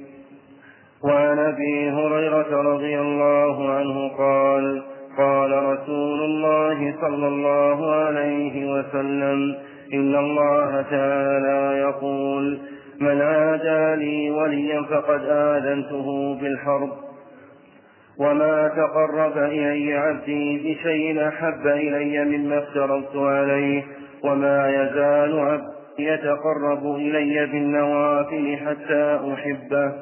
وعن 1.04 1.38
أبي 1.38 1.90
هريرة 1.90 2.62
رضي 2.62 3.00
الله 3.00 3.70
عنه 3.70 4.08
قال 4.08 4.82
قال 5.18 5.52
رسول 5.64 6.20
الله 6.20 6.94
صلى 7.00 7.28
الله 7.28 7.94
عليه 7.94 8.72
وسلم 8.72 9.56
ان 9.92 10.16
الله 10.16 10.82
تعالى 10.82 11.78
يقول 11.78 12.58
من 13.00 13.22
عادى 13.22 14.04
لي 14.04 14.30
وليا 14.30 14.82
فقد 14.82 15.20
اذنته 15.24 16.38
بالحرب 16.40 16.90
وما 18.18 18.68
تقرب 18.68 19.38
الي 19.38 19.94
عبدي 19.94 20.58
بشيء 20.58 21.28
احب 21.28 21.66
الي 21.66 22.24
مما 22.24 22.58
افترضت 22.58 23.16
عليه 23.16 23.82
وما 24.24 24.68
يزال 24.68 25.40
عبدي 25.40 25.72
يتقرب 25.98 26.96
إلي 26.96 27.46
بالنوافل 27.46 28.56
حتى 28.56 29.20
أحبه 29.34 29.92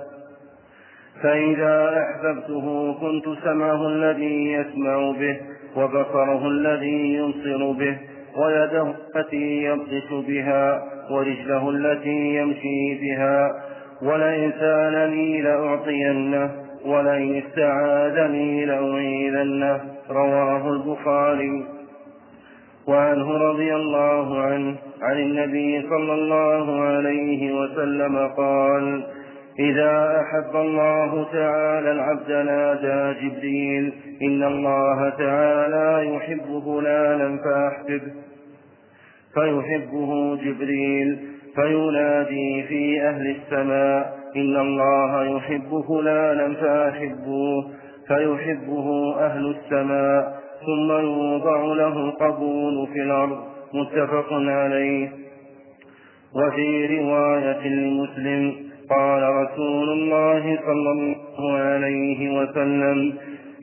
فإذا 1.23 2.03
أحببته 2.03 2.95
كنت 3.01 3.39
سمعه 3.45 3.89
الذي 3.89 4.53
يسمع 4.53 5.11
به 5.11 5.37
وبصره 5.77 6.49
الذي 6.49 7.15
يبصر 7.15 7.73
به 7.73 7.97
ويده 8.37 8.95
التي 9.17 9.63
يبطش 9.63 10.27
بها 10.29 10.83
ورجله 11.11 11.71
التي 11.71 12.37
يمشي 12.37 12.95
بها. 13.01 13.51
ولئن 14.03 14.53
سألني 14.61 15.43
لأعطينه 15.43 16.51
ولئن 16.87 17.43
استعاذني 17.47 18.65
لأعيذنه. 18.65 19.81
رواه 20.11 20.73
البخاري. 20.73 21.65
وعنه 22.89 23.33
رضي 23.33 23.75
الله 23.75 24.43
عنه 24.43 24.77
عن 25.03 25.17
النبي 25.17 25.83
صلى 25.83 26.15
الله 26.15 26.81
عليه 26.81 27.53
وسلم 27.53 28.29
قال 28.37 29.03
إذا 29.61 30.21
أحب 30.21 30.57
الله 30.57 31.27
تعالى 31.33 31.93
العبد 31.93 32.31
نادى 32.31 33.21
جبريل 33.21 33.93
إن 34.23 34.43
الله 34.43 35.09
تعالى 35.11 36.15
يحب 36.15 36.63
فلانا 36.65 37.39
فأحببه 37.45 38.13
فيحبه 39.35 40.37
جبريل 40.37 41.19
فينادي 41.55 42.63
في 42.69 43.03
أهل 43.03 43.37
السماء 43.37 44.19
إن 44.37 44.57
الله 44.57 45.37
يحب 45.37 45.85
فلانا 45.89 46.55
فأحبوه 46.55 47.71
فيحبه 48.09 49.17
أهل 49.21 49.57
السماء 49.57 50.41
ثم 50.67 50.93
يوضع 50.93 51.65
له 51.75 51.97
القبول 51.97 52.89
في 52.93 53.03
الأرض. 53.03 53.39
متفق 53.75 54.33
عليه. 54.33 55.09
وفي 56.35 56.99
رواية 56.99 57.69
لمسلم 57.69 58.70
قال 58.91 59.23
رسول 59.23 59.89
الله 59.89 60.59
صلى 60.67 60.91
الله 60.91 61.59
عليه 61.59 62.41
وسلم 62.41 63.15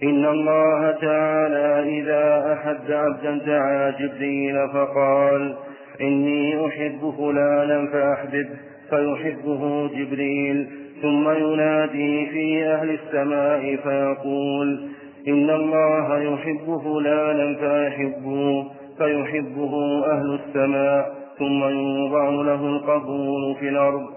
إن 0.04 0.26
الله 0.26 0.92
تعالى 0.92 2.00
إذا 2.00 2.54
أحب 2.54 2.92
عبدا 2.92 3.38
دعا 3.46 3.90
جبريل 4.00 4.70
فقال 4.74 5.56
إني 6.02 6.68
أحب 6.68 7.14
فلانا 7.18 7.86
فأحببه 7.86 8.50
فيحبه 8.90 9.88
جبريل 9.88 10.68
ثم 11.02 11.30
ينادي 11.30 12.26
في 12.26 12.66
أهل 12.66 12.90
السماء 12.90 13.76
فيقول 13.76 14.90
إن 15.28 15.50
الله 15.50 16.20
يحب 16.20 16.82
فلانا 16.84 17.56
فأحبوه 17.56 18.66
فيحبه 18.98 20.04
أهل 20.06 20.40
السماء 20.40 21.14
ثم 21.40 21.64
يوضع 21.64 22.30
له 22.30 22.66
القبول 22.68 23.56
في 23.60 23.70
الأرض 23.70 24.17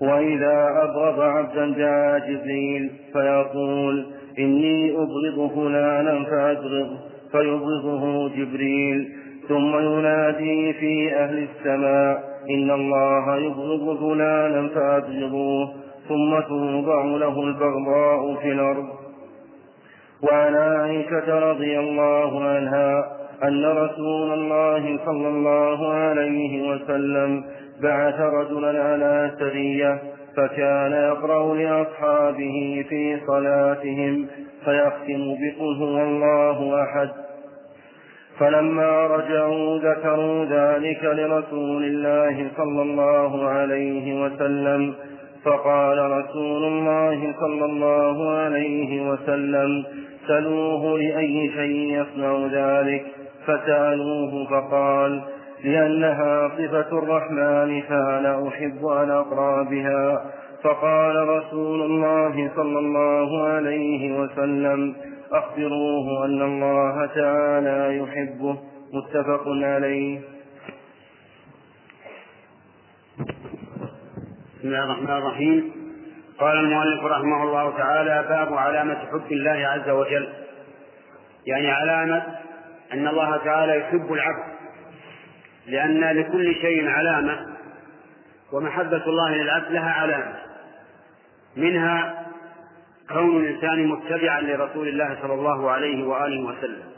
وإذا 0.00 0.82
أبغض 0.82 1.20
عبدا 1.20 1.66
دعا 1.66 2.18
جبريل 2.18 2.90
فيقول 3.12 4.06
إني 4.38 4.90
أبغض 4.90 5.50
فلانا 5.54 6.24
فأبغضه 6.24 6.88
فيبغضه 7.32 8.28
جبريل 8.28 9.08
ثم 9.48 9.78
ينادي 9.78 10.72
في 10.72 11.14
أهل 11.14 11.38
السماء 11.48 12.22
إن 12.50 12.70
الله 12.70 13.36
يبغض 13.36 13.98
فلانا 14.00 14.68
فأبغضوه 14.68 15.72
ثم 16.08 16.40
توضع 16.40 17.04
له 17.04 17.42
البغضاء 17.42 18.34
في 18.42 18.52
الأرض. 18.52 18.88
وعن 20.22 20.54
عائشة 20.54 21.50
رضي 21.50 21.78
الله 21.78 22.44
عنها 22.44 23.20
أن 23.44 23.64
رسول 23.64 24.32
الله 24.32 24.98
صلى 25.06 25.28
الله 25.28 25.92
عليه 25.92 26.70
وسلم 26.70 27.44
بعث 27.82 28.20
رجلا 28.20 28.82
على 28.82 29.30
سرية 29.38 29.98
فكان 30.36 30.92
يقرأ 30.92 31.54
لأصحابه 31.54 32.84
في 32.88 33.20
صلاتهم 33.26 34.26
فيختم 34.64 35.34
بقل 35.40 35.76
هو 35.82 36.02
الله 36.02 36.82
أحد. 36.82 37.08
فلما 38.38 39.06
رجعوا 39.06 39.78
ذكروا 39.78 40.44
ذلك 40.44 41.04
لرسول 41.04 41.84
الله 41.84 42.46
صلى 42.56 42.82
الله 42.82 43.48
عليه 43.48 44.22
وسلم 44.22 44.94
فقال 45.44 45.98
رسول 45.98 46.64
الله 46.64 47.34
صلى 47.40 47.64
الله 47.64 48.30
عليه 48.30 49.10
وسلم 49.10 49.84
سلوه 50.28 50.98
لأي 50.98 51.50
شيء 51.56 52.00
يصنع 52.00 52.46
ذلك. 52.52 53.04
فسألوه 53.46 54.46
فقال 54.50 55.22
لأنها 55.64 56.48
صفة 56.48 56.98
الرحمن 56.98 57.82
فأنا 57.82 58.48
أحب 58.48 58.86
أن 58.86 59.10
أقرأ 59.10 59.62
بها. 59.62 60.32
فقال 60.62 61.28
رسول 61.28 61.82
الله 61.82 62.50
صلى 62.56 62.78
الله 62.78 63.48
عليه 63.48 64.18
وسلم 64.18 64.96
أخبروه 65.32 66.24
أن 66.24 66.42
الله 66.42 67.06
تعالى 67.06 67.98
يحبه. 67.98 68.58
متفق 68.92 69.44
عليه. 69.46 70.20
بسم 74.58 74.68
الله 74.68 74.84
الرحمن 74.84 75.16
الرحيم. 75.16 75.72
قال 76.38 76.58
المؤلف 76.58 77.04
رحمه 77.04 77.42
الله 77.42 77.78
تعالى 77.78 78.24
باب 78.28 78.54
علامة 78.54 78.94
حب 78.94 79.32
الله 79.32 79.66
عز 79.66 79.90
وجل. 79.90 80.28
يعني 81.46 81.70
علامة 81.70 82.22
أن 82.92 83.08
الله 83.08 83.36
تعالى 83.36 83.78
يحب 83.78 84.12
العبد. 84.12 84.59
لأن 85.66 86.04
لكل 86.04 86.54
شيء 86.54 86.88
علامة 86.88 87.46
ومحبة 88.52 89.06
الله 89.06 89.34
للعبد 89.34 89.72
لها 89.72 89.92
علامة. 89.92 90.38
منها 91.56 92.26
كون 93.08 93.44
الإنسان 93.44 93.86
متبعا 93.86 94.40
لرسول 94.40 94.88
الله 94.88 95.18
صلى 95.22 95.34
الله 95.34 95.70
عليه 95.70 96.04
وآله 96.04 96.44
وسلم. 96.44 96.90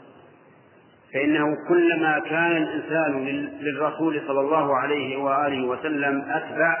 فإنه 1.13 1.55
كلما 1.69 2.19
كان 2.19 2.51
الإنسان 2.51 3.25
للرسول 3.61 4.21
صلى 4.27 4.39
الله 4.39 4.77
عليه 4.77 5.17
وآله 5.17 5.67
وسلم 5.67 6.25
أتبع 6.29 6.77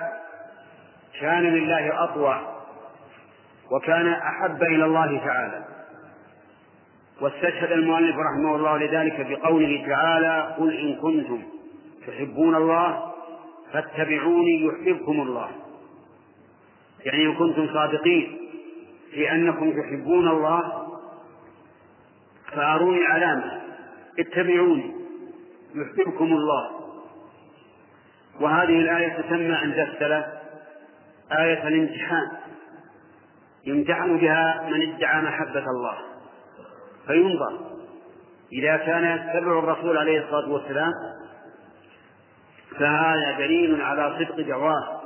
كان 1.21 1.43
لله 1.43 2.03
أطوع 2.03 2.41
وكان 3.71 4.07
أحب 4.07 4.63
إلى 4.63 4.85
الله 4.85 5.17
تعالى. 5.25 5.65
واستشهد 7.21 7.71
المؤلف 7.71 8.15
رحمه 8.15 8.55
الله 8.55 8.77
لذلك 8.77 9.25
بقوله 9.29 9.85
تعالى 9.87 10.55
قل 10.57 10.77
إن 10.77 10.95
كنتم 10.95 11.43
تحبون 12.07 12.55
الله 12.55 13.13
فاتبعوني 13.73 14.65
يحببكم 14.65 15.21
الله. 15.21 15.49
يعني 17.05 17.25
إن 17.25 17.35
كنتم 17.35 17.73
صادقين 17.73 18.37
في 19.11 19.31
أنكم 19.31 19.81
تحبون 19.81 20.27
الله 20.27 20.87
فأروني 22.51 23.05
علامة. 23.05 23.61
اتبعوني 24.19 24.95
يحببكم 25.75 26.25
الله. 26.25 26.69
وهذه 28.39 28.79
الآية 28.79 29.21
تسمى 29.21 29.53
عند 29.53 29.79
السلف 29.79 30.25
آية 31.31 31.67
الامتحان. 31.67 32.31
يمتحن 33.65 34.17
بها 34.17 34.69
من 34.69 34.93
ادعى 34.93 35.21
محبة 35.21 35.65
الله. 35.69 35.97
فينظر 37.07 37.59
إذا 38.53 38.77
كان 38.77 39.03
يتبع 39.03 39.59
الرسول 39.59 39.97
عليه 39.97 40.19
الصلاة 40.19 40.49
والسلام 40.49 40.91
فهذا 42.79 43.37
دليل 43.37 43.81
على 43.81 44.15
صدق 44.19 44.41
دعواه 44.41 45.01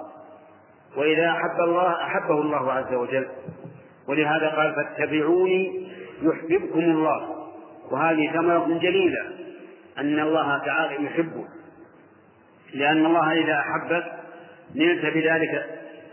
وإذا 0.97 1.29
أحب 1.31 1.59
الله 1.59 2.03
أحبه 2.03 2.41
الله 2.41 2.71
عز 2.71 2.93
وجل. 2.93 3.27
ولهذا 4.07 4.49
قال 4.49 4.75
فاتبعوني 4.75 5.91
يحببكم 6.21 6.79
الله. 6.79 7.47
وهذه 7.91 8.31
ثمرة 8.33 8.79
جليلة. 8.81 9.21
أن 9.97 10.19
الله 10.19 10.57
تعالى 10.57 11.05
يحبه. 11.05 11.45
لأن 12.73 13.05
الله 13.05 13.33
إذا 13.33 13.59
أحبك 13.59 14.05
نلت 14.75 15.05
بذلك 15.05 15.65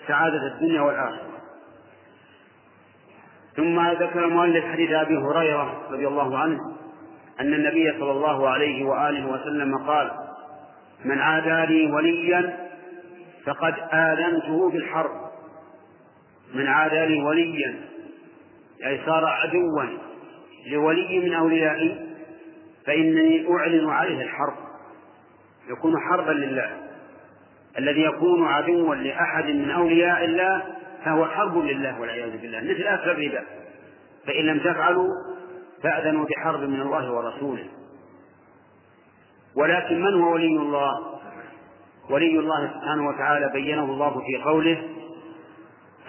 سعادة 0.07 0.47
الدنيا 0.47 0.81
والآخرة. 0.81 1.35
ثم 3.57 3.81
ذكر 3.81 4.25
المؤلف 4.25 4.65
حديث 4.65 4.91
أبي 4.91 5.17
هريرة 5.17 5.83
رضي 5.91 6.09
الله 6.09 6.39
عنه 6.39 6.59
أن 7.41 7.55
النبي 7.55 7.93
صلى 8.01 8.11
الله 8.11 8.49
عليه 8.49 8.85
وآله 8.85 9.27
وسلم 9.27 9.79
قال 9.79 10.11
من 11.05 11.19
عادى 11.19 11.73
لي 11.73 11.93
وليا 11.93 12.69
فقد 13.47 13.75
آذنته 13.93 14.71
بالحرب 14.71 15.31
من 16.55 16.67
عادى 16.67 17.07
لي 17.07 17.23
وليا 17.23 17.75
أي 18.87 19.01
صار 19.07 19.25
عدوا 19.25 19.85
لولي 20.67 21.19
من 21.19 21.35
أوليائي 21.35 22.07
فإنني 22.87 23.47
أعلن 23.51 23.91
عليه 23.91 24.23
الحرب. 24.23 24.55
يكون 25.71 25.95
حربا 26.01 26.33
لله. 26.33 26.71
الذي 27.79 28.03
يكون 28.03 28.47
عدوا 28.47 28.95
لأحد 28.95 29.45
من 29.45 29.71
أولياء 29.71 30.25
الله 30.25 30.63
فهو 31.05 31.27
حرب 31.27 31.59
لله 31.59 32.01
والعياذ 32.01 32.41
بالله. 32.41 32.61
مثل 32.61 32.83
أكل 32.83 33.11
الربا. 33.11 33.43
فإن 34.27 34.45
لم 34.45 34.59
تفعلوا 34.59 35.09
فأذنوا 35.83 36.27
بحرب 36.27 36.61
من 36.61 36.81
الله 36.81 37.13
ورسوله. 37.13 37.67
ولكن 39.57 40.01
من 40.01 40.23
هو 40.23 40.33
ولي 40.33 40.57
الله؟ 40.57 41.15
ولي 42.11 42.39
الله 42.39 42.71
سبحانه 42.75 43.09
وتعالى 43.09 43.51
بينه 43.53 43.85
الله 43.85 44.11
في 44.27 44.43
قوله 44.45 44.83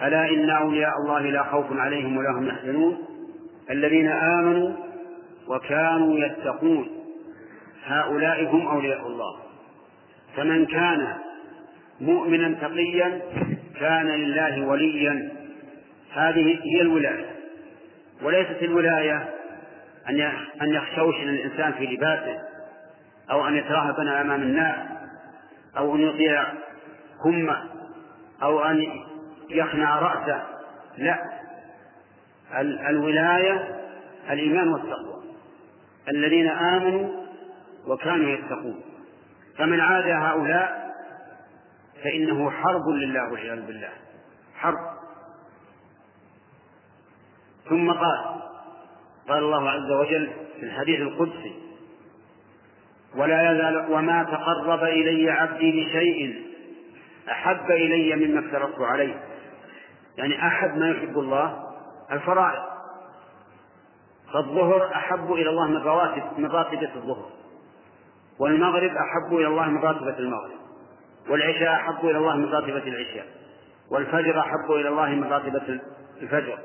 ألا 0.02 0.28
إن 0.28 0.50
أولياء 0.50 0.92
الله 1.04 1.20
لا 1.20 1.42
خوف 1.42 1.66
عليهم 1.72 2.16
ولا 2.16 2.30
هم 2.30 2.48
يحزنون؟ 2.48 2.98
الذين 3.70 4.08
آمنوا 4.08 4.72
وكانوا 5.48 6.18
يتقون 6.18 6.88
هؤلاء 7.84 8.44
هم 8.44 8.66
أولياء 8.66 9.06
الله. 9.06 9.36
فمن 10.36 10.66
كان 10.66 11.14
مؤمنا 12.00 12.54
تقيا 12.60 13.20
كان 13.80 14.06
لله 14.06 14.66
وليا. 14.66 15.32
هذه 16.12 16.58
هي 16.62 16.80
الولاية. 16.80 17.26
وليست 18.22 18.62
الولاية 18.62 19.28
أن 20.08 20.20
أن 20.62 20.68
يخشوشن 20.68 21.28
الإنسان 21.28 21.72
في 21.72 21.86
لباسه. 21.86 22.38
أو 23.30 23.48
أن 23.48 23.56
يترهبن 23.56 24.08
أمام 24.08 24.42
الناس 24.42 24.88
أو 25.76 25.94
أن 25.94 26.00
يطيع 26.00 26.44
همة 27.24 27.64
أو 28.42 28.64
أن 28.64 28.86
يخنع 29.50 29.98
رأسه 29.98 30.42
لا. 30.98 31.18
الولاية 32.90 33.80
الإيمان 34.30 34.68
والتقوى 34.68 35.22
الذين 36.08 36.48
آمنوا 36.48 37.26
وكانوا 37.86 38.30
يتقون. 38.30 38.80
فمن 39.58 39.80
عاد 39.80 40.06
هؤلاء 40.06 40.94
فإنه 42.04 42.50
حرب 42.50 42.88
لله 42.88 43.32
والعياذ 43.32 43.66
بالله. 43.66 43.90
حرب. 44.56 44.96
ثم 47.68 47.92
قال 47.92 48.40
قال 49.28 49.38
الله 49.38 49.70
عز 49.70 49.90
وجل 49.90 50.30
في 50.60 50.66
الحديث 50.66 51.00
القدسي 51.00 51.65
ولا 53.16 53.52
يزال 53.52 53.92
وما 53.92 54.22
تقرب 54.22 54.84
إلي 54.84 55.30
عبدي 55.30 55.70
بشيء 55.72 56.46
أحب 57.30 57.70
إلي 57.70 58.26
مما 58.26 58.40
افترضت 58.40 58.80
عليه. 58.80 59.22
يعني 60.18 60.46
أحب 60.46 60.76
ما 60.76 60.90
يحب 60.90 61.18
الله 61.18 61.62
الفرائض. 62.12 62.62
فالظهر 64.32 64.94
أحب 64.94 65.32
إلى 65.32 65.50
الله 65.50 65.66
من 65.66 65.76
رواتب 65.76 66.22
من 66.38 66.46
راتبة 66.46 66.94
الظهر. 66.96 67.30
والمغرب 68.38 68.90
أحب 68.90 69.36
إلى 69.36 69.46
الله 69.46 69.68
من 69.68 69.78
راتبة 69.78 70.18
المغرب. 70.18 70.58
والعشاء 71.28 71.72
أحب 71.72 72.06
إلى 72.06 72.18
الله 72.18 72.36
من 72.36 72.52
راتبة 72.52 72.88
العشاء. 72.88 73.26
والفجر 73.90 74.40
أحب 74.40 74.70
إلى 74.70 74.88
الله 74.88 75.08
من 75.08 75.24
راتبة 75.24 75.80
الفجر. 76.22 76.58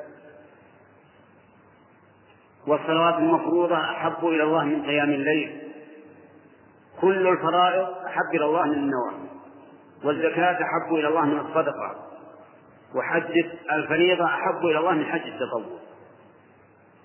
والصلوات 2.68 3.16
المفروضة 3.16 3.78
أحب 3.78 4.28
إلى 4.28 4.44
الله 4.44 4.66
من 4.66 4.84
قيام 4.86 5.10
الليل. 5.10 5.71
كل 7.02 7.28
الفرائض 7.28 7.88
أحب 8.06 8.36
إلى 8.36 8.46
الله 8.46 8.66
من 8.66 8.74
النوافل 8.74 9.32
والزكاة 10.04 10.54
أحب 10.54 10.94
إلى 10.94 11.08
الله 11.08 11.26
من 11.26 11.40
الصدقة 11.40 11.96
وحج 12.96 13.46
الفريضة 13.74 14.26
أحب 14.26 14.66
إلى 14.66 14.80
الله 14.80 14.92
من 14.92 15.06
حج 15.06 15.22
التطوع. 15.22 15.80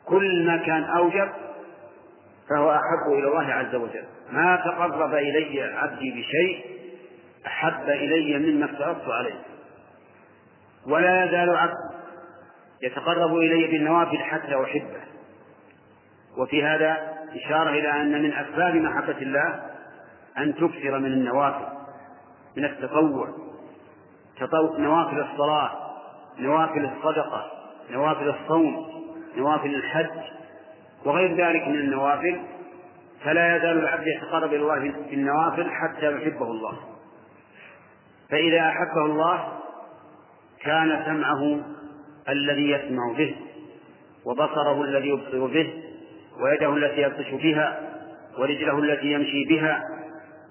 كل 0.07 0.47
ما 0.47 0.57
كان 0.57 0.85
أوجب 0.85 1.29
فهو 2.51 2.71
أحب 2.71 3.13
إلى 3.13 3.29
الله 3.29 3.53
عز 3.53 3.75
وجل. 3.75 4.05
ما 4.31 4.57
تقرب 4.57 5.15
إلي 5.15 5.63
عبدي 5.63 6.11
بشيء 6.11 6.65
أحب 7.47 7.89
إلي 7.89 8.39
مما 8.39 8.65
افترضت 8.65 9.09
عليه. 9.09 9.41
ولا 10.87 11.25
يزال 11.25 11.57
عبد 11.57 11.97
يتقرب 12.83 13.37
إلي 13.37 13.67
بالنوافل 13.67 14.19
حتى 14.19 14.63
أحبه. 14.65 15.01
وفي 16.39 16.65
هذا 16.65 17.17
إشارة 17.35 17.71
إلى 17.71 17.91
أن 17.91 18.23
من 18.23 18.33
أسباب 18.33 18.75
محبة 18.75 19.19
الله 19.23 19.76
أن 20.39 20.55
تكثر 20.55 20.99
من 20.99 21.13
النوافل 21.13 21.67
من 22.57 22.65
التطوع 22.65 23.29
نوافل 24.79 25.21
الصلاة 25.21 25.71
نوافل 26.39 26.85
الصدقة 26.85 27.45
نوافل 27.91 28.29
الصوم 28.29 28.87
نوافل 29.37 29.75
الحج 29.75 30.21
وغير 31.05 31.37
ذلك 31.37 31.69
من 31.69 31.75
النوافل 31.75 32.41
فلا 33.25 33.57
يزال 33.57 33.79
العبد 33.79 34.07
يتقرب 34.07 34.53
إلى 34.53 34.57
الله 34.57 34.79
بالنوافل 35.11 35.71
حتى 35.71 36.13
يحبه 36.13 36.51
الله. 36.51 36.79
فإذا 38.31 38.61
أحبه 38.61 39.05
الله 39.05 39.53
كان 40.63 41.03
سمعه 41.05 41.61
الذي 42.29 42.71
يسمع 42.71 43.13
به 43.19 43.37
وبصره 44.25 44.83
الذي 44.83 45.09
يبصر 45.09 45.47
به 45.47 45.83
ويده 46.41 46.77
التي 46.77 47.03
يبطش 47.03 47.31
بها 47.31 47.81
ورجله 48.39 48.79
التي 48.79 49.07
يمشي 49.13 49.45
بها 49.45 49.96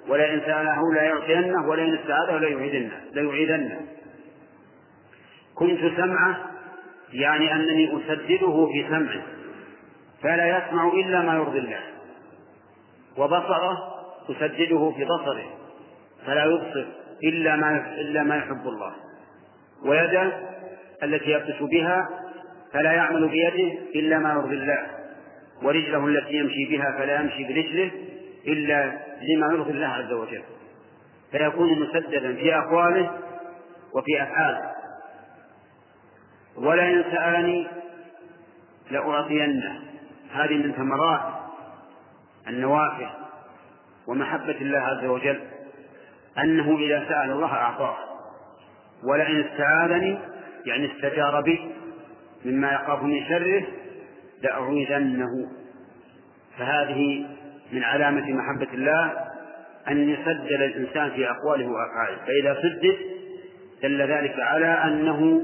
ولئن 0.08 0.40
سأله 0.40 0.94
لا 0.94 1.02
يعطينه 1.02 1.68
ولئن 1.68 1.94
استعاذه 1.94 2.38
ليعيدنه 2.38 2.92
ليعيدنه 3.14 3.82
كنت 5.56 5.80
سمعه 5.98 6.38
يعني 7.14 7.54
أنني 7.54 7.98
أسدده 7.98 8.68
في 8.74 8.86
سمعه 8.90 9.22
فلا 10.22 10.58
يسمع 10.58 10.88
إلا 10.94 11.22
ما 11.22 11.34
يرضي 11.36 11.60
الله. 11.60 11.80
وبصره 13.18 13.78
أسدده 14.30 14.92
في 14.98 15.06
بصره 15.06 15.44
فلا 16.26 16.46
يبصر 16.46 16.86
إلا 17.24 17.56
ما 17.56 17.96
إلا 17.98 18.24
ما 18.24 18.36
يحب 18.36 18.68
الله. 18.68 18.94
ويده 19.86 20.32
التي 21.04 21.32
يبطش 21.32 21.62
بها 21.62 22.10
فلا 22.74 22.92
يعمل 22.92 23.28
بيده 23.28 23.80
إلا 23.96 24.20
ما 24.20 24.34
يرضي 24.34 24.56
الله. 24.56 24.88
ورجله 25.64 26.08
التي 26.08 26.34
يمشي 26.34 26.66
بها 26.66 26.92
فلا 26.98 27.22
يمشي 27.22 27.44
برجله. 27.44 27.92
إلا 28.48 28.86
لما 29.22 29.54
يرضي 29.54 29.72
الله 29.72 29.88
عز 29.88 30.12
وجل 30.12 30.44
فيكون 31.32 31.80
مسددا 31.80 32.36
في 32.36 32.56
أقواله 32.56 33.12
وفي 33.94 34.24
أفعاله. 34.24 34.72
ولئن 36.56 37.04
سألني 37.12 37.68
لأعطينه. 38.92 39.82
هذه 40.34 40.58
من 40.58 40.72
ثمرات 40.72 41.22
النوافل 42.48 43.10
ومحبة 44.08 44.62
الله 44.62 44.80
عز 44.80 45.06
وجل 45.06 45.40
أنه 46.38 46.78
إذا 46.78 47.06
سأل 47.10 47.32
الله 47.32 47.54
أعطاه. 47.54 47.98
ولئن 49.04 49.44
استعاذني 49.44 50.20
يعني 50.66 50.92
استجار 50.92 51.42
به 51.42 51.72
مما 52.46 52.74
يخاف 52.74 53.04
من 53.04 53.26
شره 53.30 53.64
لأعيذنه. 54.42 55.52
فهذه 56.58 57.35
من 57.72 57.84
علامة 57.84 58.34
محبة 58.34 58.74
الله 58.74 59.14
أن 59.88 60.10
يسجل 60.10 60.64
الإنسان 60.64 61.10
في 61.10 61.30
أقواله 61.30 61.68
وأفعاله. 61.68 62.18
فإذا 62.26 62.58
سدد 62.62 62.98
دل 63.84 64.02
ذلك 64.02 64.40
على 64.40 64.68
أنه 64.68 65.42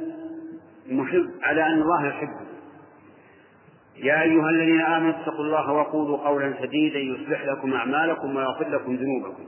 محب 0.89 1.29
على 1.43 1.65
أن 1.65 1.81
الله 1.81 2.07
يحبه. 2.07 2.41
يا 3.95 4.21
أيها 4.21 4.49
الذين 4.49 4.81
آمنوا 4.81 5.21
اتقوا 5.21 5.45
الله 5.45 5.71
وقولوا 5.71 6.17
قولا 6.17 6.53
سديدا 6.61 6.99
يصلح 6.99 7.45
لكم 7.45 7.73
أعمالكم 7.73 8.35
ويغفر 8.35 8.69
لكم 8.69 8.95
ذنوبكم. 8.95 9.47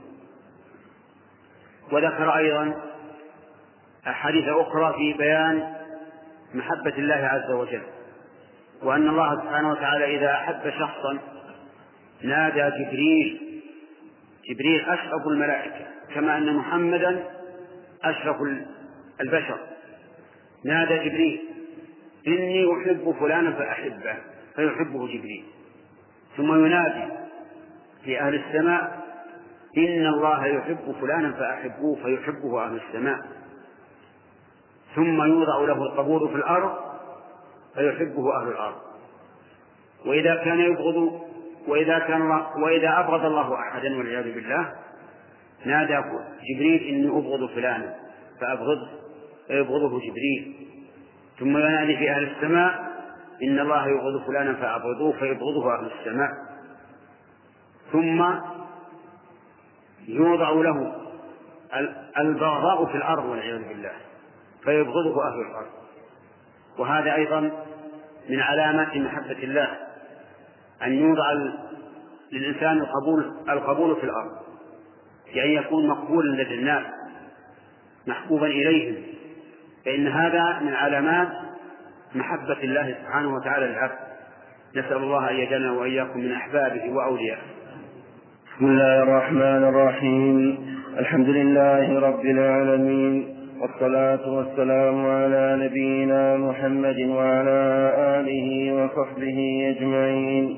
وذكر 1.92 2.36
أيضا 2.36 2.74
أحاديث 4.06 4.48
أخرى 4.48 4.94
في 4.98 5.18
بيان 5.18 5.74
محبة 6.54 6.94
الله 6.98 7.14
عز 7.14 7.50
وجل 7.50 7.82
وأن 8.82 9.08
الله 9.08 9.40
سبحانه 9.42 9.70
وتعالى 9.70 10.16
إذا 10.16 10.32
أحب 10.32 10.70
شخصا 10.78 11.18
نادى 12.22 12.84
جبريل. 12.84 13.60
جبريل 14.50 14.80
أشرف 14.80 15.26
الملائكة 15.26 15.86
كما 16.14 16.38
أن 16.38 16.56
محمدا 16.56 17.24
أشرف 18.04 18.36
البشر. 19.20 19.58
نادى 20.64 21.08
جبريل 21.08 21.40
إني 22.26 22.66
أحب 22.72 23.14
فلانا 23.20 23.52
فأحبه 23.52 24.16
فيحبه 24.56 25.06
جبريل. 25.06 25.44
ثم 26.36 26.64
ينادي 26.66 27.12
في 28.04 28.20
أهل 28.20 28.34
السماء 28.34 29.04
إن 29.78 30.06
الله 30.06 30.46
يحب 30.46 30.94
فلانا 31.00 31.32
فأحبوه 31.32 31.96
فيحبه 32.02 32.64
أهل 32.64 32.80
السماء. 32.88 33.18
ثم 34.94 35.22
يوضع 35.22 35.58
له 35.58 35.82
القبول 35.82 36.28
في 36.28 36.34
الأرض 36.34 36.78
فيحبه 37.74 38.36
أهل 38.40 38.48
الأرض. 38.48 38.76
وإذا 40.06 40.34
كان 40.44 40.60
يبغض 40.60 41.23
وإذا 41.68 41.98
كان 41.98 42.22
الله 42.22 42.46
وإذا 42.64 43.00
أبغض 43.00 43.24
الله 43.24 43.54
أحدا 43.54 43.96
والعياذ 43.96 44.34
بالله 44.34 44.72
نادى 45.64 46.00
جبريل 46.50 46.82
إني 46.88 47.08
أبغض 47.08 47.50
فلانا 47.54 47.94
فأبغضه 48.40 48.88
فيبغضه 49.46 49.98
جبريل. 49.98 50.54
ثم 51.38 51.56
ينادي 51.56 51.96
في 51.96 52.10
أهل 52.10 52.22
السماء 52.22 52.94
إن 53.42 53.58
الله 53.58 53.88
يبغض 53.88 54.26
فلانا 54.26 54.54
فأبغضوه 54.54 55.12
فيبغضه 55.12 55.74
أهل 55.78 55.90
السماء. 56.00 56.30
ثم 57.92 58.24
يوضع 60.08 60.50
له 60.50 60.92
البغضاء 62.18 62.86
في 62.86 62.96
الأرض 62.96 63.24
والعياذ 63.24 63.68
بالله 63.68 63.92
فيبغضه 64.64 65.28
أهل 65.28 65.40
الأرض. 65.40 65.70
وهذا 66.78 67.14
أيضا 67.14 67.40
من 68.28 68.40
علامات 68.40 68.96
محبة 68.96 69.42
الله. 69.42 69.78
أن 70.82 70.92
يوضع 70.92 71.32
للإنسان 72.32 72.78
القبول 72.78 73.32
القبول 73.48 73.96
في 73.96 74.04
الأرض. 74.04 74.32
يعني 75.34 75.54
يكون 75.54 75.88
مقبولا 75.88 76.42
لدى 76.42 76.54
الناس 76.54 76.84
محبوبا 78.06 78.46
إليهم. 78.46 78.96
فإن 79.84 80.08
هذا 80.08 80.60
من 80.60 80.74
علامات 80.74 81.28
محبة 82.14 82.62
الله 82.62 82.94
سبحانه 83.02 83.34
وتعالى 83.34 83.66
للعبد. 83.66 83.98
نسأل 84.76 84.96
الله 84.96 85.30
أن 85.30 85.34
يجعلنا 85.34 85.72
وإياكم 85.72 86.20
من 86.20 86.32
أحبابه 86.32 86.90
وأوليائه. 86.90 87.42
بسم 88.56 88.66
الله 88.66 89.02
الرحمن 89.02 89.64
الرحيم. 89.64 90.66
الحمد 90.98 91.28
لله 91.28 92.00
رب 92.00 92.24
العالمين. 92.24 93.43
والصلاة 93.64 94.34
والسلام 94.36 95.06
على 95.06 95.58
نبينا 95.64 96.36
محمد 96.36 97.00
وعلى 97.08 97.60
آله 97.96 98.48
وصحبه 98.74 99.38
أجمعين. 99.76 100.56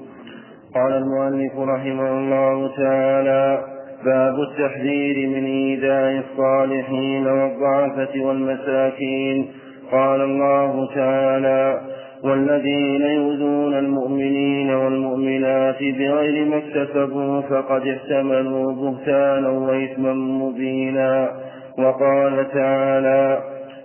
قال 0.74 0.92
المؤلف 0.92 1.52
رحمه 1.58 2.10
الله 2.18 2.76
تعالى 2.76 3.64
باب 4.04 4.34
التحذير 4.40 5.28
من 5.28 5.44
إيذاء 5.44 6.22
الصالحين 6.24 7.26
والضعفة 7.26 8.20
والمساكين. 8.20 9.46
قال 9.92 10.20
الله 10.20 10.94
تعالى 10.94 11.80
والذين 12.24 13.02
يؤذون 13.02 13.74
المؤمنين 13.74 14.70
والمؤمنات 14.70 15.78
بغير 15.78 16.44
ما 16.44 16.58
اكتسبوا 16.58 17.40
فقد 17.40 17.86
احتملوا 17.86 18.72
بهتانا 18.72 19.48
وإثما 19.48 20.12
مبينا. 20.12 21.30
وقال 21.78 22.50
تعالى 22.52 23.38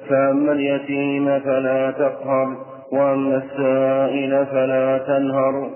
فأما 0.10 0.52
اليتيم 0.52 1.40
فلا 1.40 1.92
تقهر 1.92 2.58
وأما 2.92 3.38
السائل 3.38 4.46
فلا 4.46 4.98
تنهر 4.98 5.70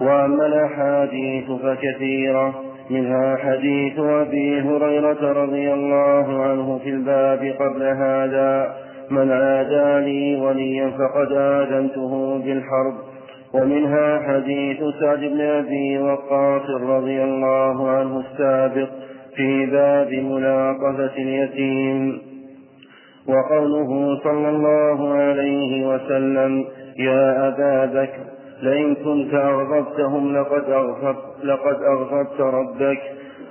وأما 0.00 0.46
الأحاديث 0.46 1.50
فكثيرة 1.50 2.54
منها 2.90 3.36
حديث 3.36 3.98
أبي 3.98 4.60
هريرة 4.60 5.32
رضي 5.32 5.72
الله 5.72 6.42
عنه 6.42 6.78
في 6.78 6.90
الباب 6.90 7.54
قبل 7.60 7.82
هذا 7.82 8.74
من 9.10 9.32
عادى 9.32 10.04
لي 10.10 10.36
وليا 10.36 10.90
فقد 10.90 11.32
آذنته 11.32 12.38
بالحرب 12.38 12.94
ومنها 13.54 14.18
حديث 14.18 14.78
سعد 15.00 15.18
بن 15.18 15.40
أبي 15.40 15.98
وقاص 15.98 16.70
رضي 16.70 17.22
الله 17.24 17.90
عنه 17.90 18.20
السابق 18.20 18.88
في 19.36 19.66
باب 19.66 20.12
ملاقفة 20.12 21.14
اليتيم. 21.16 22.18
وقوله 23.28 24.20
صلى 24.24 24.48
الله 24.48 25.12
عليه 25.14 25.86
وسلم 25.86 26.64
يا 26.98 27.48
أبا 27.48 27.86
بكر 27.86 28.24
لئن 28.62 28.94
كنت 28.94 29.34
أغضبتهم 29.34 30.36
لقد 30.36 30.70
أغضبت, 30.70 31.44
لقد 31.44 31.82
أغضبت 31.82 32.40
ربك. 32.40 32.98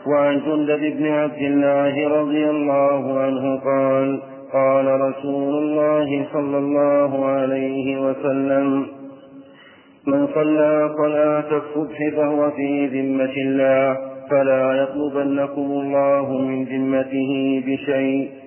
وعن 0.08 0.40
جندب 0.46 0.80
بن 0.98 1.08
عبد 1.08 1.42
الله 1.42 2.22
رضي 2.22 2.50
الله 2.50 3.20
عنه 3.20 3.60
قال 3.60 4.22
قال 4.54 5.02
رسول 5.02 5.54
الله 5.64 6.26
صلى 6.34 6.58
الله 6.58 7.26
عليه 7.26 8.02
وسلم 8.02 8.86
من 10.08 10.28
صلى 10.28 10.90
صلاة 10.98 11.58
الصبح 11.58 11.98
فهو 12.16 12.52
في 12.52 12.88
ذمة 12.88 13.34
الله 13.38 14.13
فلا 14.30 14.74
يطلبنكم 14.74 15.62
الله 15.62 16.38
من 16.38 16.66
ذمته 16.66 17.64
بشيء 17.68 18.44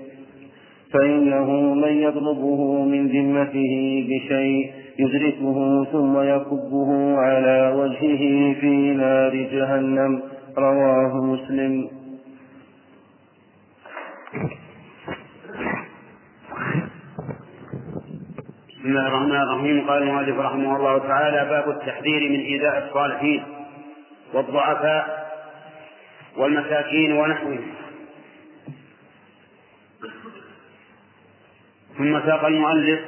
فإنه 0.92 1.50
من 1.74 1.92
يطلبه 2.02 2.84
من 2.84 3.08
ذمته 3.08 4.04
بشيء 4.08 4.72
يدركه 4.98 5.84
ثم 5.92 6.20
يكبه 6.20 7.18
على 7.18 7.72
وجهه 7.76 8.54
في 8.60 8.94
نار 8.94 9.34
جهنم 9.34 10.22
رواه 10.58 11.24
مسلم. 11.24 11.88
بسم 18.68 18.88
الله 18.88 19.06
الرحمن 19.06 19.36
الرحيم. 19.36 19.88
قال 19.88 20.02
المؤلف 20.02 20.38
رحمه 20.38 20.76
الله 20.76 20.98
تعالى 20.98 21.50
باب 21.50 21.68
التحذير 21.70 22.30
من 22.30 22.40
إيذاء 22.40 22.86
الصالحين 22.86 23.42
والضعفاء. 24.34 25.25
والمساكين 26.36 27.12
ونحوهم. 27.12 27.74
ثم 31.98 32.20
ساق 32.20 32.44
المؤلف 32.44 33.00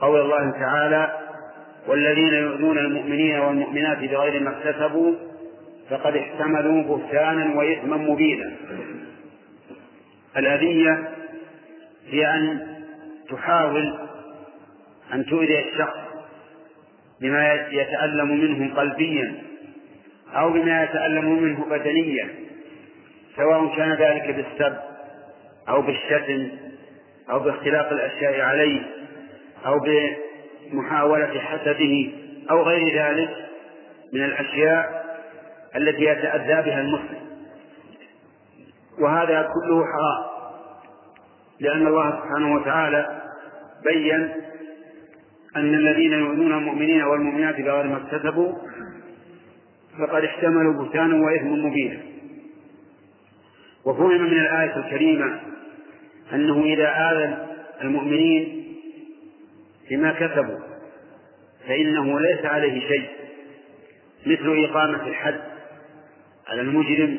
قول 0.00 0.20
الله 0.20 0.50
تعالى 0.50 1.18
والذين 1.86 2.34
يؤذون 2.34 2.78
المؤمنين 2.78 3.38
والمؤمنات 3.38 3.98
بغير 3.98 4.42
ما 4.42 4.58
اكتسبوا 4.58 5.14
فقد 5.90 6.16
احتملوا 6.16 6.82
بهتانا 6.82 7.54
وإثما 7.54 7.96
مبينا. 7.96 8.52
الأذية 10.36 11.10
هي 12.06 12.34
أن 12.34 12.66
تحاول 13.30 13.98
أن 15.12 15.26
تؤذي 15.26 15.68
الشخص 15.68 15.98
بما 17.20 17.54
يتألم 17.54 18.28
منه 18.28 18.74
قلبيا. 18.74 19.42
أو 20.34 20.52
بما 20.52 20.84
يتألم 20.84 21.42
منه 21.42 21.64
بدنيا 21.70 22.28
سواء 23.36 23.76
كان 23.76 23.92
ذلك 23.92 24.34
بالسب 24.34 24.76
أو 25.68 25.82
بالشتم 25.82 26.48
أو 27.30 27.38
باختلاق 27.38 27.92
الأشياء 27.92 28.40
عليه 28.40 28.80
أو 29.66 29.80
بمحاولة 30.72 31.40
حسده 31.40 32.10
أو 32.50 32.62
غير 32.62 33.02
ذلك 33.02 33.30
من 34.12 34.24
الأشياء 34.24 35.02
التي 35.76 36.04
يتأذى 36.04 36.70
بها 36.70 36.80
المسلم. 36.80 37.22
وهذا 38.98 39.48
كله 39.54 39.84
حرام 39.84 40.32
لأن 41.60 41.86
الله 41.86 42.10
سبحانه 42.10 42.54
وتعالى 42.54 43.22
بين 43.84 44.30
أن 45.56 45.74
الذين 45.74 46.12
يؤذون 46.12 46.52
المؤمنين 46.52 47.02
والمؤمنات 47.02 47.60
بغير 47.60 47.86
ما 47.86 47.96
اكتسبوا 47.96 48.52
فقد 49.98 50.24
احتملوا 50.24 50.72
بهتانا 50.72 51.16
وإثما 51.16 51.56
مبينا. 51.56 52.00
وفهم 53.84 54.22
من 54.22 54.38
الآية 54.38 54.76
الكريمة 54.76 55.40
أنه 56.32 56.62
إذا 56.64 56.88
آذى 56.88 57.46
المؤمنين 57.82 58.64
بما 59.90 60.12
كسبوا 60.12 60.58
فإنه 61.68 62.20
ليس 62.20 62.44
عليه 62.44 62.88
شيء 62.88 63.08
مثل 64.26 64.64
إقامة 64.64 65.06
الحد 65.08 65.40
على 66.48 66.60
المجرم 66.60 67.18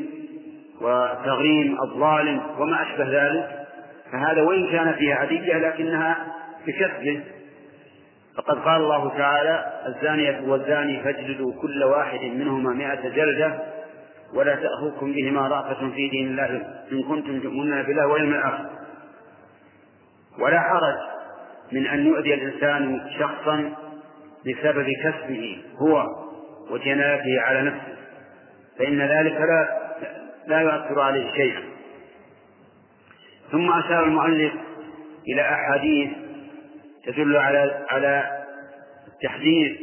وتغريم 0.82 1.78
الظالم 1.82 2.42
وما 2.60 2.82
أشبه 2.84 3.24
ذلك 3.24 3.68
فهذا 4.12 4.42
وإن 4.42 4.72
كان 4.72 4.94
فيها 4.94 5.16
عدية 5.16 5.58
لكنها 5.58 6.36
بكسبه. 6.68 7.24
فقد 8.38 8.60
قال 8.60 8.82
الله 8.82 9.18
تعالى 9.18 9.74
الزانية 9.88 10.42
والزاني 10.48 11.04
فاجلدوا 11.04 11.54
كل 11.62 11.84
واحد 11.84 12.20
منهما 12.20 12.74
مائة 12.74 13.10
جلدة 13.10 13.60
ولا 14.34 14.56
تأخذكم 14.56 15.14
بهما 15.14 15.48
رأفة 15.48 15.90
في 15.90 16.10
دين 16.10 16.28
الله 16.28 16.46
إن 16.92 17.04
كنتم 17.04 17.40
تؤمنون 17.40 17.84
بالله 17.84 18.08
واليوم 18.08 18.34
الآخر. 18.34 18.70
ولا 20.40 20.60
حرج 20.60 20.96
من 21.72 21.88
أن 21.88 22.08
يؤذي 22.08 22.34
الإنسان 22.34 23.02
شخصا 23.20 23.74
بسبب 24.48 24.88
كسبه 25.04 25.62
هو 25.78 26.06
وجنايته 26.72 27.42
على 27.42 27.62
نفسه 27.62 27.96
فإن 28.80 29.02
ذلك 29.02 29.42
لا 29.42 29.80
لا 30.48 30.62
يؤثر 30.62 31.00
عليه 31.00 31.32
شيئا. 31.32 31.62
ثم 33.52 33.72
أشار 33.72 34.04
المؤلف 34.04 34.54
إلى 35.28 35.42
أحاديث 35.42 36.10
تدل 37.06 37.38
على 37.38 37.86
على 37.90 38.44
التحذير 39.08 39.80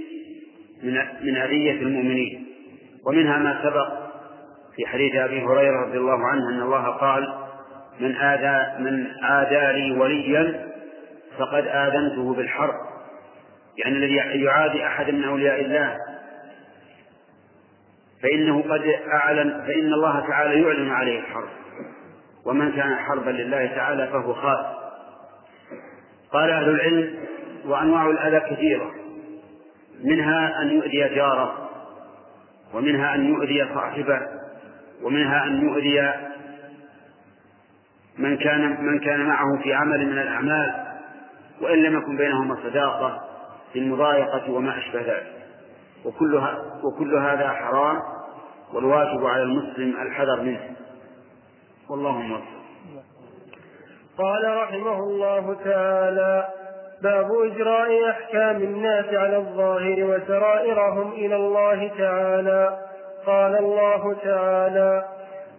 من 0.83 0.95
من 1.23 1.37
أذية 1.37 1.83
المؤمنين. 1.83 2.47
ومنها 3.07 3.39
ما 3.39 3.61
سبق 3.63 3.89
في 4.77 4.87
حديث 4.87 5.15
أبي 5.15 5.43
هريرة 5.43 5.87
رضي 5.87 5.99
الله 5.99 6.27
عنه 6.27 6.49
أن 6.49 6.63
الله 6.63 6.87
قال 6.87 7.35
من 8.01 8.17
آذى 8.17 8.83
من 8.85 9.07
آذى 9.25 9.79
لي 9.79 10.01
وليا 10.01 10.67
فقد 11.39 11.67
آذنته 11.67 12.35
بالحرب. 12.35 12.75
يعني 13.85 13.97
الذي 13.97 14.43
يعادي 14.45 14.87
أحد 14.87 15.11
من 15.11 15.25
أولياء 15.25 15.61
الله. 15.61 15.97
فإنه 18.23 18.63
قد 18.63 18.95
أعلن 19.13 19.65
فإن 19.67 19.93
الله 19.93 20.21
تعالى 20.29 20.63
يعلن 20.63 20.91
عليه 20.91 21.19
الحرب. 21.19 21.49
ومن 22.47 22.73
كان 22.73 22.97
حربا 22.97 23.31
لله 23.31 23.67
تعالى 23.67 24.07
فهو 24.07 24.35
خاف 24.35 24.80
قال 26.33 26.51
أهل 26.51 26.69
العلم 26.69 27.15
وأنواع 27.65 28.11
الأذى 28.11 28.41
كثيرة. 28.55 28.91
منها 30.05 30.63
أن 30.63 30.71
يؤذي 30.71 31.15
جاره 31.15 31.69
ومنها 32.75 33.15
أن 33.15 33.29
يؤذي 33.29 33.69
صاحبه 33.75 34.21
ومنها 35.03 35.45
أن 35.45 35.61
يؤذي 35.63 36.13
من 38.19 38.37
كان 38.37 38.85
من 38.85 38.99
كان 38.99 39.27
معه 39.27 39.63
في 39.63 39.75
عمل 39.75 40.07
من 40.07 40.19
الأعمال 40.19 40.87
وإن 41.61 41.79
لم 41.83 41.99
يكن 41.99 42.17
بينهما 42.17 42.57
صداقة 42.63 43.21
في 43.73 43.79
المضايقة 43.79 44.51
وما 44.51 44.79
أشبه 44.79 45.01
ذلك. 45.01 45.33
وكل, 46.05 46.43
وكل 46.83 47.15
هذا 47.15 47.49
حرام 47.49 47.97
والواجب 48.73 49.27
على 49.27 49.43
المسلم 49.43 50.03
الحذر 50.03 50.43
منه. 50.43 50.61
والله 51.89 52.13
موفق 52.13 52.60
قال 54.21 54.57
رحمه 54.57 54.99
الله 54.99 55.57
تعالى 55.65 56.45
باب 57.03 57.27
إجراء 57.45 58.11
أحكام 58.11 58.57
الناس 58.57 59.15
على 59.15 59.37
الظاهر 59.37 60.05
وسرائرهم 60.05 61.13
إلى 61.13 61.37
الله 61.37 61.91
تعالى. 61.99 62.79
قال 63.27 63.59
الله 63.59 64.17
تعالى 64.25 65.05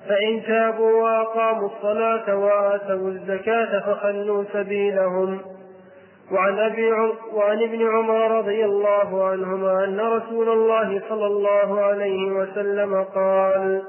فإن 0.10 0.44
تابوا 0.48 1.04
وأقاموا 1.04 1.70
الصلاة 1.70 2.36
وآتوا 2.36 3.10
الزكاة 3.10 3.80
فخلوا 3.80 4.44
سبيلهم. 4.54 5.40
وعن 6.32 6.60
أبي 6.60 6.92
وعن 7.34 7.64
ابن 7.64 7.88
عمر 7.88 8.38
رضي 8.38 8.66
الله 8.66 9.24
عنهما 9.24 9.84
أن 9.84 10.00
رسول 10.00 10.50
الله 10.50 11.02
صلى 11.10 11.26
الله 11.26 11.82
عليه 11.82 12.32
وسلم 12.32 13.06
قال 13.16 13.82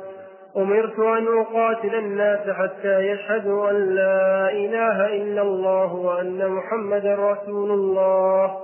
أمرت 0.56 0.98
أن 0.98 1.38
أقاتل 1.38 1.94
الناس 1.94 2.50
حتى 2.50 2.98
يشهدوا 2.98 3.70
أن 3.70 3.94
لا 3.94 4.50
إله 4.50 5.06
إلا 5.06 5.42
الله 5.42 5.94
وأن 5.94 6.48
محمدا 6.48 7.14
رسول 7.14 7.70
الله. 7.70 8.56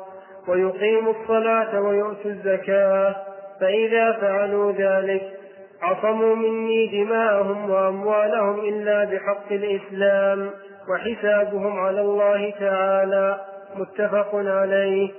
ويقيموا 0.49 1.13
الصلاة 1.23 1.81
ويؤتوا 1.81 2.31
الزكاة. 2.31 3.17
فإذا 3.61 4.13
فعلوا 4.13 4.73
ذلك 4.73 5.23
عصموا 5.83 6.35
مني 6.35 7.05
دماءهم 7.05 7.71
وأموالهم 7.71 8.61
إلا 8.61 9.05
بحق 9.05 9.53
الإسلام 9.53 10.51
وحسابهم 10.91 11.81
على 11.81 12.01
الله 12.01 12.51
تعالى. 12.61 13.41
متفق 13.77 14.35
عليه. 14.35 15.11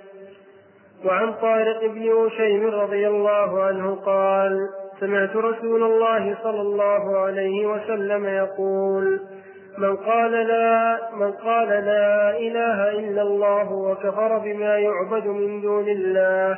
وعن 1.05 1.33
طارق 1.33 1.85
بن 1.85 2.27
أشيم 2.27 2.67
رضي 2.67 3.07
الله 3.07 3.63
عنه 3.63 3.95
قال 3.95 4.59
سمعت 4.99 5.35
رسول 5.35 5.83
الله 5.83 6.37
صلى 6.43 6.61
الله 6.61 7.17
عليه 7.17 7.67
وسلم 7.67 8.25
يقول 8.25 9.19
من 9.77 9.95
قال 9.95 10.31
لا 10.31 10.99
من 11.15 11.31
قال 11.31 11.67
لا 11.67 12.37
إله 12.37 12.89
إلا 12.89 13.21
الله 13.21 13.73
وكفر 13.73 14.37
بما 14.37 14.77
يعبد 14.77 15.27
من 15.27 15.61
دون 15.61 15.89
الله 15.89 16.57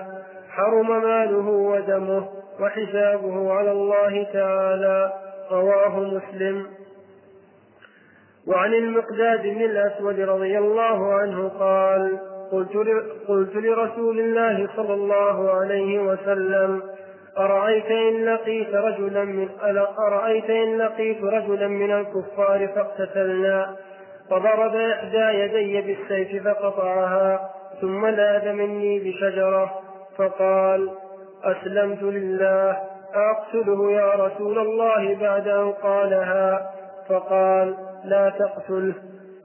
حرم 0.50 1.04
ماله 1.04 1.48
ودمه 1.50 2.28
وحسابه 2.60 3.54
على 3.54 3.72
الله 3.72 4.24
تعالى. 4.34 5.14
رواه 5.52 6.00
مسلم. 6.00 6.66
وعن 8.48 8.74
المقداد 8.74 9.42
بن 9.42 9.62
الأسود 9.62 10.20
رضي 10.20 10.58
الله 10.58 11.14
عنه 11.14 11.48
قال 11.48 12.20
قلت, 12.52 12.72
قلت 13.28 13.56
لرسول 13.56 14.20
الله 14.20 14.68
صلى 14.76 14.94
الله 14.94 15.52
عليه 15.52 16.00
وسلم 16.00 16.82
أرأيت 17.38 17.86
إن 17.86 18.26
لقيت 18.26 18.76
رجلا 18.76 19.24
من 19.24 19.50
أرأيت 20.00 20.50
إن 20.50 20.78
لقيت 20.78 21.24
رجلا 21.24 21.68
من 21.68 21.92
الكفار 21.92 22.68
فاقتتلنا 22.68 23.76
فضرب 24.30 24.76
إحدى 24.76 25.18
يدي 25.18 25.82
بالسيف 25.82 26.48
فقطعها 26.48 27.50
ثم 27.82 28.06
لاذ 28.06 28.54
مني 28.54 29.00
بشجرة 29.00 29.72
فقال 30.18 30.90
أسلمت 31.44 32.04
لله 32.04 32.78
أقتله 33.14 33.92
يا 33.92 34.12
رسول 34.12 34.60
الله 34.60 35.16
بعد 35.16 35.48
أن 35.48 35.72
قالها؟ 35.72 36.72
فقال 37.10 37.76
لا 38.06 38.30
تقتله 38.30 38.94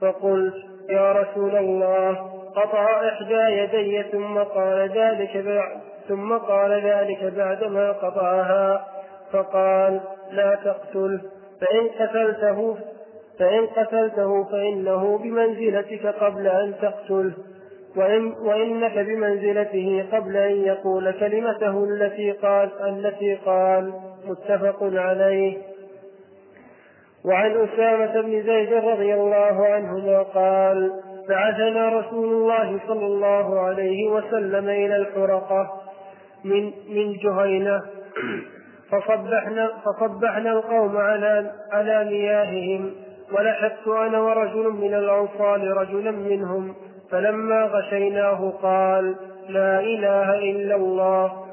فقلت 0.01 0.53
يا 0.89 1.11
رسول 1.11 1.55
الله 1.55 2.13
قطع 2.55 3.07
إحدى 3.09 3.41
يدي 3.41 4.03
ثم 4.03 4.37
قال 4.37 4.89
ذلك 4.89 5.37
بعد 5.37 5.86
ثم 6.07 6.37
قال 6.37 6.71
ذلك 6.71 7.33
بعدما 7.37 7.91
قطعها 7.91 8.87
فقال 9.31 10.01
لا 10.31 10.57
تقتله 10.65 11.21
فإن 11.61 11.87
قتلته 11.99 12.77
فإن 13.39 13.65
قتلته 13.67 14.43
فإنه 14.43 15.17
بمنزلتك 15.17 16.05
قبل 16.05 16.47
أن 16.47 16.73
تقتله 16.81 17.33
وإن 17.95 18.33
وإنك 18.41 18.97
بمنزلته 18.97 20.05
قبل 20.11 20.37
أن 20.37 20.51
يقول 20.51 21.11
كلمته 21.11 21.83
التي 21.83 22.31
قال 22.31 22.69
التي 22.81 23.35
قال. 23.35 23.93
متفق 24.27 24.77
عليه. 24.81 25.57
وعن 27.25 27.51
أسامة 27.51 28.21
بن 28.21 28.43
زيد 28.43 28.73
رضي 28.73 29.13
الله 29.13 29.65
عنهما 29.67 30.21
قال 30.23 30.91
بعثنا 31.29 31.99
رسول 31.99 32.25
الله 32.25 32.79
صلى 32.87 33.05
الله 33.05 33.59
عليه 33.59 34.09
وسلم 34.09 34.69
إلى 34.69 34.95
الحرقة. 34.95 35.86
من 36.43 36.63
من 36.89 37.13
جهينة. 37.13 37.81
فصبحنا 38.91 39.71
فصبحنا 39.85 40.51
القوم 40.51 40.97
على 40.97 41.51
على 41.71 42.05
مياههم. 42.05 42.91
ولحقت 43.33 43.87
أنا 43.87 44.19
ورجل 44.21 44.69
من 44.69 44.93
الأنصار 44.93 45.77
رجلا 45.77 46.11
منهم. 46.11 46.75
فلما 47.11 47.61
غشيناه 47.63 48.53
قال 48.61 49.15
لا 49.49 49.79
إله 49.79 50.39
إلا 50.51 50.75
الله. 50.75 51.47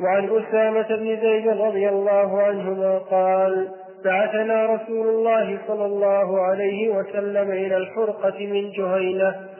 وعن 0.00 0.24
أسامة 0.24 0.96
بن 0.96 1.20
زيد 1.20 1.48
رضي 1.48 1.88
الله 1.88 2.42
عنهما 2.42 2.98
قال 2.98 3.68
بعثنا 4.04 4.66
رسول 4.66 5.08
الله 5.08 5.58
صلى 5.68 5.86
الله 5.86 6.40
عليه 6.40 6.88
وسلم 6.88 7.50
إلى 7.50 7.76
الحرقة 7.76 8.46
من 8.46 8.70
جهينة. 8.70 9.55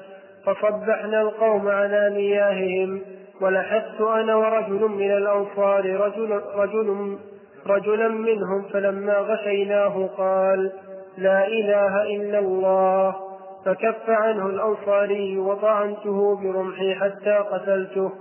فصبحنا 0.47 1.21
القوم 1.21 1.69
على 1.69 2.11
مياههم. 2.11 3.01
ولحقت 3.41 4.01
أنا 4.01 4.37
ورجل 4.37 4.89
من 4.89 5.11
الأنصار 5.11 6.01
رجل, 6.01 6.41
رجل, 6.55 7.19
رجلا 7.67 8.09
منهم 8.09 8.63
فلما 8.73 9.15
غشيناه 9.19 10.09
قال 10.19 10.73
لا 11.19 11.47
إله 11.47 12.03
إلا 12.03 12.39
الله. 12.39 13.17
فكف 13.65 14.11
عنه 14.11 14.47
الأنصاري 14.47 15.39
وطعنته 15.39 16.37
برمحي 16.43 16.95
حتى 16.95 17.37
قتلته. 17.51 18.13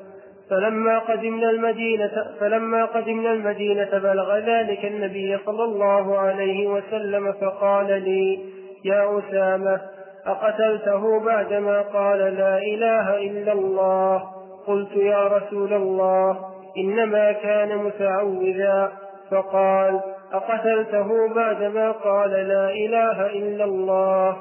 فلما 0.49 0.99
قدمنا 0.99 1.49
المدينة 1.49 2.25
فلما 2.39 2.85
قدمنا 2.85 3.31
المدينة 3.31 3.97
بلغ 3.97 4.37
ذلك 4.37 4.85
النبي 4.85 5.37
صلى 5.45 5.63
الله 5.63 6.17
عليه 6.17 6.67
وسلم 6.67 7.33
فقال 7.33 7.87
لي 7.87 8.39
يا 8.85 9.19
أسامة 9.19 9.81
أقتلته 10.27 11.19
بعدما 11.19 11.81
قال 11.81 12.19
لا 12.19 12.57
إله 12.57 13.17
إلا 13.17 13.51
الله. 13.51 14.23
قلت 14.67 14.95
يا 14.95 15.27
رسول 15.27 15.73
الله 15.73 16.37
إنما 16.77 17.31
كان 17.31 17.77
متعوذا. 17.77 18.91
فقال 19.31 19.99
أقتلته 20.33 21.33
بعدما 21.35 21.91
قال 21.91 22.31
لا 22.31 22.69
إله 22.69 23.25
إلا 23.25 23.63
الله. 23.63 24.37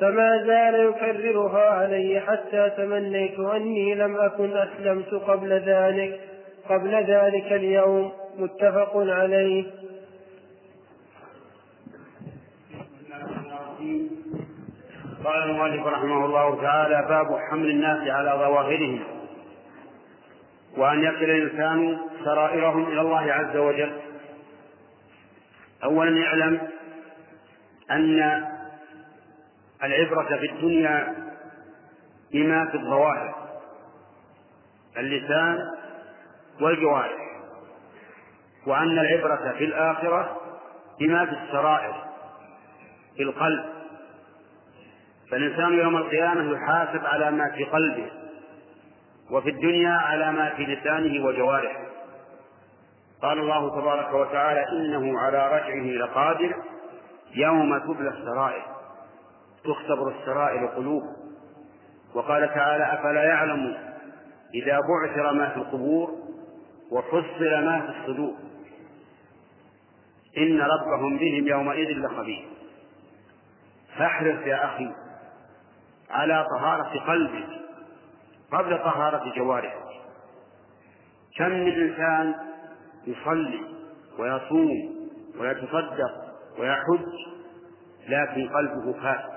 فما 0.00 0.44
زال 0.46 0.74
يكررها 0.74 1.70
علي 1.70 2.20
حتى 2.20 2.70
تمنيت 2.76 3.38
أني 3.38 3.94
لم 3.94 4.16
أكن 4.16 4.56
أسلمت 4.56 5.14
قبل 5.14 5.52
ذلك 5.52 6.20
قبل 6.70 6.94
ذلك 6.94 7.52
اليوم. 7.52 8.12
متفق 8.38 8.92
عليه. 8.96 9.64
قال 15.24 15.42
المؤلف 15.42 15.86
رحمه 15.86 16.24
الله 16.24 16.62
تعالى 16.62 17.06
باب 17.08 17.38
حمل 17.50 17.70
الناس 17.70 18.08
على 18.08 18.30
ظواهرهم. 18.30 19.04
وأن 20.76 21.04
يكل 21.04 21.30
الإنسان 21.30 21.98
سرائرهم 22.24 22.92
إلى 22.92 23.00
الله 23.00 23.32
عز 23.32 23.56
وجل. 23.56 23.92
أولا 25.84 26.26
اعلم 26.26 26.60
أن 27.90 28.44
العبرة 29.82 30.36
في 30.36 30.46
الدنيا 30.50 31.14
بما 32.32 32.66
في 32.66 32.76
الظواهر. 32.76 33.34
اللسان 34.96 35.58
والجوارح. 36.60 37.22
وأن 38.66 38.98
العبرة 38.98 39.54
في 39.58 39.64
الآخرة 39.64 40.40
بما 41.00 41.26
في 41.26 41.32
السرائر 41.32 41.94
في 43.16 43.22
القلب. 43.22 43.81
فالإنسان 45.32 45.72
يوم 45.72 45.96
القيامة 45.96 46.52
يحاسب 46.52 47.06
على 47.06 47.30
ما 47.30 47.50
في 47.50 47.64
قلبه 47.64 48.10
وفي 49.30 49.50
الدنيا 49.50 49.90
على 49.90 50.32
ما 50.32 50.50
في 50.50 50.62
لسانه 50.62 51.26
وجوارحه. 51.26 51.82
قال 53.22 53.38
الله 53.38 53.80
تبارك 53.80 54.14
وتعالى 54.14 54.64
إنه 54.68 55.20
على 55.20 55.46
رجعه 55.48 56.04
لقادر 56.04 56.54
يوم 57.34 57.78
تبلى 57.78 58.08
السرائر 58.08 58.62
تختبر 59.64 60.08
السرائر 60.08 60.66
قلوب. 60.66 61.02
وقال 62.14 62.54
تعالى 62.54 62.84
أفلا 62.84 63.24
يعلم 63.24 63.76
إذا 64.54 64.78
بعثر 64.80 65.32
ما 65.32 65.48
في 65.48 65.56
القبور 65.56 66.10
وحصل 66.90 67.64
ما 67.64 67.80
في 67.80 67.98
الصدور. 67.98 68.34
إن 70.38 70.60
ربهم 70.60 71.18
بهم 71.18 71.48
يومئذ 71.48 71.98
لخبير. 71.98 72.48
فاحرص 73.98 74.46
يا 74.46 74.64
أخي 74.64 75.01
على 76.12 76.46
طهارة 76.56 77.00
قلبك 77.06 77.48
قبل 78.52 78.78
طهارة 78.78 79.32
جوارحك 79.36 79.82
كم 81.38 81.50
من 81.50 81.72
إنسان 81.72 82.34
يصلي 83.06 83.60
ويصوم 84.18 84.70
ويتصدق 85.40 86.12
ويحج 86.58 87.06
لكن 88.08 88.48
قلبه 88.48 88.92
فاسد. 88.92 89.32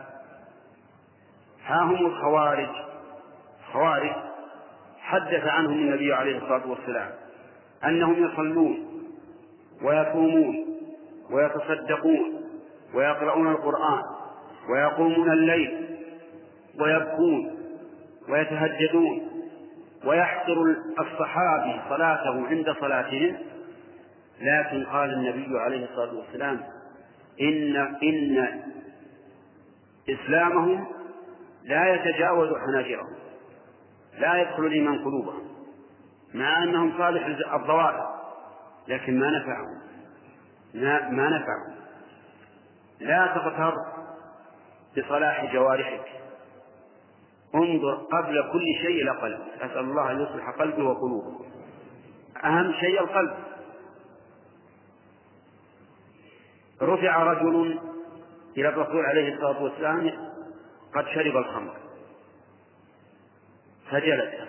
ها 1.66 1.84
هم 1.84 2.06
الخوارج؟ 2.06 2.70
خوارج 3.74 4.16
حدث 5.00 5.48
عنهم 5.48 5.74
النبي 5.74 6.14
عليه 6.14 6.38
الصلاة 6.38 6.68
والسلام 6.68 7.12
أنهم 7.84 8.26
يصلون 8.26 8.88
ويصومون 9.82 10.66
ويتصدقون 11.32 12.42
ويقرؤون 12.94 13.52
القرآن 13.52 14.02
ويقومون 14.70 15.32
الليل 15.32 15.95
ويبكون 16.80 17.58
ويتهجدون 18.30 19.32
ويحضر 20.06 20.76
الصحابي 21.00 21.82
صلاته 21.90 22.48
عند 22.48 22.76
صلاتهم. 22.82 23.38
لكن 24.42 24.86
قال 24.86 25.14
النبي 25.14 25.60
عليه 25.60 25.86
الصلاة 25.86 26.14
والسلام 26.16 26.62
إن 27.42 27.76
إن 28.04 28.62
إسلامهم 30.10 30.88
لا 31.64 31.94
يتجاوز 31.96 32.50
حناجرهم 32.66 33.16
لا 34.20 34.42
يدخل 34.42 34.66
الإيمان 34.66 35.00
قلوبهم 35.00 35.48
مع 36.34 36.64
أنهم 36.64 36.98
صالح 36.98 37.54
الظواهر 37.54 38.16
لكن 38.88 39.20
ما 39.20 39.30
نفعهم 39.30 39.82
ما 41.16 41.30
نفعهم. 41.30 41.76
لا 43.00 43.28
تغتر 43.28 43.76
بصلاح 44.98 45.54
جوارحك. 45.54 46.06
انظر 47.56 47.96
قبل 47.96 48.52
كل 48.52 48.66
شيء 48.82 49.02
إلى 49.02 49.12
قلبك. 49.12 49.62
أسأل 49.62 49.80
الله 49.80 50.12
أن 50.12 50.22
يصلح 50.22 50.50
قلبي 50.50 50.82
وقلوبه. 50.82 51.46
أهم 52.44 52.74
شيء 52.80 53.00
القلب. 53.00 53.34
رفع 56.82 57.24
رجل 57.24 57.80
إلى 58.58 58.70
الرسول 58.70 59.06
عليه 59.06 59.34
الصلاة 59.34 59.64
والسلام 59.64 60.12
قد 60.96 61.06
شرب 61.06 61.38
الخمر. 61.38 61.74
فجلده 63.92 64.48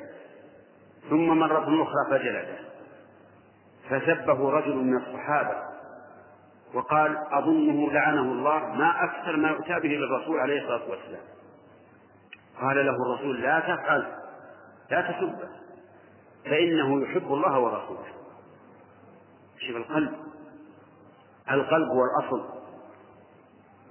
ثم 1.10 1.26
مرة 1.26 1.82
أخرى 1.82 2.18
فجلده 2.18 2.58
فسبه 3.88 4.50
رجل 4.50 4.76
من 4.76 4.96
الصحابة 4.96 5.56
وقال 6.74 7.18
أظنه 7.32 7.92
لعنه 7.92 8.22
الله 8.22 8.58
ما 8.58 9.04
أكثر 9.04 9.36
ما 9.36 9.48
يؤتى 9.48 9.80
به 9.80 9.88
للرسول 9.88 10.40
عليه 10.40 10.60
الصلاة 10.62 10.90
والسلام. 10.90 11.35
قال 12.60 12.86
له 12.86 12.96
الرسول 13.06 13.42
لا 13.42 13.60
تفعل 13.60 14.06
لا 14.90 15.00
تسبه 15.00 15.48
فإنه 16.44 17.02
يحب 17.02 17.32
الله 17.32 17.58
ورسوله. 17.60 18.06
شوف 19.58 19.76
القلب 19.76 20.12
القلب 21.50 21.88
هو 21.88 22.02
الأصل. 22.04 22.44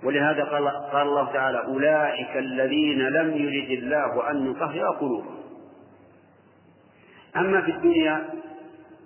ولهذا 0.04 0.44
قال, 0.44 0.68
قال 0.68 1.02
الله 1.08 1.34
تعالى 1.34 1.66
أولئك 1.66 2.38
الذين 2.38 3.00
لم 3.00 3.38
يرد 3.38 3.70
الله 3.70 4.32
أن 4.32 4.52
يطهر 4.52 4.98
قلوبهم. 5.00 5.44
أما 7.36 7.62
في 7.62 7.72
الدنيا 7.72 8.30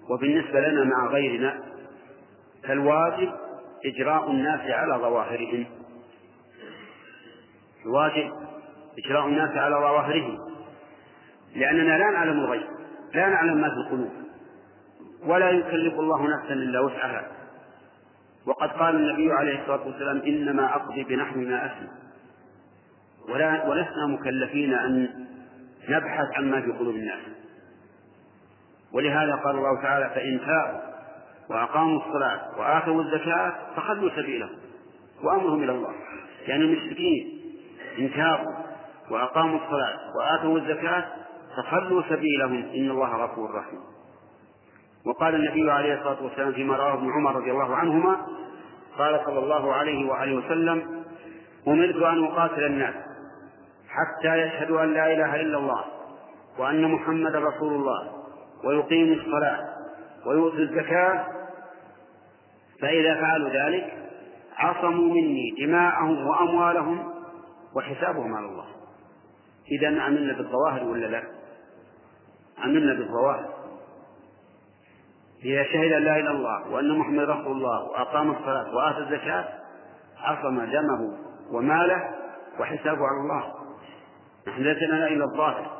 وبالنسبة 0.10 0.60
لنا 0.60 0.84
مع 0.84 1.08
غيرنا 1.08 1.60
فالواجب 2.64 3.32
إجراء 3.86 4.32
الناس 4.32 4.62
على 4.72 4.94
ظواهرهم. 4.94 5.66
الواجب 7.86 8.32
إجراء 9.06 9.28
الناس 9.28 9.58
على 9.58 9.76
ظواهرهم. 9.76 10.38
لأننا 11.56 11.98
لا 11.98 12.10
نعلم 12.12 12.40
الغيب 12.40 12.68
لا 13.14 13.30
نعلم 13.30 13.58
ما 13.58 13.70
في 13.70 13.76
القلوب 13.76 14.12
ولا 15.26 15.50
يكلف 15.50 15.94
الله 15.94 16.28
نفسا 16.28 16.54
إلا 16.54 16.80
وسعها. 16.80 17.28
وقد 18.46 18.70
قال 18.70 18.96
النبي 18.96 19.32
عليه 19.32 19.62
الصلاة 19.62 19.88
والسلام 19.88 20.18
إنما 20.18 20.76
أقضي 20.76 21.04
بنحو 21.04 21.40
ما 21.40 21.66
أسمع 21.66 21.90
ولا 23.30 23.68
ولسنا 23.68 24.08
مكلفين 24.08 24.74
أن 24.74 25.10
نبحث 25.90 26.28
عن 26.36 26.52
ما 26.52 26.62
في 26.62 26.72
قلوب 26.72 26.96
الناس. 26.96 27.20
ولهذا 28.94 29.36
قال 29.36 29.56
الله 29.56 29.82
تعالى 29.82 30.10
فإن 30.10 30.40
تابوا 30.40 30.80
وأقاموا 31.50 32.02
الصلاة 32.02 32.60
وآتوا 32.60 33.02
الزكاة 33.02 33.54
فخلوا 33.76 34.10
سبيلهم 34.16 34.58
وأمرهم 35.24 35.64
إلى 35.64 35.72
الله. 35.72 35.94
يعني 36.48 36.64
المشركين 36.64 37.42
إن 38.00 38.12
تابوا 38.14 38.69
وأقاموا 39.12 39.60
الصلاة 39.60 39.98
وآتوا 40.18 40.58
الزكاة 40.58 41.06
فخلوا 41.58 42.04
سبيلهم 42.10 42.70
إن 42.76 42.92
الله 42.92 43.24
غفور 43.24 43.56
رحيم. 43.56 43.80
وقال 45.06 45.36
النبي 45.36 45.72
عليه 45.72 45.94
الصلاة 45.94 46.24
والسلام 46.24 46.54
فيما 46.54 46.78
رواه 46.78 46.94
ابن 46.94 47.12
عمر 47.12 47.36
رضي 47.36 47.52
الله 47.52 47.76
عنهما 47.76 48.16
قال 48.98 49.22
صلى 49.26 49.40
الله 49.40 49.74
عليه 49.74 50.10
وآله 50.12 50.36
وسلم 50.36 51.04
أمرت 51.68 51.96
أن 51.96 52.24
أقاتل 52.24 52.64
الناس 52.66 52.94
حتى 53.90 54.36
يشهدوا 54.38 54.84
أن 54.84 54.94
لا 54.94 55.14
إله 55.14 55.36
إلا 55.36 55.58
الله 55.58 55.84
وأن 56.60 56.92
محمدا 56.92 57.40
رسول 57.40 57.74
الله 57.74 58.12
ويقيموا 58.64 59.16
الصلاة 59.16 59.60
ويؤتوا 60.26 60.60
الزكاة. 60.60 61.26
فإذا 62.82 63.22
فعلوا 63.22 63.50
ذلك 63.50 63.94
عصموا 64.58 65.14
مني 65.14 65.56
دماءهم 65.60 66.28
وأموالهم 66.28 67.14
وحسابهم 67.76 68.36
على 68.36 68.46
الله. 68.46 68.66
إذا 69.72 70.02
عملنا 70.02 70.34
بالظواهر 70.34 70.84
ولا 70.84 71.06
لا؟ 71.06 71.24
عملنا 72.58 72.94
بالظواهر. 72.94 73.60
إذا 75.46 75.64
شهد 75.64 75.92
لا 75.92 75.98
إله 75.98 76.20
إلا 76.20 76.32
الله 76.32 76.70
وأن 76.70 76.98
محمد 76.98 77.30
رسول 77.30 77.52
الله 77.52 77.84
وأقام 77.84 78.32
الصلاة 78.32 78.76
وآتى 78.76 78.98
الزكاة 78.98 79.46
عصم 80.18 80.62
دمه 80.62 81.18
وماله 81.52 82.16
وحسابه 82.60 83.08
على 83.08 83.22
الله. 83.22 83.54
نحن 84.48 84.62
ليس 84.64 84.84
لنا 84.84 85.08
إلا 85.08 85.26
الظاهر. 85.26 85.80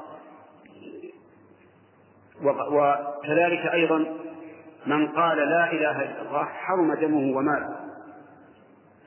وكذلك 2.44 3.66
أيضا 3.74 4.06
من 4.86 5.08
قال 5.08 5.38
لا 5.38 5.72
إله 5.72 6.02
إلا 6.02 6.22
الله 6.22 6.46
حرم 6.46 6.94
دمه 6.94 7.38
وماله. 7.38 7.80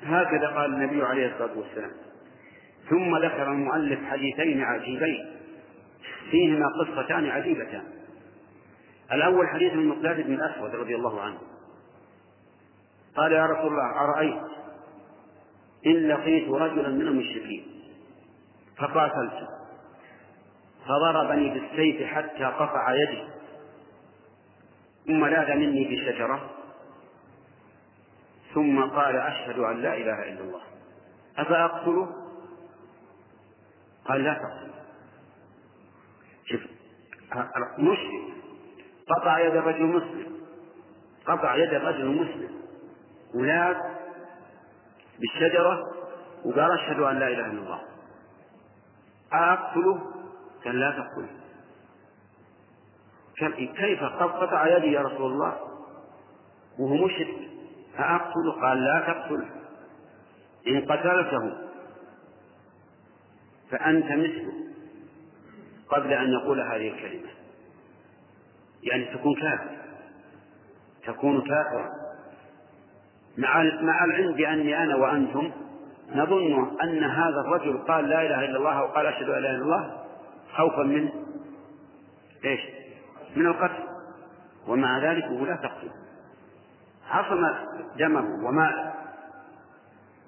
هكذا 0.02 0.46
قال 0.48 0.74
النبي 0.74 1.02
عليه 1.02 1.32
الصلاة 1.32 1.58
والسلام. 1.58 1.90
ثم 2.92 3.16
ذكر 3.16 3.52
المؤلف 3.52 4.04
حديثين 4.04 4.62
عجيبين. 4.62 5.26
فيهما 6.30 6.66
قصتان 6.66 7.28
عجيبتان. 7.28 7.84
الأول 9.12 9.48
حديث 9.48 9.72
المقداد 9.72 10.20
بن 10.20 10.34
الأسود 10.34 10.74
رضي 10.74 10.94
الله 10.96 11.20
عنه. 11.20 11.38
قال 13.16 13.32
يا 13.32 13.46
رسول 13.46 13.66
الله 13.66 14.00
أرأيت 14.00 14.42
إن 15.86 16.08
لقيت 16.08 16.48
رجلا 16.48 16.88
من 16.88 17.00
المشركين؟ 17.00 17.64
فقاتلت. 18.78 19.48
فضربني 20.86 21.50
بالسيف 21.50 22.06
حتى 22.06 22.44
قطع 22.44 22.94
يدي. 22.94 23.22
ثم 25.06 25.24
لاذ 25.24 25.56
مني 25.56 25.84
بشجرة. 25.84 26.50
ثم 28.54 28.80
قال 28.84 29.16
أشهد 29.16 29.58
أن 29.58 29.82
لا 29.82 29.94
إله 29.94 30.22
إلا 30.22 30.40
الله. 30.40 30.62
أفأقتله؟ 31.38 32.21
قال 34.08 34.24
لا 34.24 34.34
تقتل 34.34 34.72
شوف 36.44 36.60
مشرك. 37.78 38.32
قطع 39.08 39.40
يد 39.40 39.56
رجل 39.56 39.84
مسلم. 39.84 40.32
قطع 41.26 41.56
يد 41.56 41.74
رجل 41.74 42.06
مسلم. 42.06 42.62
ولاذ 43.34 43.76
بالشجرة 45.20 45.82
وقال 46.44 46.72
أشهد 46.72 47.00
أن 47.00 47.18
لا 47.18 47.28
إله 47.28 47.46
إلا 47.46 47.62
الله. 47.62 47.82
أقتله؟ 49.32 50.12
قال 50.64 50.80
لا 50.80 50.90
تقتله 50.90 51.28
كيف 53.72 54.02
قد 54.02 54.30
قطع 54.30 54.76
يدي 54.76 54.92
يا 54.92 55.00
رسول 55.00 55.32
الله؟ 55.32 55.56
وهو 56.78 56.94
مشرك. 56.94 57.50
أقتله؟ 57.98 58.60
قال 58.62 58.84
لا 58.84 59.00
تقتله 59.00 59.50
إن 60.68 60.80
قتلته 60.80 61.61
فأنت 63.72 64.06
مثله 64.06 64.52
قبل 65.88 66.12
أن 66.12 66.32
يقول 66.32 66.60
هذه 66.60 66.88
الكلمة. 66.88 67.28
يعني 68.82 69.04
تكون 69.04 69.34
كافر 69.34 69.76
تكون 71.06 71.40
كافرا 71.40 71.90
مع 73.38 73.62
مع 73.62 74.04
العلم 74.04 74.34
بأني 74.34 74.82
أنا 74.82 74.96
وأنتم 74.96 75.50
نظن 76.14 76.80
أن 76.82 77.04
هذا 77.04 77.40
الرجل 77.46 77.78
قال 77.78 78.08
لا 78.08 78.26
إله 78.26 78.44
إلا 78.44 78.58
الله 78.58 78.82
وقال 78.82 79.06
أشهد 79.06 79.28
أن 79.28 79.42
لا 79.42 79.50
إله 79.50 79.56
إلا 79.56 79.64
الله 79.64 80.04
خوفا 80.52 80.82
من 80.82 81.08
إيش؟ 82.44 82.60
من 83.36 83.46
القتل. 83.46 83.82
ومع 84.68 84.98
ذلك 84.98 85.24
هو 85.24 85.44
لا 85.44 85.56
تقتل. 85.56 85.90
عصم 87.10 87.48
دمه 87.98 88.46
وماله 88.46 88.92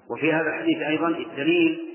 وفي 0.09 0.33
هذا 0.33 0.49
الحديث 0.49 0.81
أيضا 0.81 1.07
الدليل 1.07 1.94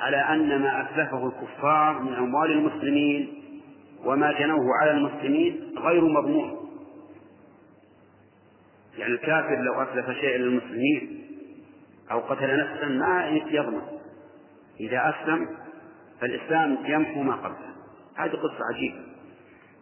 على 0.00 0.16
أن 0.16 0.62
ما 0.62 0.80
أتلفه 0.80 1.26
الكفار 1.26 2.02
من 2.02 2.14
أموال 2.14 2.50
المسلمين 2.50 3.42
وما 4.04 4.32
جنوه 4.32 4.64
على 4.82 4.90
المسلمين 4.90 5.74
غير 5.78 6.04
مضمون. 6.04 6.70
يعني 8.98 9.12
الكافر 9.12 9.62
لو 9.62 9.82
أتلف 9.82 10.10
شيئا 10.10 10.38
للمسلمين 10.38 11.26
أو 12.10 12.20
قتل 12.20 12.60
نفسا 12.60 12.86
ما 12.86 13.28
يضمن. 13.28 13.82
إذا 14.80 15.14
أسلم 15.14 15.48
فالإسلام 16.20 16.78
يمحو 16.84 17.22
ما 17.22 17.34
قبله. 17.34 17.74
هذه 18.16 18.30
قصة 18.30 18.58
عجيبة. 18.74 19.00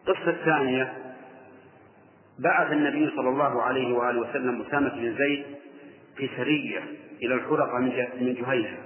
القصة 0.08 0.30
الثانية 0.30 0.92
بعث 2.38 2.72
النبي 2.72 3.10
صلى 3.16 3.28
الله 3.28 3.62
عليه 3.62 3.94
وآله 3.94 4.20
وسلم 4.20 4.62
أسامة 4.62 4.88
بن 4.88 5.16
زيد 5.18 5.44
في 6.16 6.30
سرية 6.36 6.82
إلى 7.22 7.34
الحرقة 7.34 7.78
من 8.20 8.34
جهينة. 8.34 8.78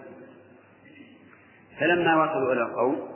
فلما 1.83 2.25
وصلوا 2.25 2.53
إلى 2.53 2.63
القوم 2.63 3.09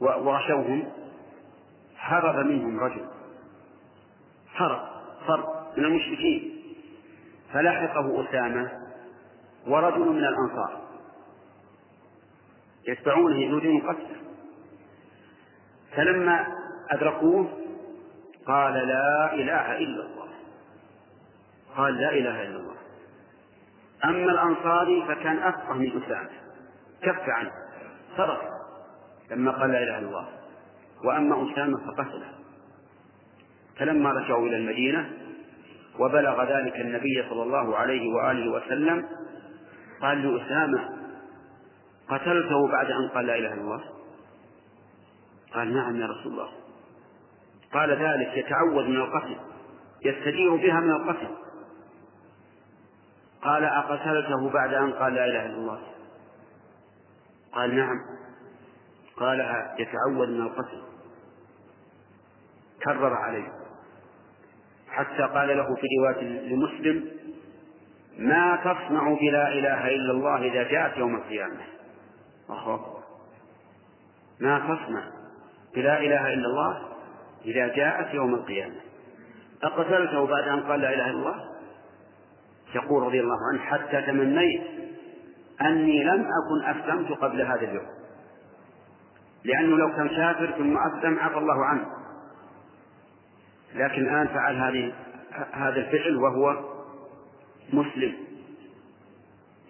وغشوهم 0.00 0.92
هرب 1.98 2.46
منهم 2.46 2.80
رجل. 2.80 3.06
هرب 4.54 4.80
فرد 5.26 5.44
من 5.78 5.84
المشركين. 5.84 6.62
فلحقه 7.52 8.24
أسامة 8.28 8.70
ورجل 9.66 10.08
من 10.08 10.24
الأنصار. 10.24 10.80
يتبعونه 12.88 13.36
يريدون 13.36 13.80
قتله. 13.80 14.20
فلما 15.96 16.46
أدركوه 16.90 17.48
قال 18.46 18.74
لا 18.74 19.34
إله 19.34 19.78
إلا 19.78 20.02
الله. 20.02 20.28
قال 21.76 21.94
لا 21.94 22.10
إله 22.10 22.42
إلا 22.42 22.56
الله. 22.56 22.76
أما 24.04 24.32
الأنصاري 24.32 25.04
فكان 25.08 25.38
أفقه 25.38 25.74
من 25.74 26.02
أسامة. 26.02 26.49
كف 27.02 27.28
عنه 27.28 27.50
صرف 28.16 28.38
لما 29.30 29.50
قال 29.50 29.70
لا 29.70 29.82
إله 29.82 29.98
إلا 29.98 30.08
الله. 30.08 30.28
وأما 31.04 31.52
أسامة 31.52 31.78
فقتله. 31.86 32.32
فلما 33.76 34.10
رجعوا 34.12 34.46
إلى 34.46 34.56
المدينة 34.56 35.10
وبلغ 35.98 36.44
ذلك 36.44 36.76
النبي 36.76 37.24
صلى 37.30 37.42
الله 37.42 37.76
عليه 37.76 38.14
وآله 38.14 38.50
وسلم 38.52 39.08
قال 40.00 40.36
لأسامة 40.36 40.88
قتلته 42.08 42.68
بعد 42.68 42.90
أن 42.90 43.08
قال 43.08 43.26
لا 43.26 43.34
إله 43.34 43.52
إلا 43.52 43.60
الله؟ 43.60 43.84
قال 45.54 45.74
نعم 45.74 45.96
يا 45.96 46.06
رسول 46.06 46.32
الله. 46.32 46.48
قال 47.72 47.90
ذلك 47.90 48.36
يتعوذ 48.36 48.84
من 48.84 48.96
القتل 48.96 49.36
يستجير 50.04 50.56
بها 50.56 50.80
من 50.80 50.90
القتل. 50.90 51.28
قال 53.42 53.64
أقتلته 53.64 54.50
بعد 54.50 54.74
أن 54.74 54.92
قال 54.92 55.14
لا 55.14 55.24
إله 55.24 55.46
إلا 55.46 55.56
الله؟ 55.56 55.80
قال 57.54 57.76
نعم. 57.76 58.00
قالها 59.16 59.76
يتعوذ 59.78 60.30
من 60.30 60.40
القتل. 60.40 60.82
كرر 62.84 63.14
عليه. 63.14 63.52
حتى 64.88 65.22
قال 65.22 65.56
له 65.56 65.74
في 65.74 65.86
رواية 65.98 66.22
لمسلم 66.22 67.10
ما 68.18 68.56
تصنع 68.56 69.14
بلا 69.20 69.48
إله 69.52 69.88
إلا 69.88 70.12
الله 70.12 70.36
إذا 70.36 70.62
جاءت 70.62 70.96
يوم 70.96 71.16
القيامة. 71.16 71.64
الله 72.50 73.00
ما 74.40 74.58
تصنع 74.58 75.04
بلا 75.74 75.98
إله 75.98 76.32
إلا 76.32 76.46
الله 76.46 76.88
إذا 77.44 77.68
جاءت 77.68 78.14
يوم 78.14 78.34
القيامة. 78.34 78.80
أقتلته 79.62 80.26
بعد 80.26 80.48
أن 80.48 80.60
قال 80.60 80.80
لا 80.80 80.94
إله 80.94 81.10
إلا 81.10 81.18
الله؟ 81.18 81.50
يقول 82.74 83.02
رضي 83.02 83.20
الله 83.20 83.36
عنه 83.52 83.62
حتى 83.62 84.02
تمنيت 84.02 84.79
أني 85.62 86.04
لم 86.04 86.20
أكن 86.20 86.80
أسلمت 86.80 87.12
قبل 87.12 87.42
هذا 87.42 87.60
اليوم. 87.60 87.86
لأنه 89.44 89.76
لو 89.76 89.96
كان 89.96 90.08
كافر 90.08 90.50
ثم 90.58 90.78
أسلم 90.78 91.18
عفى 91.18 91.38
الله 91.38 91.64
عنه. 91.64 91.86
لكن 93.74 94.02
الآن 94.02 94.26
فعل 94.26 94.56
هذه 94.56 94.92
هذا 95.52 95.76
الفعل 95.76 96.16
وهو 96.16 96.64
مسلم. 97.72 98.14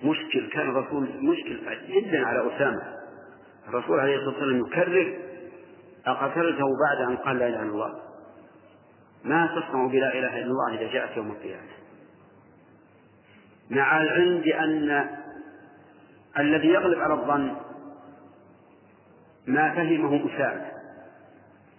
مشكل 0.02 0.50
كان 0.52 0.70
الرسول 0.70 1.08
مشكل 1.22 1.60
جدا 1.88 2.26
على 2.26 2.56
أسامة. 2.56 2.82
الرسول 3.68 4.00
عليه 4.00 4.16
الصلاة 4.16 4.34
والسلام 4.34 4.66
يكرر 4.66 5.18
أقتلته 6.06 6.66
بعد 6.86 7.08
أن 7.08 7.16
قال 7.16 7.38
لا 7.38 7.48
إله 7.48 7.62
إلا 7.62 7.70
الله. 7.70 8.00
ما 9.24 9.46
تصنع 9.46 9.86
بلا 9.86 10.14
إله 10.14 10.38
إلا 10.38 10.46
الله 10.46 10.74
إذا 10.74 10.92
جاءت 10.92 11.16
يوم 11.16 11.30
القيامة. 11.30 11.70
مع 13.70 14.02
العلم 14.02 14.40
بأن 14.40 15.08
الذي 16.38 16.68
يغلب 16.68 16.98
على 16.98 17.14
الظن 17.14 17.56
ما 19.46 19.74
فهمه 19.74 20.26
أسامة 20.26 20.70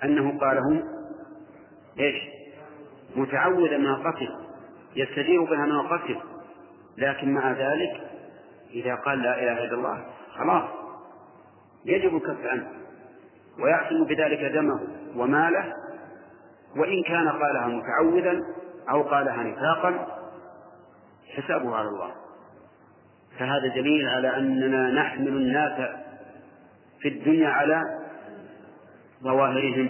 أنه 0.03 0.39
قاله 0.39 0.83
إيش؟ 1.99 2.15
متعودا 3.15 3.77
من 3.77 3.87
القتل 3.87 4.29
يستجير 4.95 5.43
بها 5.43 5.65
من 5.65 5.71
القتل 5.71 6.17
لكن 6.97 7.33
مع 7.33 7.51
ذلك 7.51 8.11
إذا 8.73 8.95
قال 8.95 9.21
لا 9.21 9.43
إله 9.43 9.63
إلا 9.63 9.73
الله 9.73 10.05
خلاص 10.35 10.69
يجب 11.85 12.15
الكف 12.15 12.45
عنه 12.45 12.67
ويحسن 13.59 14.05
بذلك 14.05 14.51
دمه 14.53 14.79
وماله. 15.15 15.73
وإن 16.75 17.03
كان 17.03 17.29
قالها 17.29 17.67
متعودا 17.67 18.43
أو 18.89 19.01
قالها 19.01 19.43
نفاقا 19.43 20.07
حسابه 21.35 21.75
على 21.75 21.87
الله. 21.87 22.11
فهذا 23.39 23.67
دليل 23.75 24.07
على 24.07 24.37
أننا 24.37 24.91
نحمل 24.91 25.27
الناس 25.27 25.89
في 26.99 27.07
الدنيا 27.07 27.49
على 27.49 27.83
ظواهرهم. 29.23 29.89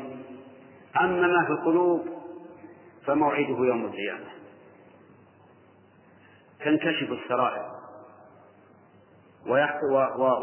أما 1.02 1.28
ما 1.28 1.46
في 1.46 1.52
القلوب 1.52 2.06
فموعده 3.06 3.58
يوم 3.58 3.86
القيامة. 3.86 4.26
تنكشف 6.60 7.12
السرائر 7.12 7.72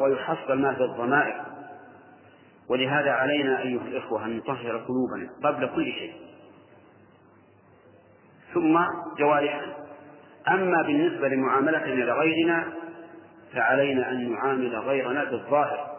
ويحصل 0.03 0.59
ما 0.59 0.75
في 0.75 0.83
الضمائر. 0.83 1.45
ولهذا 2.69 3.11
علينا 3.11 3.61
أيها 3.61 3.83
الإخوة 3.83 4.25
أن 4.25 4.37
نطهر 4.37 4.77
قلوبنا 4.77 5.31
قبل 5.45 5.66
كل 5.75 5.93
شيء. 5.93 6.15
ثم 8.55 8.79
جوارحنا. 9.19 9.75
أما 10.49 10.83
بالنسبة 10.83 11.29
لمعاملتنا 11.29 12.05
لغيرنا 12.05 12.73
فعلينا 13.55 14.11
أن 14.11 14.33
نعامل 14.33 14.77
غيرنا 14.77 15.25
بالظاهر 15.25 15.99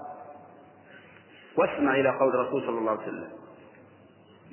واسمع 1.58 1.96
إلى 1.96 2.10
قول 2.10 2.30
الرسول 2.30 2.62
صلى 2.62 2.78
الله 2.80 2.92
عليه 2.92 3.02
وسلم. 3.02 3.30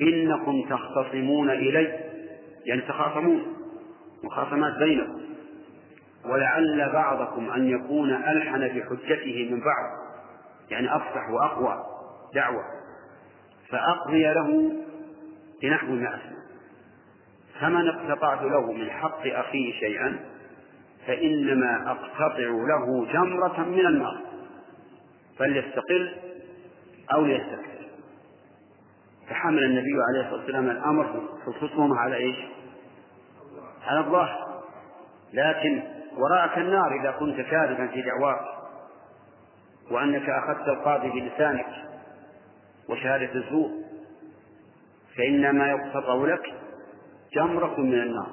إنكم 0.00 0.68
تختصمون 0.70 1.50
إلي. 1.50 2.00
يعني 2.66 2.80
تخاصمون. 2.80 3.56
مخاصمات 4.24 4.78
بينكم. 4.78 5.20
ولعل 6.24 6.92
بعضكم 6.92 7.50
أن 7.50 7.66
يكون 7.66 8.10
ألحن 8.10 8.68
في 8.68 8.82
حجته 8.82 9.48
من 9.50 9.60
بعض. 9.60 10.06
يعني 10.70 10.96
أفصح 10.96 11.30
وأقوى 11.30 11.84
دعوة. 12.34 12.64
فأقضي 13.68 14.24
له 14.24 14.72
بنحو 15.62 15.86
ما 15.86 16.08
أسمع. 16.08 16.36
فمن 17.60 17.88
اقتطعت 17.88 18.42
له 18.42 18.72
من 18.72 18.90
حق 18.90 19.26
أخيه 19.26 19.72
شيئا 19.72 20.35
فإنما 21.06 21.90
أقتطع 21.90 22.48
له 22.48 23.06
جمرة 23.12 23.64
من 23.64 23.86
النار 23.86 24.18
فليستقل 25.38 26.14
أو 27.12 27.24
ليستكثر. 27.24 27.66
فحمل 29.28 29.64
النبي 29.64 29.94
عليه 30.08 30.20
الصلاة 30.20 30.40
والسلام 30.40 30.70
الأمر 30.70 31.28
في 31.44 31.68
على 31.98 32.16
إيش؟ 32.16 32.36
على 33.86 34.00
الظاهر. 34.00 34.62
لكن 35.32 35.82
وراءك 36.16 36.58
النار 36.58 37.00
إذا 37.00 37.10
كنت 37.10 37.40
كاذبا 37.40 37.86
في 37.86 38.02
دعواك 38.02 38.40
وأنك 39.90 40.28
أخذت 40.28 40.68
القاضي 40.68 41.10
بلسانك 41.10 41.66
وشهادة 42.88 43.34
الزور 43.34 43.70
فإنما 45.16 45.70
يقتطع 45.70 46.14
لك 46.14 46.54
جمرة 47.32 47.80
من 47.80 48.02
النار. 48.02 48.30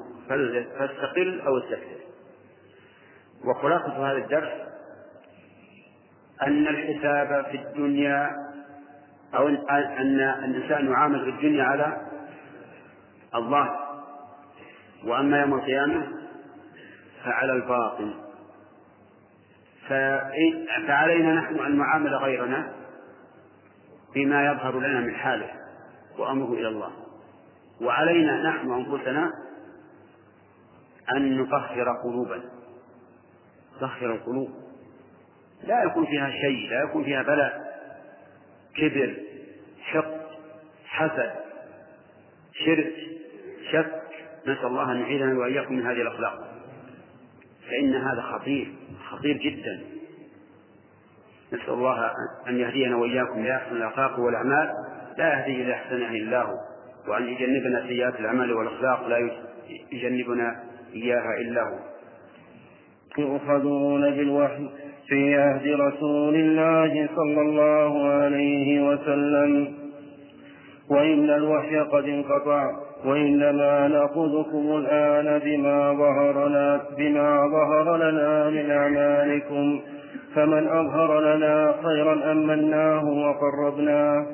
فاستقل 0.79 1.41
أو 1.41 1.57
استكثر. 1.57 2.02
وخلاصة 3.45 4.11
هذا 4.11 4.17
الدرس 4.17 4.51
أن 6.41 6.67
الحساب 6.67 7.45
في 7.51 7.57
الدنيا 7.57 8.31
أو 9.35 9.47
أن 9.47 10.19
الإنسان 10.19 10.91
يعامل 10.91 11.23
في 11.23 11.29
الدنيا 11.29 11.63
على 11.63 12.01
الظاهر. 13.35 14.03
وأما 15.05 15.41
يوم 15.41 15.53
القيامة 15.53 16.07
فعلى 17.23 17.53
الباطن. 17.53 18.13
فعلينا 20.87 21.33
نحن 21.33 21.59
أن 21.59 21.77
نعامل 21.77 22.15
غيرنا 22.15 22.73
بما 24.15 24.45
يظهر 24.45 24.79
لنا 24.79 24.99
من 24.99 25.15
حاله 25.15 25.49
وأمره 26.17 26.53
إلى 26.53 26.67
الله. 26.67 26.91
وعلينا 27.81 28.49
نحن 28.49 28.71
أنفسنا 28.71 29.31
أن 31.15 31.37
نطهر 31.37 31.97
قلوبنا. 32.03 32.52
نطهر 33.77 34.11
القلوب. 34.11 34.49
لا 35.63 35.83
يكون 35.83 36.05
فيها 36.05 36.31
شيء 36.31 36.69
لا 36.69 36.83
يكون 36.83 37.03
فيها 37.03 37.23
بلاء 37.23 37.73
كبر 38.77 39.15
حقد 39.81 40.21
حسد 40.85 41.31
شرك 42.65 42.93
شك. 43.71 44.03
نسأل 44.47 44.65
الله 44.65 44.91
أن 44.91 45.01
يعيذنا 45.01 45.39
وإياكم 45.39 45.73
من 45.73 45.85
هذه 45.85 46.01
الأخلاق. 46.01 46.53
فإن 47.69 47.95
هذا 47.95 48.21
خطير 48.21 48.73
خطير 49.09 49.37
جدا. 49.37 49.81
نسأل 51.53 51.73
الله 51.73 52.11
أن 52.47 52.59
يهدينا 52.59 52.95
وإياكم 52.95 53.45
لأحسن 53.45 53.75
الأخلاق 53.75 54.19
والأعمال. 54.19 54.71
لا 55.17 55.33
يهدي 55.33 55.61
إلى 55.61 55.73
أحسنها 55.73 56.11
إلا 56.11 56.41
هو 56.41 56.57
وأن 57.07 57.27
يجنبنا 57.27 57.87
سيئات 57.87 58.19
الأعمال 58.19 58.53
والأخلاق 58.53 59.07
لا 59.07 59.17
يجنبنا 59.91 60.63
إياها 60.93 61.37
إلا 61.41 61.61
هو. 61.61 61.92
يؤخذون 63.17 64.01
بالوحي 64.01 64.69
في 65.07 65.35
عهد 65.35 65.67
رسول 65.67 66.35
الله 66.35 67.07
صلى 67.15 67.41
الله 67.41 68.07
عليه 68.07 68.89
وسلم. 68.89 69.67
وإن 70.89 71.29
الوحي 71.29 71.79
قد 71.79 72.05
انقطع 72.05 72.71
وإنما 73.05 73.87
نأخذكم 73.87 74.77
الآن 74.77 75.39
بما 75.45 75.93
ظهر 75.93 76.47
لنا 76.47 76.81
بما 76.97 77.47
ظهر 77.47 77.97
لنا 77.97 78.49
من 78.49 78.71
أعمالكم. 78.71 79.81
فمن 80.35 80.67
أظهر 80.67 81.35
لنا 81.35 81.73
خيرا 81.83 82.31
أمناه 82.31 83.05
وقربناه؟ 83.05 84.25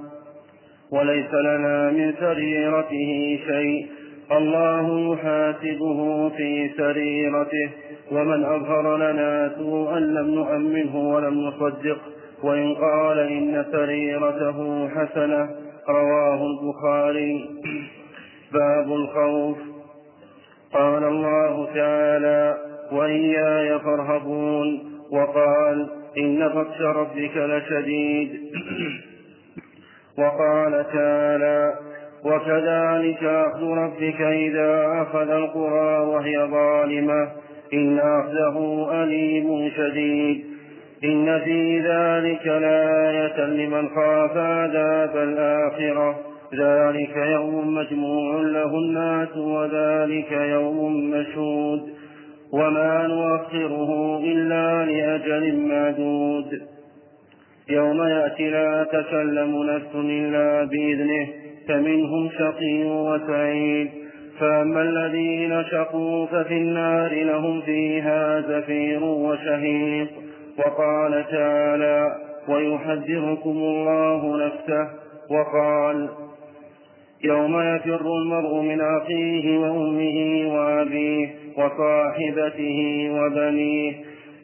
وليس 0.91 1.33
لنا 1.33 1.91
من 1.91 2.13
سريرته 2.19 3.39
شيء. 3.47 3.87
الله 4.31 5.13
يحاسبه 5.13 6.29
في 6.29 6.69
سريرته 6.77 7.69
ومن 8.11 8.45
أظهر 8.45 8.97
لنا 8.97 9.51
سوءا 9.57 9.99
لم 9.99 10.27
نؤمنه 10.35 10.95
ولم 10.95 11.33
نصدق 11.33 11.97
وإن 12.43 12.75
قال 12.75 13.19
إن 13.19 13.65
سريرته 13.71 14.89
حسنة 14.89 15.49
رواه 15.89 16.45
البخاري. 16.45 17.49
باب 18.53 18.91
الخوف. 18.91 19.57
قال 20.73 21.03
الله 21.03 21.67
تعالى 21.75 22.57
وإياي 22.91 23.79
فارهبون 23.79 24.79
وقال 25.11 25.89
إن 26.17 26.47
بطش 26.47 26.81
ربك 26.81 27.37
لشديد. 27.37 28.41
وقال 30.17 30.85
تعالى 30.93 31.88
وكذلك 32.25 33.23
أخذ 33.23 33.63
ربك 33.63 34.21
إذا 34.21 35.01
أخذ 35.01 35.29
القرى 35.29 35.99
وهي 35.99 36.47
ظالمة. 36.51 37.27
إن 37.73 37.99
أخذه 37.99 38.87
أليم 39.03 39.71
شديد. 39.77 40.45
إن 41.03 41.39
في 41.39 41.79
ذلك 41.79 42.47
لآية 42.47 43.45
لمن 43.45 43.89
خاف 43.89 44.37
عذاب 44.37 45.17
الآخرة. 45.17 46.19
ذلك 46.55 47.17
يوم 47.17 47.75
مجموع 47.75 48.41
له 48.41 48.75
الناس 48.75 49.37
وذلك 49.37 50.31
يوم 50.31 51.11
مشهود. 51.11 51.79
وما 52.53 53.07
نؤخره 53.07 54.19
إلا 54.23 54.85
لأجل 54.85 55.57
معدود. 55.57 56.61
يوم 57.69 58.03
يأتي 58.03 58.49
لا 58.49 58.83
تكلم 58.83 59.63
نفس 59.63 59.95
إلا 59.95 60.63
بإذنه. 60.63 61.48
فمنهم 61.69 62.29
شقي 62.29 62.83
وسعيد. 62.83 63.89
فأما 64.39 64.81
الذين 64.81 65.63
شقوا 65.71 66.25
ففي 66.25 66.53
النار 66.53 67.23
لهم 67.23 67.61
فيها 67.61 68.41
زفير 68.41 69.03
وشهيق. 69.03 70.07
وقال 70.57 71.25
تعالى 71.31 72.15
ويحذركم 72.47 73.49
الله 73.49 74.45
نفسه. 74.45 74.87
وقال 75.31 76.09
يوم 77.23 77.61
يفر 77.61 78.01
المرء 78.01 78.61
من 78.61 78.81
أخيه 78.81 79.57
وأمه 79.57 80.47
وأبيه 80.55 81.29
وصاحبته 81.57 83.09
وبنيه 83.11 83.93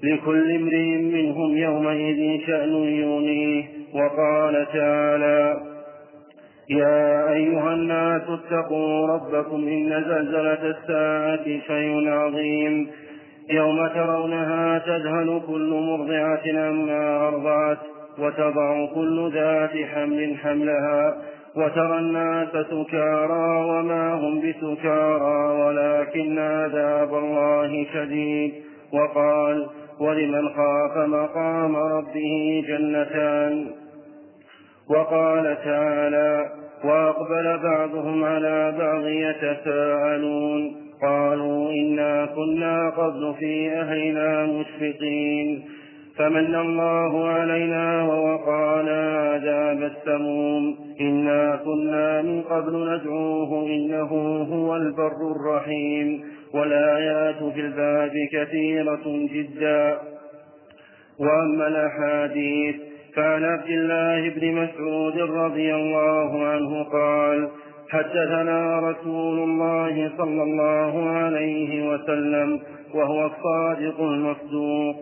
لكل 0.03 0.51
امرئ 0.51 0.97
منهم 0.97 1.57
يومئذ 1.57 2.41
شأن 2.47 2.73
يغنيه. 2.73 3.63
وقال 3.93 4.65
تعالى 4.73 5.74
يا 6.69 7.33
أيها 7.33 7.73
الناس 7.73 8.21
اتقوا 8.29 9.07
ربكم 9.07 9.67
إن 9.67 10.03
زلزلة 10.07 10.75
الساعة 10.77 11.45
شيء 11.67 12.09
عظيم. 12.09 12.87
يوم 13.49 13.87
ترونها 13.87 14.79
تذهل 14.79 15.41
كل 15.47 15.69
مرضعة 15.69 16.67
عما 16.67 17.27
أرضعت 17.27 17.77
وتضع 18.19 18.85
كل 18.95 19.31
ذات 19.33 19.69
حمل 19.93 20.35
حملها 20.37 21.17
وترى 21.55 21.99
الناس 21.99 22.47
سكارى 22.49 23.65
وما 23.69 24.13
هم 24.13 24.41
بسكارى 24.41 25.61
ولكن 25.61 26.39
عذاب 26.39 27.13
الله 27.13 27.85
شديد. 27.93 28.53
وقال 28.93 29.67
ولمن 29.99 30.49
خاف 30.49 31.07
مقام 31.07 31.75
ربه 31.75 32.63
جنتان. 32.67 33.84
وقال 34.89 35.57
تعالى 35.65 36.49
وأقبل 36.83 37.59
بعضهم 37.63 38.23
على 38.23 38.75
بعض 38.79 39.05
يتساءلون. 39.05 40.75
قالوا 41.01 41.71
إنا 41.71 42.25
كنا 42.25 42.89
قبل 42.89 43.35
في 43.39 43.71
أهلنا 43.71 44.45
مشفقين. 44.45 45.63
فمن 46.17 46.55
الله 46.55 47.27
علينا 47.27 48.03
ووقانا 48.03 49.31
عذاب 49.33 49.91
السموم. 49.91 50.75
إنا 51.01 51.59
كنا 51.65 52.21
من 52.21 52.41
قبل 52.41 52.73
ندعوه 52.73 53.65
إنه 53.65 54.09
هو 54.53 54.75
البر 54.75 55.31
الرحيم. 55.31 56.23
والآيات 56.53 57.53
في 57.53 57.61
الباب 57.61 58.11
كثيرة 58.31 59.03
جدا. 59.05 59.97
وأما 61.19 61.67
الأحاديث 61.67 62.75
فعن 63.15 63.43
عبد 63.43 63.69
الله 63.69 64.29
بن 64.29 64.51
مسعود 64.51 65.17
رضي 65.17 65.75
الله 65.75 66.45
عنه 66.47 66.83
قال 66.83 67.49
حدثنا 67.89 68.79
رسول 68.79 69.39
الله 69.39 70.11
صلى 70.17 70.43
الله 70.43 71.09
عليه 71.09 71.89
وسلم 71.89 72.59
وهو 72.93 73.25
الصادق 73.25 74.01
المصدوق. 74.01 74.95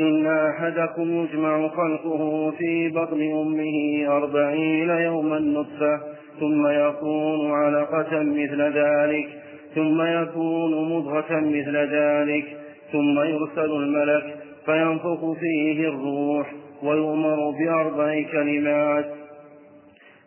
إن 0.00 0.26
أحدكم 0.26 1.24
يجمع 1.24 1.68
خلقه 1.68 2.50
في 2.50 2.88
بطن 2.88 3.22
أمه 3.22 4.06
أربعين 4.16 4.90
يوما 4.90 5.38
نطفة 5.38 6.00
ثم 6.40 6.66
يكون 6.66 7.50
علقة 7.50 8.22
مثل 8.22 8.62
ذلك 8.62 9.28
ثم 9.74 10.02
يكون 10.02 10.92
مضغة 10.92 11.40
مثل 11.40 11.76
ذلك 11.76 12.44
ثم 12.92 13.20
يرسل 13.20 13.72
الملك 13.72 14.36
فينفخ 14.66 15.32
فيه 15.40 15.88
الروح. 15.88 16.67
ويؤمر 16.82 17.50
بأربع 17.50 18.22
كلمات 18.32 19.04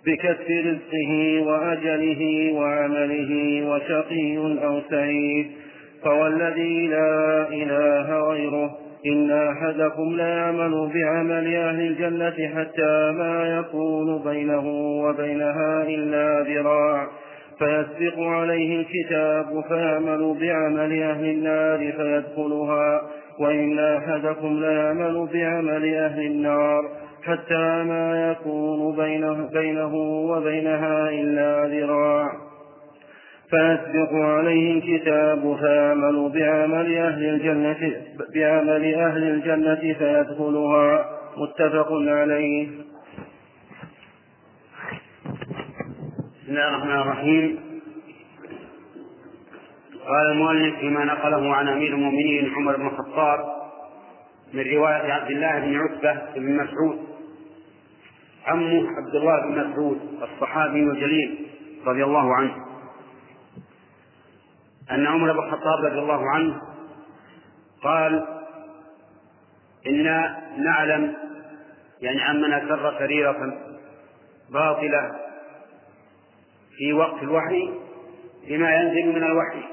بكسب 0.05 0.49
رزقه 0.49 1.41
وأجله 1.41 2.51
وعمله 2.53 3.63
وشقي 3.69 4.37
أو 4.37 4.81
سعيد 4.89 5.51
فوالذي 6.03 6.87
لا 6.87 7.47
إله 7.49 8.29
غيره 8.29 8.77
إن 9.05 9.31
أحدكم 9.31 10.15
لا 10.15 10.37
يعمل 10.37 10.91
بعمل 10.93 11.55
أهل 11.55 11.81
الجنة 11.81 12.47
حتى 12.55 13.11
ما 13.11 13.59
يكون 13.59 14.23
بينه 14.23 14.67
وبينها 15.03 15.83
إلا 15.83 16.41
ذراع. 16.41 17.07
فيسبق 17.59 18.19
عليه 18.19 18.79
الكتاب 18.79 19.63
فيعمل 19.67 20.37
بعمل 20.41 21.03
أهل 21.03 21.25
النار 21.25 21.91
فيدخلها. 21.91 23.01
وإن 23.39 23.79
أحدكم 23.79 24.59
ليعمل 24.59 25.27
بعمل 25.33 25.93
أهل 25.95 26.25
النار 26.25 26.81
حتى 27.23 27.83
ما 27.83 28.31
يكون 28.31 28.95
بينه, 28.95 29.49
بينه 29.53 29.95
وبينها 30.31 31.09
إلا 31.09 31.67
ذراع. 31.67 32.31
فيسبق 33.49 34.13
عليه 34.13 34.73
الكتاب 34.73 35.57
فيعمل 35.59 36.31
بعمل 36.33 36.97
أهل 36.97 37.25
الجنة 37.25 37.93
بعمل 38.35 38.95
أهل 38.95 39.23
الجنة 39.23 39.93
فيدخلها. 39.93 41.05
متفق 41.37 41.91
عليه. 41.91 42.67
بسم 46.41 46.49
الله 46.49 46.67
الرحمن 46.67 46.99
الرحيم. 46.99 47.70
قال 50.07 50.31
المؤلف 50.31 50.79
فيما 50.79 51.05
نقله 51.05 51.55
عن 51.55 51.67
أمير 51.67 51.93
المؤمنين 51.93 52.53
عمر 52.55 52.75
بن 52.77 52.87
الخطاب 52.87 53.39
من 54.53 54.61
رواية 54.61 55.13
عبد 55.13 55.31
الله 55.31 55.59
بن 55.59 55.79
عتبة 55.79 56.21
بن 56.35 56.55
مسعود. 56.55 57.07
عمه 58.45 58.87
عبد 58.97 59.15
الله 59.15 59.41
بن 59.41 59.69
مسعود 59.69 59.99
الصحابي 60.21 60.83
الجليل 60.83 61.47
رضي 61.85 62.03
الله 62.03 62.35
عنه. 62.35 62.55
أن 64.91 65.07
عمر 65.07 65.31
بن 65.31 65.39
الخطاب 65.39 65.85
رضي 65.85 65.99
الله 65.99 66.29
عنه 66.29 66.61
قال 67.83 68.25
إنا 69.87 70.41
نعلم 70.57 71.13
يعني 72.01 72.21
عمنا 72.21 72.59
سر 72.59 72.99
سريرة 72.99 73.53
باطلة 74.49 75.11
في 76.77 76.93
وقت 76.93 77.23
الوحي 77.23 77.73
بما 78.47 78.75
ينزل 78.75 79.07
من 79.15 79.23
الوحي 79.23 79.63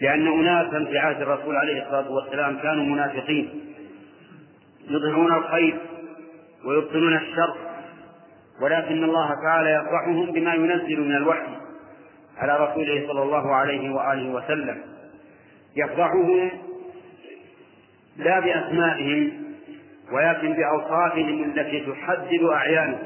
لأن 0.00 0.26
أناسا 0.26 0.84
في 0.84 0.98
عهد 0.98 1.22
الرسول 1.22 1.56
عليه 1.56 1.82
الصلاة 1.82 2.10
والسلام 2.10 2.58
كانوا 2.58 2.84
منافقين 2.84 3.74
يظهرون 4.90 5.34
الخير 5.34 5.78
ويبطلون 6.64 7.16
الشر 7.16 7.56
ولكن 8.62 9.04
الله 9.04 9.34
تعالى 9.42 9.70
يفرحهم 9.70 10.32
بما 10.32 10.54
ينزل 10.54 11.00
من 11.00 11.16
الوحي 11.16 11.56
على 12.38 12.64
رسوله 12.64 13.06
صلى 13.08 13.22
الله 13.22 13.54
عليه 13.54 13.90
وآله 13.90 14.30
وسلم. 14.30 14.82
يفرحهم 15.76 16.50
لا 18.16 18.40
بأسمائهم 18.40 19.32
ولكن 20.12 20.52
بأوصافهم 20.52 21.44
التي 21.44 21.80
تحدد 21.80 22.42
أعيانهم. 22.44 22.98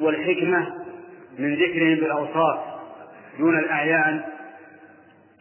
والحكمة 0.00 0.74
من 1.38 1.54
ذكرهم 1.54 1.94
بالأوصاف 1.94 2.58
دون 3.38 3.58
الأعيان 3.58 4.22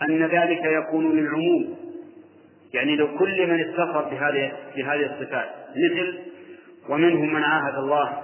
أن 0.01 0.23
ذلك 0.23 0.65
يكون 0.65 1.11
للعموم. 1.11 1.76
يعني 2.73 2.95
لكل 2.95 3.47
من 3.47 3.59
اتصف 3.59 4.11
بهذه 4.11 4.51
بهذه 4.76 5.05
الصفات 5.05 5.49
مثل 5.69 6.19
ومنهم 6.89 7.34
من 7.34 7.43
عاهد 7.43 7.77
الله 7.77 8.17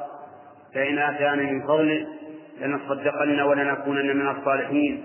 فإن 0.73 0.97
آتانا 0.97 1.51
من 1.51 1.61
فضله 1.61 2.07
لنصدقن 2.61 3.39
ولنكونن 3.41 4.17
من 4.17 4.27
الصالحين. 4.27 5.03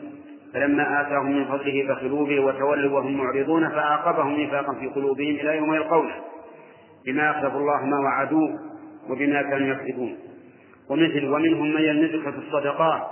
فلما 0.55 1.01
آتاهم 1.01 1.33
من 1.33 1.45
فضله 1.45 1.89
بخلوا 1.89 2.27
به 2.27 2.41
وتولوا 2.41 2.99
وهم 2.99 3.17
معرضون 3.17 3.69
فأعقبهم 3.69 4.41
نفاقا 4.41 4.75
في 4.75 4.87
قلوبهم 4.87 5.35
إلى 5.35 5.57
يوم 5.57 5.75
يلقونه. 5.75 6.15
بما 7.07 7.31
أخلفوا 7.31 7.61
الله 7.61 7.85
ما 7.85 7.99
وعدوه 7.99 8.61
وبما 9.11 9.43
كانوا 9.43 9.69
يكذبون. 9.69 10.17
ومثل 10.91 11.27
ومنهم 11.27 11.75
من 11.75 11.81
يلمزك 11.81 12.31
في 12.31 12.39
الصدقات 12.39 13.03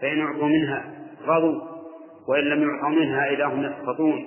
فإن 0.00 0.20
أعطوا 0.20 0.48
منها 0.48 0.84
رضوا. 1.26 1.73
وإن 2.28 2.44
لم 2.44 2.62
يعطوا 2.62 2.88
منها 2.88 3.30
إذا 3.30 3.44
هم 3.44 3.64
يسخطون 3.64 4.26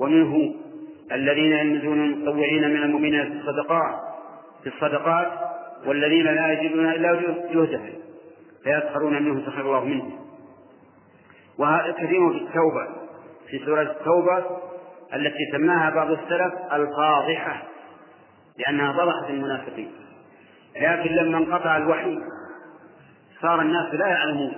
ومنه 0.00 0.54
الذين 1.12 1.52
يلمزون 1.52 2.04
المتطوعين 2.04 2.70
من 2.70 2.82
المؤمنين 2.82 3.24
في 3.24 3.38
الصدقات 3.38 4.00
في 4.62 4.66
الصدقات 4.66 5.28
والذين 5.86 6.24
لا 6.24 6.52
يجدون 6.52 6.86
إلا 6.86 7.14
جهدهم 7.52 7.92
فيسخرون 8.64 9.22
منهم 9.22 9.42
سخر 9.46 9.60
الله 9.60 9.84
منهم 9.84 10.20
وهذا 11.58 11.92
كثير 11.92 12.32
في 12.32 12.38
التوبة 12.38 12.86
في 13.50 13.58
سورة 13.64 13.82
التوبة 13.82 14.44
التي 15.14 15.52
سماها 15.52 15.90
بعض 15.90 16.10
السلف 16.10 16.54
الفاضحة 16.72 17.62
لأنها 18.58 18.92
فضحت 18.92 19.30
المنافقين. 19.30 19.92
لكن 20.76 21.10
لما 21.10 21.38
انقطع 21.38 21.76
الوحي 21.76 22.18
صار 23.42 23.60
الناس 23.60 23.94
لا 23.94 24.06
يعلمون 24.06 24.52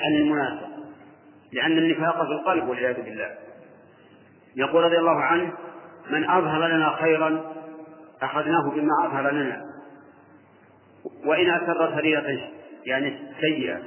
عن 0.00 0.14
المنافق. 0.14 0.68
لأن 1.52 1.78
النفاق 1.78 2.24
في 2.24 2.32
القلب 2.32 2.68
والعياذ 2.68 3.02
بالله. 3.02 3.30
يقول 4.56 4.84
رضي 4.84 4.98
الله 4.98 5.20
عنه 5.20 5.52
من 6.10 6.30
أظهر 6.30 6.68
لنا 6.68 6.96
خيرا 6.96 7.52
أخذناه 8.22 8.70
بما 8.70 9.06
أظهر 9.06 9.30
لنا. 9.30 9.62
وإن 11.24 11.50
أسر 11.50 11.94
سريرة 11.96 12.40
يعني 12.86 13.18
سيئة. 13.40 13.78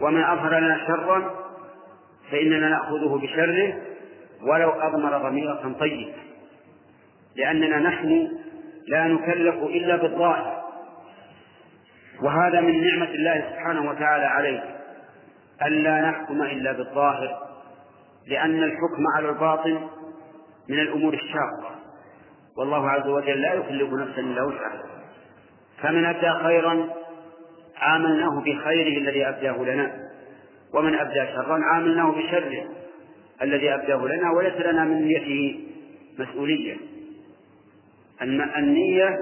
وما 0.00 0.32
أظهر 0.32 0.58
لنا 0.58 0.86
شرا 0.86 1.30
فإننا 2.30 2.68
نأخذه 2.68 3.20
بشره 3.22 3.82
ولو 4.42 4.70
أضمر 4.70 5.18
ضميرة 5.18 5.76
طيبة. 5.80 6.14
لأننا 7.36 7.78
نحن 7.78 8.28
لا 8.88 9.06
نكلف 9.06 9.54
إلا 9.54 9.96
بالظاهر. 9.96 10.64
وهذا 12.22 12.60
من 12.60 12.86
نعمة 12.86 13.10
الله 13.10 13.44
سبحانه 13.50 13.90
وتعالى 13.90 14.24
عليه. 14.24 14.83
ألا 15.66 16.10
نحكم 16.10 16.42
إلا 16.42 16.72
بالظاهر 16.72 17.38
لأن 18.26 18.62
الحكم 18.62 19.06
على 19.16 19.28
الباطن 19.28 19.88
من 20.68 20.78
الأمور 20.78 21.14
الشاقة. 21.14 21.74
والله 22.58 22.90
عز 22.90 23.08
وجل 23.08 23.40
لا 23.40 23.54
يكلف 23.54 23.92
نفسا 23.92 24.20
إلا 24.20 24.42
وسعها. 24.42 24.82
فمن 25.82 26.04
أبدى 26.04 26.30
خيرا 26.42 26.88
عاملناه 27.76 28.40
بخيره 28.40 28.98
الذي 28.98 29.28
أبداه 29.28 29.62
لنا 29.62 29.92
ومن 30.74 30.94
أبدى 30.94 31.26
شرا 31.26 31.58
عاملناه 31.64 32.10
بشره 32.10 32.64
الذي 33.42 33.74
أبداه 33.74 34.06
لنا 34.06 34.30
وليس 34.30 34.54
لنا 34.54 34.84
من 34.84 35.02
نيته 35.02 35.60
مسؤولية. 36.18 36.76
النية 38.22 39.18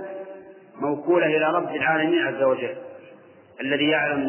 موكولة 0.80 1.26
إلى 1.26 1.52
رب 1.52 1.74
العالمين 1.74 2.22
عز 2.22 2.42
وجل 2.42 2.74
الذي 3.60 3.88
يعلم 3.88 4.26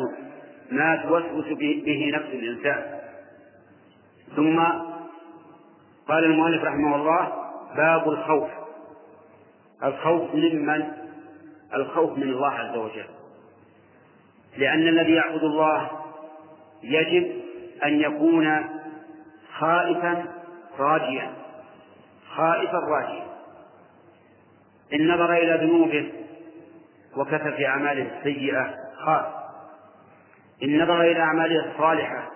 ما 0.73 0.95
توسوس 0.95 1.45
به 1.57 2.11
نفس 2.15 2.27
الإنسان. 2.33 2.99
ثم 4.35 4.63
قال 6.07 6.23
المؤلف 6.23 6.63
رحمه 6.63 6.95
الله 6.95 7.31
باب 7.75 8.09
الخوف. 8.09 8.49
الخوف 9.83 10.35
ممن 10.35 10.91
الخوف 11.73 12.17
من 12.17 12.23
الله 12.23 12.51
عز 12.51 12.77
وجل. 12.77 13.05
لأن 14.57 14.87
الذي 14.87 15.13
يعبد 15.13 15.43
الله 15.43 15.89
يجب 16.83 17.41
أن 17.85 18.01
يكون 18.01 18.65
خائفا 19.57 20.25
راجيا. 20.79 21.33
خائفا 22.35 22.77
راجيا. 22.77 23.27
إن 24.93 25.07
نظر 25.07 25.33
إلى 25.33 25.67
ذنوبه 25.67 26.11
وكثرة 27.17 27.65
أعماله 27.65 28.17
السيئة 28.17 28.75
خاف. 28.97 29.42
إن 30.63 30.84
نظر 30.84 31.01
إلى 31.01 31.19
أعماله 31.19 31.71
الصالحة 31.71 32.30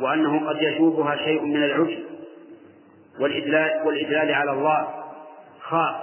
وأنه 0.00 0.48
قد 0.48 0.62
يشوبها 0.62 1.16
شيء 1.16 1.42
من 1.42 1.56
العجب 1.56 2.04
والإدلال, 3.20 3.86
والإدلال 3.86 4.34
على 4.34 4.50
الله 4.50 4.88
خاف 5.60 5.96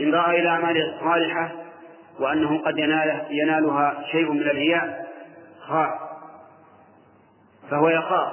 إن 0.00 0.14
رأى 0.14 0.40
إلى 0.40 0.48
أعماله 0.48 0.94
الصالحة 0.96 1.52
وأنه 2.20 2.58
قد 2.58 2.78
ينال 2.78 3.26
ينالها 3.30 4.04
شيء 4.12 4.30
من 4.32 4.40
الرياء 4.40 5.08
خاف 5.60 5.90
فهو 7.70 7.88
يخاف. 7.88 8.32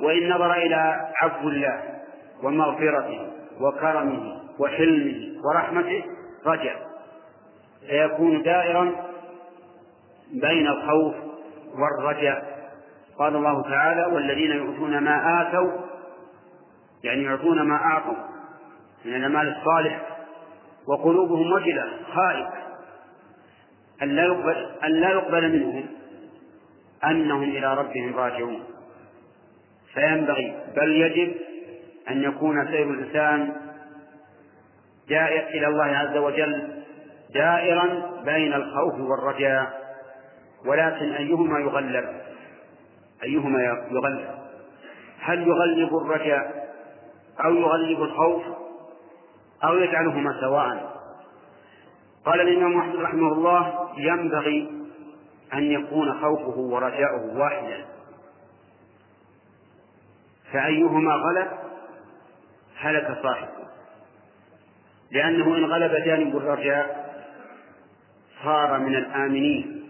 وإن 0.00 0.28
نظر 0.28 0.52
إلى 0.54 1.10
عفو 1.22 1.48
الله 1.48 1.82
ومغفرته 2.42 3.30
وكرمه 3.60 4.40
وحلمه 4.58 5.42
ورحمته 5.44 6.04
رجع. 6.46 6.74
فيكون 7.86 8.42
دائرا 8.42 8.92
بين 10.32 10.66
الخوف 10.66 11.14
والرجاء. 11.74 12.52
قال 13.18 13.36
الله 13.36 13.62
تعالى 13.62 14.04
والذين 14.14 14.50
يؤتون 14.50 14.98
ما 14.98 15.42
آتوا 15.42 15.70
يعني 17.04 17.22
يعطون 17.22 17.62
ما 17.62 17.76
أعطوا. 17.76 18.16
من 19.04 19.14
الأعمال 19.14 19.56
الصالح 19.56 20.06
وقلوبهم 20.88 21.52
وجلة. 21.52 21.84
خائفة 22.14 22.52
أن 24.02 24.08
لا 24.08 24.24
يقبل 24.24 24.70
أن 24.84 24.90
لا 24.90 25.10
يقبل 25.10 25.52
منهم 25.52 25.86
أنهم 27.04 27.42
إلى 27.42 27.74
ربهم 27.74 28.16
راجعون. 28.16 28.64
فينبغي 29.94 30.56
بل 30.76 30.92
يجب 30.92 31.34
أن 32.10 32.22
يكون 32.22 32.66
سير 32.66 32.90
الإنسان 32.90 33.52
جائر 35.08 35.48
إلى 35.48 35.66
الله 35.66 35.84
عز 35.84 36.16
وجل 36.16 36.82
دائرا 37.34 38.10
بين 38.24 38.54
الخوف 38.54 38.94
والرجاء. 39.00 39.81
ولكن 40.66 41.12
أيهما 41.12 41.58
يغلب؟ 41.58 42.20
أيهما 43.22 43.62
يغلب؟ 43.90 44.28
هل 45.20 45.48
يغلب 45.48 45.96
الرجاء 45.96 46.72
أو 47.44 47.54
يغلب 47.54 48.02
الخوف 48.02 48.42
أو 49.64 49.76
يجعلهما 49.76 50.40
سواء؟ 50.40 51.02
قال 52.24 52.40
الإمام 52.40 52.78
أحمد 52.80 52.96
رحمه 52.96 53.32
الله 53.32 53.88
ينبغي 53.96 54.82
أن 55.54 55.62
يكون 55.62 56.12
خوفه 56.12 56.58
ورجاؤه 56.58 57.38
واحدا. 57.38 57.84
فأيهما 60.52 61.14
غلب؟ 61.14 61.48
هلك 62.76 63.18
صاحبه. 63.22 63.62
لأنه 65.10 65.56
إن 65.56 65.64
غلب 65.64 66.04
جانب 66.04 66.36
الرجاء 66.36 67.12
صار 68.44 68.78
من 68.78 68.96
الآمنين. 68.96 69.81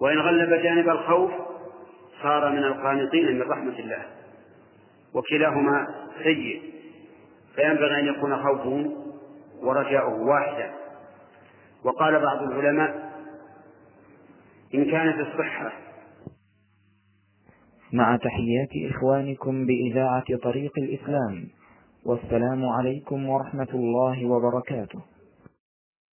وإن 0.00 0.18
غلب 0.18 0.62
جانب 0.62 0.88
الخوف 0.88 1.30
صار 2.22 2.52
من 2.52 2.64
القانطين 2.64 3.34
من 3.34 3.42
رحمة 3.42 3.78
الله 3.78 4.02
وكلاهما 5.14 5.86
سيء. 6.22 6.62
فينبغي 7.54 8.00
أن 8.00 8.06
يكون 8.06 8.36
خوفه 8.36 8.90
ورجاؤه 9.62 10.22
واحدا. 10.22 10.72
وقال 11.84 12.20
بعض 12.20 12.42
العلماء 12.42 13.12
إن 14.74 14.90
كانت 14.90 15.20
الصحة 15.20 15.72
مع 17.92 18.16
تحيات 18.16 18.90
إخوانكم 18.94 19.66
بإذاعة 19.66 20.36
طريق 20.42 20.72
الإسلام 20.78 21.48
والسلام 22.06 22.64
عليكم 22.64 23.28
ورحمة 23.28 23.68
الله 23.74 24.26
وبركاته. 24.26 25.15